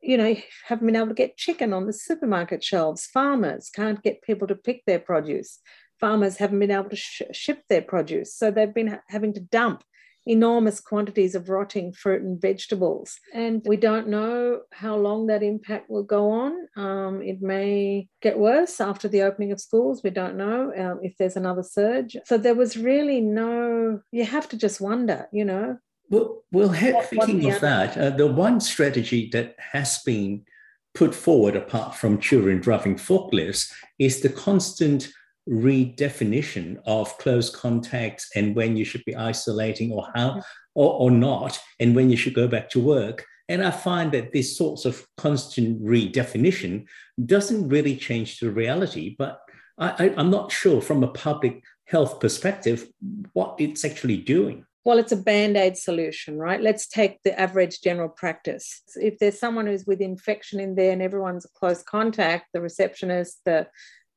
you 0.03 0.17
know 0.17 0.35
haven't 0.67 0.85
been 0.85 0.95
able 0.95 1.07
to 1.07 1.13
get 1.13 1.37
chicken 1.37 1.73
on 1.73 1.87
the 1.87 1.93
supermarket 1.93 2.63
shelves 2.63 3.05
farmers 3.05 3.69
can't 3.73 4.03
get 4.03 4.21
people 4.21 4.47
to 4.47 4.55
pick 4.55 4.83
their 4.85 4.99
produce 4.99 5.59
farmers 5.99 6.37
haven't 6.37 6.59
been 6.59 6.71
able 6.71 6.89
to 6.89 6.95
sh- 6.95 7.21
ship 7.31 7.63
their 7.69 7.81
produce 7.81 8.35
so 8.35 8.51
they've 8.51 8.73
been 8.73 8.87
ha- 8.87 9.01
having 9.07 9.33
to 9.33 9.39
dump 9.39 9.83
enormous 10.25 10.79
quantities 10.79 11.35
of 11.35 11.49
rotting 11.49 11.91
fruit 11.91 12.21
and 12.21 12.41
vegetables. 12.41 13.19
And 13.33 13.61
we 13.65 13.77
don't 13.77 14.07
know 14.07 14.61
how 14.71 14.95
long 14.95 15.27
that 15.27 15.43
impact 15.43 15.89
will 15.89 16.03
go 16.03 16.31
on. 16.31 16.53
Um, 16.77 17.21
it 17.21 17.41
may 17.41 18.07
get 18.21 18.39
worse 18.39 18.79
after 18.79 19.07
the 19.07 19.23
opening 19.23 19.51
of 19.51 19.59
schools. 19.59 20.01
We 20.03 20.11
don't 20.11 20.37
know 20.37 20.71
um, 20.77 20.99
if 21.01 21.17
there's 21.17 21.35
another 21.35 21.63
surge. 21.63 22.15
So 22.25 22.37
there 22.37 22.55
was 22.55 22.77
really 22.77 23.19
no, 23.19 23.99
you 24.11 24.25
have 24.25 24.47
to 24.49 24.57
just 24.57 24.79
wonder, 24.79 25.27
you 25.31 25.45
know. 25.45 25.77
Well, 26.09 26.43
well 26.51 26.69
heck, 26.69 27.05
thinking 27.05 27.51
of 27.51 27.61
that, 27.61 27.97
uh, 27.97 28.09
the 28.11 28.27
one 28.27 28.59
strategy 28.59 29.29
that 29.33 29.55
has 29.57 29.99
been 30.05 30.45
put 30.93 31.15
forward 31.15 31.55
apart 31.55 31.95
from 31.95 32.19
children 32.19 32.59
driving 32.59 32.95
forklifts 32.95 33.71
is 33.97 34.21
the 34.21 34.29
constant 34.29 35.09
redefinition 35.49 36.77
of 36.85 37.17
close 37.17 37.49
contacts 37.49 38.29
and 38.35 38.55
when 38.55 38.77
you 38.77 38.85
should 38.85 39.03
be 39.05 39.15
isolating 39.15 39.91
or 39.91 40.07
how 40.15 40.41
or, 40.75 40.93
or 40.93 41.11
not 41.11 41.59
and 41.79 41.95
when 41.95 42.09
you 42.09 42.15
should 42.15 42.33
go 42.33 42.47
back 42.47 42.69
to 42.69 42.79
work. 42.79 43.25
And 43.49 43.61
i 43.61 43.71
find 43.71 44.11
that 44.13 44.31
this 44.31 44.57
sorts 44.57 44.85
of 44.85 45.05
constant 45.17 45.83
redefinition 45.83 46.85
doesn't 47.25 47.67
really 47.67 47.97
change 47.97 48.39
the 48.39 48.49
reality 48.49 49.15
but 49.19 49.41
I, 49.77 49.89
I, 50.05 50.13
i'm 50.17 50.31
not 50.31 50.51
sure 50.51 50.81
from 50.81 51.03
a 51.03 51.09
public 51.09 51.61
health 51.85 52.19
perspective 52.19 52.87
what 53.33 53.55
it's 53.59 53.83
actually 53.83 54.17
doing 54.17 54.65
well, 54.85 54.97
it's 54.97 55.11
a 55.11 55.17
band 55.17 55.55
aid 55.55 55.77
solution, 55.77 56.37
right? 56.37 56.61
Let's 56.61 56.87
take 56.87 57.21
the 57.23 57.39
average 57.39 57.81
general 57.81 58.09
practice. 58.09 58.81
If 58.95 59.17
there's 59.19 59.39
someone 59.39 59.65
who's 59.65 59.85
with 59.85 60.01
infection 60.01 60.59
in 60.59 60.75
there 60.75 60.91
and 60.91 61.01
everyone's 61.01 61.45
a 61.45 61.59
close 61.59 61.81
contact, 61.83 62.47
the 62.53 62.61
receptionist, 62.61 63.39
the 63.45 63.67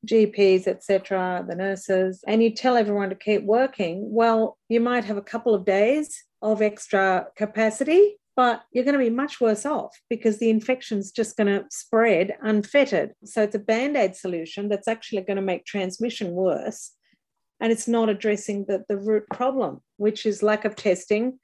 GPs, 0.07 0.67
etc., 0.67 1.45
the 1.49 1.55
nurses, 1.55 2.23
and 2.27 2.43
you 2.43 2.51
tell 2.51 2.77
everyone 2.77 3.11
to 3.11 3.17
keep 3.17 3.45
working, 3.45 4.13
well, 4.13 4.59
you 4.69 4.81
might 4.81 5.05
have 5.05 5.17
a 5.17 5.23
couple 5.23 5.55
of 5.55 5.65
days 5.65 6.25
of 6.43 6.63
extra 6.63 7.27
capacity, 7.37 8.17
but 8.35 8.63
you're 8.73 8.85
going 8.85 8.99
to 8.99 9.05
be 9.05 9.11
much 9.11 9.41
worse 9.41 9.65
off 9.65 9.99
because 10.11 10.39
the 10.39 10.51
infection's 10.51 11.11
just 11.11 11.37
going 11.37 11.47
to 11.47 11.65
spread 11.71 12.37
unfettered. 12.43 13.13
So 13.25 13.43
it's 13.43 13.55
a 13.55 13.61
band 13.61 13.97
aid 13.97 14.15
solution 14.15 14.69
that's 14.69 14.89
actually 14.89 15.23
going 15.23 15.37
to 15.37 15.43
make 15.43 15.65
transmission 15.65 16.33
worse. 16.33 16.93
And 17.61 17.73
it's 17.73 17.89
not 17.89 18.09
addressing 18.09 18.67
the, 18.67 18.85
the 18.89 18.99
root 18.99 19.25
problem, 19.33 19.81
which 19.97 20.27
is 20.27 20.43
lack 20.43 20.65
of 20.65 20.77
testing, 20.77 21.39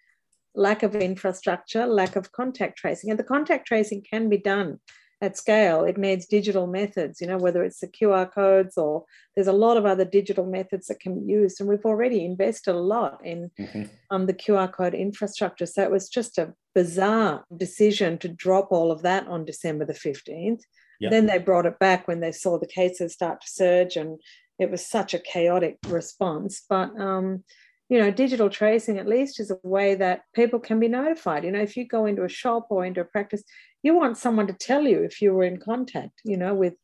lack 0.55 0.83
of 0.83 0.95
infrastructure, 0.95 1.87
lack 1.87 2.17
of 2.17 2.33
contact 2.33 2.79
tracing. 2.79 3.11
And 3.11 3.19
the 3.19 3.25
contact 3.25 3.67
tracing 3.67 4.05
can 4.09 4.29
be 4.29 4.39
done 4.39 4.79
at 5.23 5.37
scale, 5.37 5.85
it 5.85 5.97
needs 5.97 6.27
digital 6.27 6.67
methods, 6.67 7.21
you 7.21 7.29
know, 7.29 7.39
whether 7.39 7.63
it's 7.63 7.79
the 7.79 7.87
QR 7.87 8.31
codes 8.31 8.77
or 8.77 9.05
there's 9.35 9.47
a 9.47 9.53
lot 9.53 9.77
of 9.77 9.87
other 9.87 10.05
digital 10.05 10.45
methods 10.45 10.89
that 10.89 10.99
can 10.99 11.15
be 11.15 11.33
used. 11.33 11.61
And 11.61 11.69
we've 11.69 11.87
already 11.87 12.25
invested 12.25 12.75
a 12.75 12.79
lot 12.79 13.25
in 13.25 13.49
mm-hmm. 13.59 13.85
um, 14.11 14.27
the 14.27 14.35
QR 14.35 14.71
code 14.71 14.95
infrastructure. 14.95 15.65
So 15.65 15.81
it 15.83 15.93
was 15.93 16.09
just 16.09 16.39
a 16.39 16.55
bizarre 16.75 17.45
decision 17.57 18.19
to 18.19 18.29
drop 18.29 18.73
all 18.73 18.91
of 18.91 19.03
that 19.03 19.29
on 19.29 19.45
December 19.45 19.87
the 19.87 19.93
15th. 19.93 20.63
Yep. 20.99 21.11
Then 21.13 21.27
they 21.27 21.39
brought 21.39 21.67
it 21.67 21.79
back 21.79 22.09
when 22.09 22.19
they 22.19 22.33
saw 22.33 22.59
the 22.59 22.67
cases 22.67 23.13
start 23.13 23.41
to 23.43 23.49
surge 23.49 23.97
and 23.97 24.21
it 24.63 24.71
was 24.71 24.87
such 24.87 25.15
a 25.15 25.19
chaotic 25.19 25.79
response. 25.89 26.63
But 26.69 26.99
um, 26.99 27.45
you 27.89 27.99
know, 27.99 28.11
digital 28.11 28.49
tracing 28.49 28.99
at 28.99 29.07
least 29.07 29.39
is 29.39 29.51
a 29.51 29.59
way 29.63 29.95
that 29.97 30.23
people 30.35 30.59
can 30.59 30.81
be 30.81 30.89
notified. 30.89 31.45
You 31.45 31.51
know, 31.51 31.61
if 31.61 31.77
you 31.77 31.87
go 31.87 32.07
into 32.07 32.25
a 32.25 32.29
shop 32.29 32.69
or 32.71 32.87
into 32.87 33.03
a 33.03 33.05
practice, 33.05 33.43
you 33.83 33.95
want 33.95 34.17
someone 34.17 34.47
to 34.47 34.55
tell 34.55 34.83
you 34.83 35.03
if 35.03 35.21
you 35.21 35.35
were 35.35 35.45
in 35.45 35.59
contact, 35.59 36.23
you 36.25 36.37
know, 36.37 36.55
with 36.55 36.75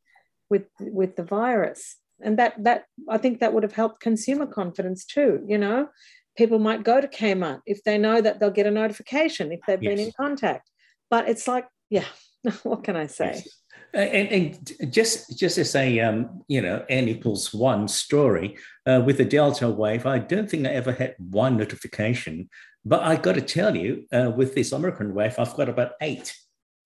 with 0.50 0.66
with 0.80 1.16
the 1.16 1.22
virus. 1.22 1.96
And 2.20 2.38
that 2.38 2.62
that 2.64 2.84
I 3.08 3.16
think 3.16 3.40
that 3.40 3.54
would 3.54 3.62
have 3.62 3.72
helped 3.72 4.00
consumer 4.00 4.46
confidence 4.46 5.04
too, 5.04 5.44
you 5.46 5.58
know. 5.58 5.88
People 6.36 6.58
might 6.58 6.84
go 6.84 7.00
to 7.00 7.08
Kmart 7.08 7.62
if 7.66 7.82
they 7.84 7.98
know 7.98 8.20
that 8.20 8.38
they'll 8.38 8.50
get 8.50 8.66
a 8.66 8.70
notification 8.70 9.50
if 9.50 9.60
they've 9.66 9.82
yes. 9.82 9.90
been 9.90 10.06
in 10.06 10.12
contact. 10.16 10.70
But 11.10 11.28
it's 11.28 11.48
like, 11.48 11.66
yeah, 11.90 12.04
what 12.62 12.84
can 12.84 12.96
I 12.96 13.06
say? 13.06 13.32
Yes. 13.34 13.48
And, 13.94 14.28
and, 14.28 14.92
just 14.92 15.38
just 15.38 15.56
as 15.58 15.74
a 15.74 16.00
um, 16.00 16.42
you 16.46 16.60
know 16.60 16.84
n 16.88 17.08
equals 17.08 17.54
one 17.54 17.88
story 17.88 18.56
uh, 18.86 19.02
with 19.04 19.18
the 19.18 19.24
delta 19.24 19.68
wave, 19.68 20.06
I 20.06 20.18
don't 20.18 20.48
think 20.50 20.66
I 20.66 20.70
ever 20.70 20.92
had 20.92 21.14
one 21.18 21.56
notification. 21.56 22.48
But 22.84 23.02
I 23.02 23.16
got 23.16 23.34
to 23.34 23.40
tell 23.40 23.76
you, 23.76 24.06
uh, 24.12 24.32
with 24.34 24.54
this 24.54 24.72
Omicron 24.72 25.14
wave, 25.14 25.34
I've 25.38 25.54
got 25.54 25.68
about 25.68 25.92
eight. 26.00 26.34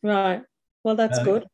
Right. 0.02 0.42
Well, 0.84 0.96
that's 0.96 1.18
uh, 1.18 1.24
good. 1.24 1.46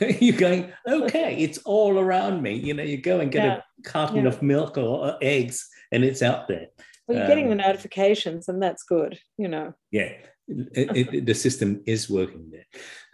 you're 0.20 0.36
going 0.36 0.72
okay. 0.86 1.36
It's 1.36 1.58
all 1.58 1.98
around 1.98 2.42
me. 2.42 2.54
You 2.54 2.74
know, 2.74 2.82
you 2.82 2.98
go 2.98 3.20
and 3.20 3.30
get 3.30 3.44
yeah. 3.44 3.60
a 3.78 3.82
carton 3.88 4.22
yeah. 4.22 4.28
of 4.28 4.42
milk 4.42 4.76
or 4.76 5.16
eggs, 5.22 5.68
and 5.92 6.04
it's 6.04 6.22
out 6.22 6.48
there. 6.48 6.66
Well, 7.06 7.18
you're 7.18 7.24
um, 7.24 7.28
getting 7.28 7.48
the 7.48 7.54
notifications, 7.54 8.48
and 8.48 8.62
that's 8.62 8.82
good. 8.82 9.18
You 9.38 9.48
know. 9.48 9.74
Yeah 9.90 10.12
it, 10.48 11.14
it, 11.14 11.26
the 11.26 11.34
system 11.34 11.82
is 11.86 12.08
working 12.10 12.50
there. 12.50 12.66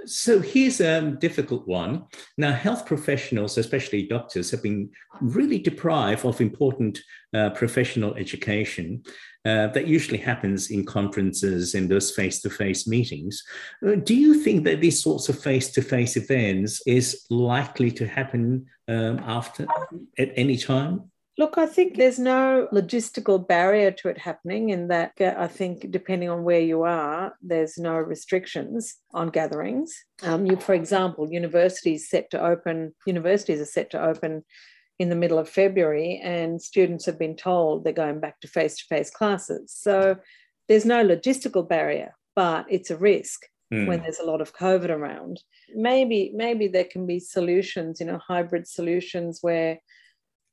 So 0.04 0.40
here's 0.40 0.80
a 0.80 1.12
difficult 1.20 1.66
one. 1.68 2.04
Now, 2.36 2.52
health 2.52 2.86
professionals, 2.86 3.56
especially 3.56 4.08
doctors, 4.08 4.50
have 4.50 4.62
been 4.62 4.90
really 5.20 5.58
deprived 5.58 6.24
of 6.24 6.40
important 6.40 7.00
uh, 7.32 7.50
professional 7.50 8.14
education 8.16 9.04
uh, 9.44 9.68
that 9.68 9.86
usually 9.86 10.18
happens 10.18 10.70
in 10.70 10.84
conferences 10.84 11.74
and 11.74 11.88
those 11.88 12.10
face-to-face 12.10 12.86
meetings. 12.86 13.42
Uh, 13.86 13.94
do 13.94 14.14
you 14.14 14.34
think 14.34 14.64
that 14.64 14.80
these 14.80 15.00
sorts 15.00 15.28
of 15.28 15.40
face-to-face 15.40 16.16
events 16.16 16.82
is 16.86 17.24
likely 17.30 17.90
to 17.90 18.06
happen 18.06 18.66
um, 18.88 19.18
after 19.20 19.66
at 20.18 20.32
any 20.36 20.56
time? 20.56 21.11
Look, 21.42 21.58
I 21.58 21.66
think 21.66 21.96
there's 21.96 22.20
no 22.20 22.68
logistical 22.72 23.44
barrier 23.44 23.90
to 23.90 24.08
it 24.08 24.16
happening 24.16 24.70
in 24.70 24.86
that 24.94 25.10
uh, 25.20 25.34
I 25.36 25.48
think 25.48 25.90
depending 25.90 26.30
on 26.30 26.44
where 26.44 26.60
you 26.60 26.82
are, 26.82 27.34
there's 27.42 27.78
no 27.78 27.96
restrictions 27.96 28.94
on 29.12 29.30
gatherings. 29.30 29.92
Um, 30.22 30.46
you, 30.46 30.54
for 30.54 30.72
example, 30.72 31.32
universities 31.32 32.08
set 32.08 32.30
to 32.30 32.40
open, 32.40 32.94
universities 33.08 33.60
are 33.60 33.64
set 33.64 33.90
to 33.90 34.00
open 34.00 34.44
in 35.00 35.08
the 35.08 35.16
middle 35.16 35.40
of 35.40 35.48
February, 35.48 36.20
and 36.22 36.62
students 36.62 37.06
have 37.06 37.18
been 37.18 37.34
told 37.34 37.82
they're 37.82 37.92
going 37.92 38.20
back 38.20 38.38
to 38.42 38.46
face-to-face 38.46 39.10
classes. 39.10 39.74
So 39.76 40.18
there's 40.68 40.84
no 40.84 41.04
logistical 41.04 41.68
barrier, 41.68 42.14
but 42.36 42.66
it's 42.70 42.92
a 42.92 42.96
risk 42.96 43.46
mm. 43.74 43.88
when 43.88 44.00
there's 44.02 44.20
a 44.20 44.30
lot 44.32 44.40
of 44.40 44.54
COVID 44.54 44.90
around. 44.90 45.42
Maybe, 45.74 46.30
maybe 46.36 46.68
there 46.68 46.84
can 46.84 47.04
be 47.04 47.18
solutions, 47.18 47.98
you 47.98 48.06
know, 48.06 48.20
hybrid 48.28 48.68
solutions 48.68 49.40
where 49.42 49.80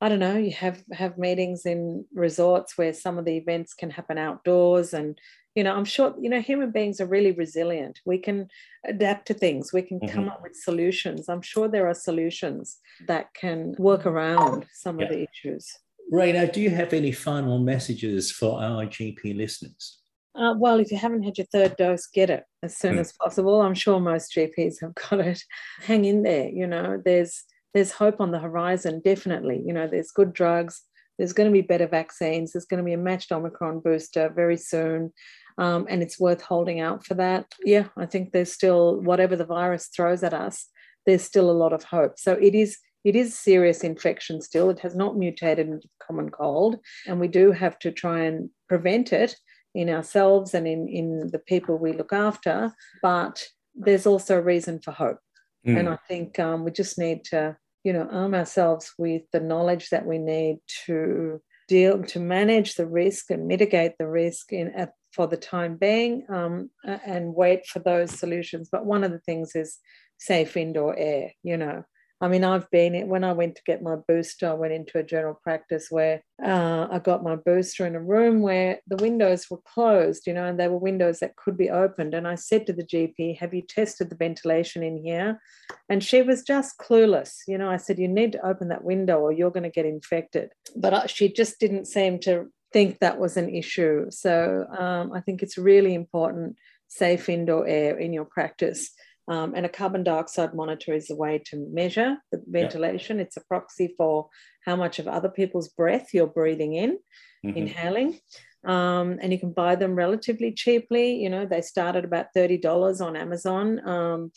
I 0.02 0.08
don't 0.08 0.20
know, 0.20 0.38
you 0.38 0.52
have 0.52 0.84
have 0.93 1.18
meetings 1.18 1.66
in 1.66 2.06
resorts 2.14 2.78
where 2.78 2.93
some 2.93 3.18
of 3.18 3.26
the 3.26 3.36
events 3.36 3.74
can 3.74 3.89
happen 3.89 4.18
outdoors 4.18 4.93
and 4.93 5.20
you 5.56 5.64
know, 5.64 5.76
I'm 5.76 5.86
sure 5.86 6.16
you 6.22 6.30
know 6.30 6.41
human 6.41 6.72
beings 6.72 7.02
are 7.02 7.06
really 7.06 7.32
resilient. 7.32 8.00
We 8.06 8.18
can 8.18 8.47
adapt 8.86 9.28
to 9.28 9.34
things. 9.34 9.74
We 9.74 9.82
can 9.82 10.00
mm-hmm. 10.00 10.14
come 10.14 10.30
up 10.30 10.41
with 10.41 10.56
solutions. 10.56 11.28
I'm 11.28 11.41
sure 11.41 11.68
there 11.68 11.88
are 11.88 11.93
solutions 11.93 12.78
that 13.08 13.34
can 13.34 13.76
work 13.78 14.06
around 14.06 14.68
some 14.74 15.00
yeah. 15.00 15.08
of 15.08 15.12
the 15.12 15.28
issues. 15.34 15.68
Ray, 16.12 16.32
now, 16.32 16.45
do 16.45 16.62
you 16.62 16.70
have 16.70 16.93
any 16.93 17.12
final 17.12 17.60
messages 17.60 18.32
for 18.32 18.62
our 18.64 18.86
GP 18.86 19.36
listeners? 19.36 20.00
Uh, 20.34 20.54
well, 20.58 20.80
if 20.80 20.91
you 20.91 20.97
haven't 20.97 21.24
had 21.24 21.38
your 21.38 21.47
third 21.52 21.76
dose, 21.76 22.08
get 22.08 22.30
it 22.30 22.45
as 22.64 22.78
soon 22.78 22.95
mm. 22.95 23.00
as 23.00 23.12
possible. 23.12 23.62
I'm 23.62 23.74
sure 23.74 24.00
most 24.00 24.34
GPs 24.34 24.80
have 24.82 24.95
got 24.95 25.20
it. 25.20 25.43
Hang 25.82 26.06
in 26.06 26.24
there. 26.24 26.47
You 26.50 26.68
know, 26.68 27.02
there's 27.04 27.43
there's 27.74 27.91
hope 27.91 28.20
on 28.20 28.32
the 28.32 28.39
horizon, 28.39 29.01
definitely. 29.03 29.61
You 29.65 29.74
know, 29.74 29.88
there's 29.88 30.11
good 30.11 30.34
drugs, 30.34 30.82
there's 31.17 31.34
going 31.34 31.49
to 31.49 31.53
be 31.53 31.61
better 31.61 31.88
vaccines, 31.88 32.53
there's 32.53 32.65
going 32.65 32.80
to 32.80 32.86
be 32.86 32.93
a 32.93 32.97
matched 32.97 33.32
Omicron 33.32 33.82
booster 33.82 34.30
very 34.30 34.57
soon. 34.57 35.13
Um, 35.57 35.88
and 35.89 36.01
it's 36.01 36.20
worth 36.20 36.41
holding 36.41 36.80
out 36.80 37.05
for 37.05 37.15
that. 37.15 37.53
Yeah, 37.65 37.88
I 37.97 38.05
think 38.05 38.32
there's 38.32 38.53
still, 38.53 39.01
whatever 39.01 39.36
the 39.36 39.45
virus 39.45 39.89
throws 39.93 40.24
at 40.24 40.34
us, 40.34 40.67
there's 41.05 41.24
still 41.24 41.51
a 41.51 41.51
lot 41.51 41.74
of 41.74 41.84
hope. 41.84 42.17
So 42.17 42.34
it 42.34 42.55
is 42.55 42.78
it 43.05 43.15
is 43.15 43.38
serious 43.38 43.84
infection 43.84 44.41
still. 44.41 44.70
It 44.70 44.80
has 44.80 44.95
not 44.95 45.17
mutated 45.17 45.67
into 45.67 45.88
common 46.05 46.30
cold, 46.30 46.78
and 47.07 47.20
we 47.20 47.28
do 47.28 47.51
have 47.51 47.80
to 47.80 47.91
try 47.91 48.20
and 48.26 48.49
prevent 48.67 49.13
it 49.13 49.36
in 49.74 49.89
ourselves 49.89 50.53
and 50.53 50.67
in, 50.67 50.88
in 50.88 51.30
the 51.32 51.39
people 51.39 51.78
we 51.78 51.93
look 51.93 52.11
after. 52.11 52.74
But 53.01 53.47
there's 53.74 54.05
also 54.05 54.38
a 54.38 54.41
reason 54.41 54.80
for 54.80 54.91
hope. 54.91 55.20
Mm. 55.68 55.80
And 55.80 55.89
I 55.89 55.97
think 56.07 56.39
um, 56.39 56.64
we 56.64 56.72
just 56.72 56.97
need 56.97 57.24
to, 57.26 57.57
you 57.84 57.93
know, 57.93 58.07
arm 58.12 58.34
ourselves 58.34 58.93
with 58.97 59.24
the 59.32 59.39
knowledge 59.39 59.89
that 59.89 60.05
we 60.05 60.18
need 60.18 60.60
to 60.86 61.41
deal 61.68 62.01
to 62.03 62.20
manage 62.20 62.76
the 62.76 62.88
risk 62.88 63.30
and 63.30 63.47
mitigate 63.47 63.93
the 63.99 64.07
risk 64.07 64.51
in 64.51 64.70
at, 64.76 64.93
for 65.14 65.28
the 65.28 65.38
time 65.38 65.78
being 65.78 66.26
um, 66.30 66.70
and 66.84 67.36
wait 67.36 67.66
for 67.66 67.80
those 67.80 68.12
solutions. 68.12 68.70
But 68.72 68.86
one 68.86 69.03
of 69.03 69.12
the 69.12 69.20
things 69.20 69.55
is 69.55 69.78
safe 70.18 70.57
indoor 70.57 70.97
air, 70.97 71.32
you 71.43 71.57
know, 71.57 71.84
I 72.22 72.28
mean, 72.28 72.43
I've 72.43 72.70
been 72.70 73.07
when 73.07 73.24
I 73.24 73.32
went 73.32 73.55
to 73.55 73.61
get 73.65 73.82
my 73.82 73.95
booster, 73.95 74.49
I 74.49 74.53
went 74.53 74.74
into 74.74 74.97
a 74.97 75.03
general 75.03 75.39
practice 75.41 75.88
where 75.89 76.22
uh, 76.43 76.88
I 76.91 76.99
got 76.99 77.24
my 77.24 77.38
booster 77.38 77.86
in 77.88 77.95
a 77.95 78.01
room 78.01 78.41
where 78.41 78.80
the 78.88 78.97
windows 78.97 79.47
were 79.49 79.61
closed, 79.65 80.28
you 80.28 80.34
know, 80.34 80.45
and 80.45 80.59
they 80.59 80.67
were 80.67 80.78
windows 80.78 81.20
that 81.20 81.38
could 81.38 81.57
be 81.57 81.70
opened. 81.70 82.13
And 82.13 82.28
I 82.28 82.36
said 82.36 82.67
to 82.67 82.74
the 82.74 82.84
GP, 82.84 83.38
Have 83.38 83.53
you 83.53 83.61
tested 83.61 84.09
the 84.09 84.15
ventilation 84.15 84.84
in 84.84 84.97
here? 84.97 85.39
And 85.88 86.03
she 86.03 86.22
was 86.22 86.43
just 86.43 86.78
clueless. 86.78 87.36
You 87.47 87.57
know, 87.57 87.70
I 87.70 87.78
said, 87.78 87.99
You 87.99 88.07
need 88.09 88.34
to 88.34 88.45
open 88.45 88.67
that 88.67 88.84
window 88.84 89.20
or 89.20 89.32
you're 89.32 89.51
going 89.51 89.63
to 89.63 89.70
get 89.70 89.86
infected. 89.86 90.51
But 90.76 90.93
I, 90.93 91.05
she 91.05 91.32
just 91.32 91.59
didn't 91.59 91.86
seem 91.86 92.20
to 92.22 92.47
think 92.74 92.99
that 92.99 93.17
was 93.17 93.38
an 93.38 93.49
issue. 93.49 94.07
So 94.09 94.65
um, 94.78 95.13
I 95.13 95.22
think 95.22 95.41
it's 95.41 95.57
really 95.57 95.93
important 95.93 96.57
safe 96.89 97.30
indoor 97.30 97.67
air 97.67 97.97
in 97.97 98.11
your 98.11 98.26
practice. 98.26 98.91
Um, 99.30 99.53
and 99.55 99.63
a 99.65 99.69
carbon 99.69 100.03
dioxide 100.03 100.55
monitor 100.55 100.93
is 100.93 101.11
a 101.11 101.15
way 101.15 101.39
to 101.45 101.67
measure 101.71 102.17
the 102.32 102.41
ventilation. 102.47 103.17
Yeah. 103.17 103.23
It's 103.23 103.38
a 103.38 103.45
proxy 103.45 103.93
for 103.95 104.27
how 104.65 104.75
much 104.75 104.97
of 104.97 105.07
other 105.07 105.30
people's 105.30 105.69
breath 105.69 106.09
you're 106.13 106.27
breathing 106.27 106.73
in, 106.73 106.97
mm-hmm. 107.45 107.55
inhaling. 107.55 108.19
Um, 108.65 109.19
and 109.21 109.32
you 109.32 109.39
can 109.39 109.53
buy 109.53 109.75
them 109.75 109.93
relatively 109.93 110.51
cheaply. 110.51 111.13
You 111.15 111.30
know, 111.30 111.45
they 111.45 111.61
start 111.61 111.95
at 111.95 112.05
about 112.05 112.34
$30 112.36 113.01
on 113.01 113.15
Amazon. 113.15 113.88
Um, 113.88 114.32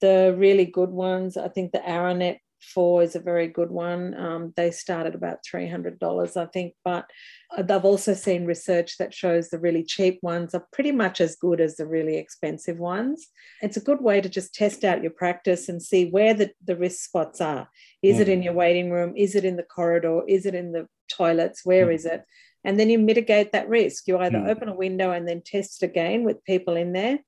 the 0.00 0.34
really 0.38 0.66
good 0.66 0.90
ones, 0.90 1.36
I 1.36 1.48
think 1.48 1.72
the 1.72 1.78
Aranet 1.78 2.38
4 2.60 3.02
is 3.02 3.16
a 3.16 3.20
very 3.20 3.48
good 3.48 3.70
one. 3.70 4.14
Um, 4.14 4.52
they 4.56 4.70
start 4.70 5.06
at 5.06 5.14
about 5.14 5.38
$300, 5.44 6.36
I 6.36 6.46
think, 6.46 6.74
but 6.84 7.06
they've 7.56 7.84
also 7.84 8.14
seen 8.14 8.44
research 8.44 8.98
that 8.98 9.14
shows 9.14 9.48
the 9.48 9.58
really 9.58 9.84
cheap 9.84 10.18
ones 10.22 10.54
are 10.54 10.66
pretty 10.72 10.92
much 10.92 11.20
as 11.20 11.36
good 11.36 11.60
as 11.60 11.76
the 11.76 11.86
really 11.86 12.16
expensive 12.16 12.78
ones. 12.78 13.28
It's 13.62 13.76
a 13.76 13.82
good 13.82 14.00
way 14.00 14.20
to 14.20 14.28
just 14.28 14.54
test 14.54 14.84
out 14.84 15.02
your 15.02 15.12
practice 15.12 15.68
and 15.68 15.82
see 15.82 16.10
where 16.10 16.34
the, 16.34 16.50
the 16.64 16.76
risk 16.76 17.04
spots 17.04 17.40
are. 17.40 17.68
Is 18.02 18.16
mm. 18.16 18.20
it 18.20 18.28
in 18.28 18.42
your 18.42 18.54
waiting 18.54 18.90
room? 18.90 19.12
Is 19.16 19.34
it 19.34 19.44
in 19.44 19.56
the 19.56 19.62
corridor? 19.62 20.22
Is 20.26 20.46
it 20.46 20.54
in 20.54 20.72
the 20.72 20.86
toilets? 21.08 21.64
Where 21.64 21.86
mm. 21.86 21.94
is 21.94 22.04
it? 22.04 22.24
And 22.64 22.80
then 22.80 22.90
you 22.90 22.98
mitigate 22.98 23.52
that 23.52 23.68
risk. 23.68 24.08
You 24.08 24.18
either 24.18 24.38
mm. 24.38 24.48
open 24.48 24.68
a 24.68 24.74
window 24.74 25.12
and 25.12 25.28
then 25.28 25.42
test 25.44 25.82
it 25.82 25.86
again 25.86 26.24
with 26.24 26.44
people 26.44 26.76
in 26.76 26.92
there 26.92 27.20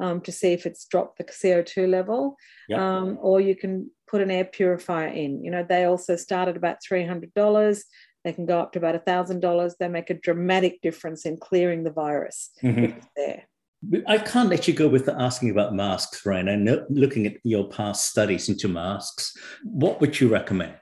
um, 0.00 0.20
to 0.22 0.32
see 0.32 0.52
if 0.52 0.66
it's 0.66 0.86
dropped 0.86 1.18
the 1.18 1.24
CO2 1.24 1.88
level, 1.88 2.36
yep. 2.68 2.80
um, 2.80 3.18
or 3.20 3.40
you 3.40 3.54
can 3.54 3.90
put 4.08 4.20
an 4.20 4.30
air 4.30 4.44
purifier 4.44 5.08
in. 5.08 5.42
You 5.44 5.50
know, 5.50 5.64
they 5.68 5.84
also 5.84 6.16
start 6.16 6.48
at 6.48 6.56
about 6.56 6.78
$300. 6.88 7.82
They 8.24 8.32
can 8.32 8.46
go 8.46 8.60
up 8.60 8.72
to 8.72 8.78
about 8.78 9.04
$1,000. 9.04 9.72
They 9.78 9.88
make 9.88 10.10
a 10.10 10.14
dramatic 10.14 10.80
difference 10.80 11.26
in 11.26 11.36
clearing 11.36 11.84
the 11.84 11.90
virus 11.90 12.50
mm-hmm. 12.62 12.98
there. 13.16 13.44
I 14.06 14.18
can't 14.18 14.48
let 14.48 14.66
you 14.66 14.72
go 14.72 14.88
without 14.88 15.20
asking 15.20 15.50
about 15.50 15.74
masks, 15.74 16.22
Raina. 16.22 16.54
And 16.54 16.86
looking 16.88 17.26
at 17.26 17.36
your 17.44 17.68
past 17.68 18.08
studies 18.08 18.48
into 18.48 18.66
masks, 18.66 19.36
what 19.62 20.00
would 20.00 20.18
you 20.20 20.28
recommend? 20.28 20.74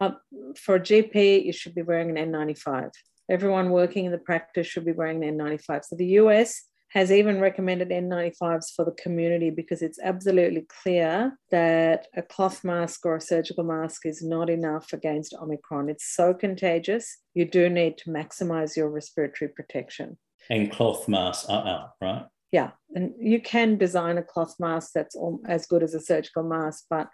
Uh, 0.00 0.12
for 0.56 0.76
a 0.76 0.80
GP, 0.80 1.44
you 1.44 1.52
should 1.52 1.74
be 1.74 1.82
wearing 1.82 2.16
an 2.16 2.32
N95. 2.32 2.90
Everyone 3.30 3.70
working 3.70 4.06
in 4.06 4.12
the 4.12 4.18
practice 4.18 4.66
should 4.66 4.84
be 4.84 4.92
wearing 4.92 5.22
an 5.22 5.38
N95. 5.38 5.84
So 5.84 5.96
the 5.96 6.06
US 6.06 6.62
has 6.90 7.12
even 7.12 7.40
recommended 7.40 7.90
N95s 7.90 8.74
for 8.74 8.84
the 8.84 8.92
community 8.92 9.50
because 9.50 9.82
it's 9.82 9.98
absolutely 10.02 10.66
clear 10.82 11.38
that 11.50 12.06
a 12.16 12.22
cloth 12.22 12.64
mask 12.64 13.04
or 13.04 13.16
a 13.16 13.20
surgical 13.20 13.64
mask 13.64 14.06
is 14.06 14.22
not 14.22 14.48
enough 14.48 14.92
against 14.92 15.34
Omicron. 15.34 15.90
It's 15.90 16.14
so 16.14 16.32
contagious. 16.32 17.18
You 17.34 17.44
do 17.44 17.68
need 17.68 17.98
to 17.98 18.10
maximize 18.10 18.76
your 18.76 18.88
respiratory 18.88 19.50
protection. 19.50 20.16
And 20.48 20.70
cloth 20.72 21.08
masks 21.08 21.46
are 21.48 21.66
out, 21.66 21.90
right? 22.00 22.24
Yeah. 22.52 22.70
And 22.94 23.12
you 23.20 23.42
can 23.42 23.76
design 23.76 24.16
a 24.16 24.22
cloth 24.22 24.54
mask 24.58 24.92
that's 24.94 25.16
as 25.46 25.66
good 25.66 25.82
as 25.82 25.92
a 25.92 26.00
surgical 26.00 26.42
mask, 26.42 26.86
but 26.88 27.08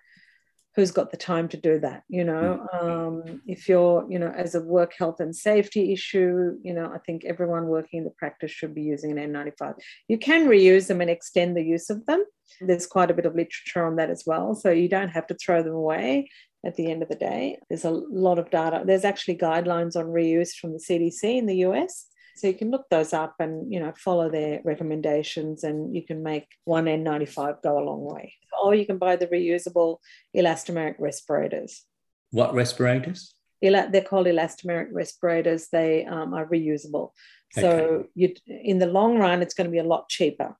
who's 0.77 0.91
got 0.91 1.11
the 1.11 1.16
time 1.16 1.49
to 1.49 1.57
do 1.57 1.79
that 1.79 2.03
you 2.09 2.25
know? 2.25 2.66
Mm. 2.75 2.85
um, 2.85 3.43
if 3.47 3.68
you're 3.68 4.07
you 4.09 4.18
know 4.18 4.33
as 4.37 4.55
a 4.55 4.61
work 4.61 4.93
health 4.99 5.20
and 5.20 5.35
safety 5.35 5.93
issue 5.93 6.57
you 6.62 6.75
know 6.75 6.91
i 6.95 6.99
think 6.99 7.25
everyone 7.25 7.66
working 7.66 7.99
in 7.99 8.05
the 8.05 8.11
practice 8.11 8.51
should 8.51 8.75
be 8.75 8.83
using 8.83 9.16
an 9.16 9.33
n95 9.33 9.75
you 10.09 10.18
can 10.18 10.47
reuse 10.47 10.87
them 10.87 11.01
and 11.01 11.11
extend 11.11 11.57
the 11.57 11.62
use 11.62 11.91
of 11.91 12.05
them. 12.07 12.25
There's 12.61 12.87
quite 12.87 13.11
a 13.11 13.14
bit 13.14 13.27
of 13.27 13.35
literature 13.35 13.85
on 13.87 13.97
that 13.97 14.11
as 14.11 14.25
well 14.27 14.55
so 14.55 14.70
you 14.70 14.89
don't 14.89 15.09
have 15.09 15.27
to 15.29 15.35
throw 15.35 15.62
them 15.62 15.75
away 15.75 16.31
at 16.66 16.77
the 16.77 16.91
end 16.91 17.03
of 17.03 17.09
the 17.11 17.14
day. 17.14 17.59
There's 17.68 17.85
a 17.85 17.91
lot 17.91 18.39
of 18.39 18.51
data. 18.51 18.83
There's 18.87 19.05
actually 19.05 19.37
guidelines 19.37 19.97
on 19.97 20.07
reuse 20.07 20.55
from 20.55 20.72
the 20.72 20.79
cdc 20.79 21.22
in 21.25 21.47
the 21.47 21.57
us 21.57 22.07
so 22.37 22.49
you 22.49 22.55
can 22.55 22.70
look 22.70 22.87
those 22.91 23.12
up 23.12 23.37
and 23.39 23.72
you 23.72 23.79
know 23.79 23.93
follow 23.97 24.29
their 24.29 24.61
recommendations, 24.64 25.62
and 25.62 25.95
you 25.95 26.03
can 26.05 26.22
make 26.22 26.47
one 26.64 26.87
N95 26.87 27.62
go 27.62 27.79
a 27.79 27.85
long 27.85 28.01
way. 28.01 28.35
Or 28.63 28.75
you 28.75 28.87
can 28.87 28.99
buy 28.99 29.17
the 29.17 29.27
reusable 29.27 29.99
elastomeric 30.37 30.97
respirators. 30.99 31.83
What 32.31 32.55
respirators? 32.55 33.35
They're 33.63 34.03
called 34.03 34.27
elastomeric 34.27 34.89
respirators. 34.93 35.69
They 35.69 36.05
um, 36.05 36.35
are 36.35 36.47
reusable. 36.47 37.11
So 37.53 38.07
you, 38.15 38.35
in 38.47 38.79
the 38.79 38.87
long 38.87 39.19
run, 39.19 39.41
it's 39.41 39.55
going 39.55 39.67
to 39.67 39.71
be 39.71 39.79
a 39.79 39.85
lot 39.85 40.09
cheaper. 40.09 40.57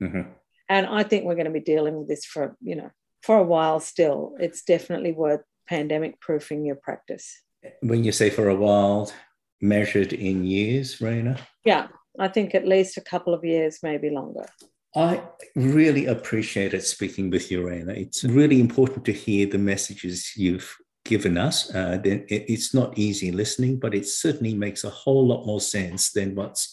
Mm-hmm. 0.00 0.30
And 0.68 0.86
I 0.86 1.02
think 1.02 1.24
we're 1.24 1.34
going 1.34 1.46
to 1.46 1.50
be 1.50 1.60
dealing 1.60 1.98
with 1.98 2.08
this 2.08 2.24
for 2.24 2.56
you 2.62 2.76
know 2.76 2.90
for 3.22 3.36
a 3.36 3.42
while 3.42 3.80
still. 3.80 4.36
It's 4.38 4.62
definitely 4.62 5.12
worth 5.12 5.42
pandemic 5.68 6.20
proofing 6.20 6.64
your 6.64 6.76
practice. 6.76 7.42
When 7.80 8.04
you 8.04 8.12
say 8.12 8.30
for 8.30 8.48
a 8.48 8.54
while, 8.54 9.12
measured 9.60 10.12
in 10.12 10.44
years, 10.44 10.98
Raina? 10.98 11.38
Yeah, 11.64 11.88
I 12.18 12.28
think 12.28 12.54
at 12.54 12.66
least 12.66 12.96
a 12.96 13.02
couple 13.02 13.34
of 13.34 13.44
years, 13.44 13.80
maybe 13.82 14.10
longer. 14.10 14.46
I 14.94 15.22
really 15.54 16.06
appreciated 16.06 16.82
speaking 16.82 17.30
with 17.30 17.50
you, 17.50 17.62
Raina. 17.62 17.96
It's 17.96 18.24
really 18.24 18.60
important 18.60 19.04
to 19.04 19.12
hear 19.12 19.46
the 19.46 19.58
messages 19.58 20.32
you've 20.36 20.76
given 21.04 21.38
us. 21.38 21.72
Uh, 21.74 22.00
it's 22.04 22.74
not 22.74 22.98
easy 22.98 23.30
listening, 23.30 23.78
but 23.78 23.94
it 23.94 24.06
certainly 24.06 24.54
makes 24.54 24.82
a 24.84 24.90
whole 24.90 25.26
lot 25.26 25.46
more 25.46 25.60
sense 25.60 26.10
than 26.10 26.34
what's 26.34 26.72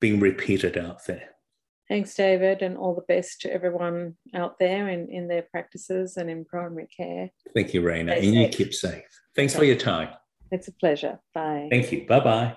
being 0.00 0.18
repeated 0.18 0.76
out 0.76 1.06
there. 1.06 1.28
Thanks, 1.88 2.14
David, 2.14 2.62
and 2.62 2.76
all 2.76 2.94
the 2.94 3.02
best 3.14 3.40
to 3.42 3.52
everyone 3.52 4.16
out 4.34 4.58
there 4.58 4.88
in, 4.88 5.08
in 5.08 5.26
their 5.26 5.42
practices 5.42 6.16
and 6.16 6.30
in 6.30 6.44
primary 6.44 6.88
care. 6.96 7.30
Thank 7.54 7.74
you, 7.74 7.82
Raina, 7.82 8.16
Stay 8.16 8.26
and 8.26 8.34
safe. 8.34 8.34
you 8.34 8.48
keep 8.64 8.74
safe. 8.74 9.20
Thanks 9.34 9.54
for 9.54 9.64
your 9.64 9.76
time. 9.76 10.10
It's 10.52 10.68
a 10.68 10.72
pleasure. 10.72 11.20
Bye. 11.34 11.68
Thank 11.70 11.90
you. 11.92 12.06
Bye 12.06 12.20
bye. 12.20 12.56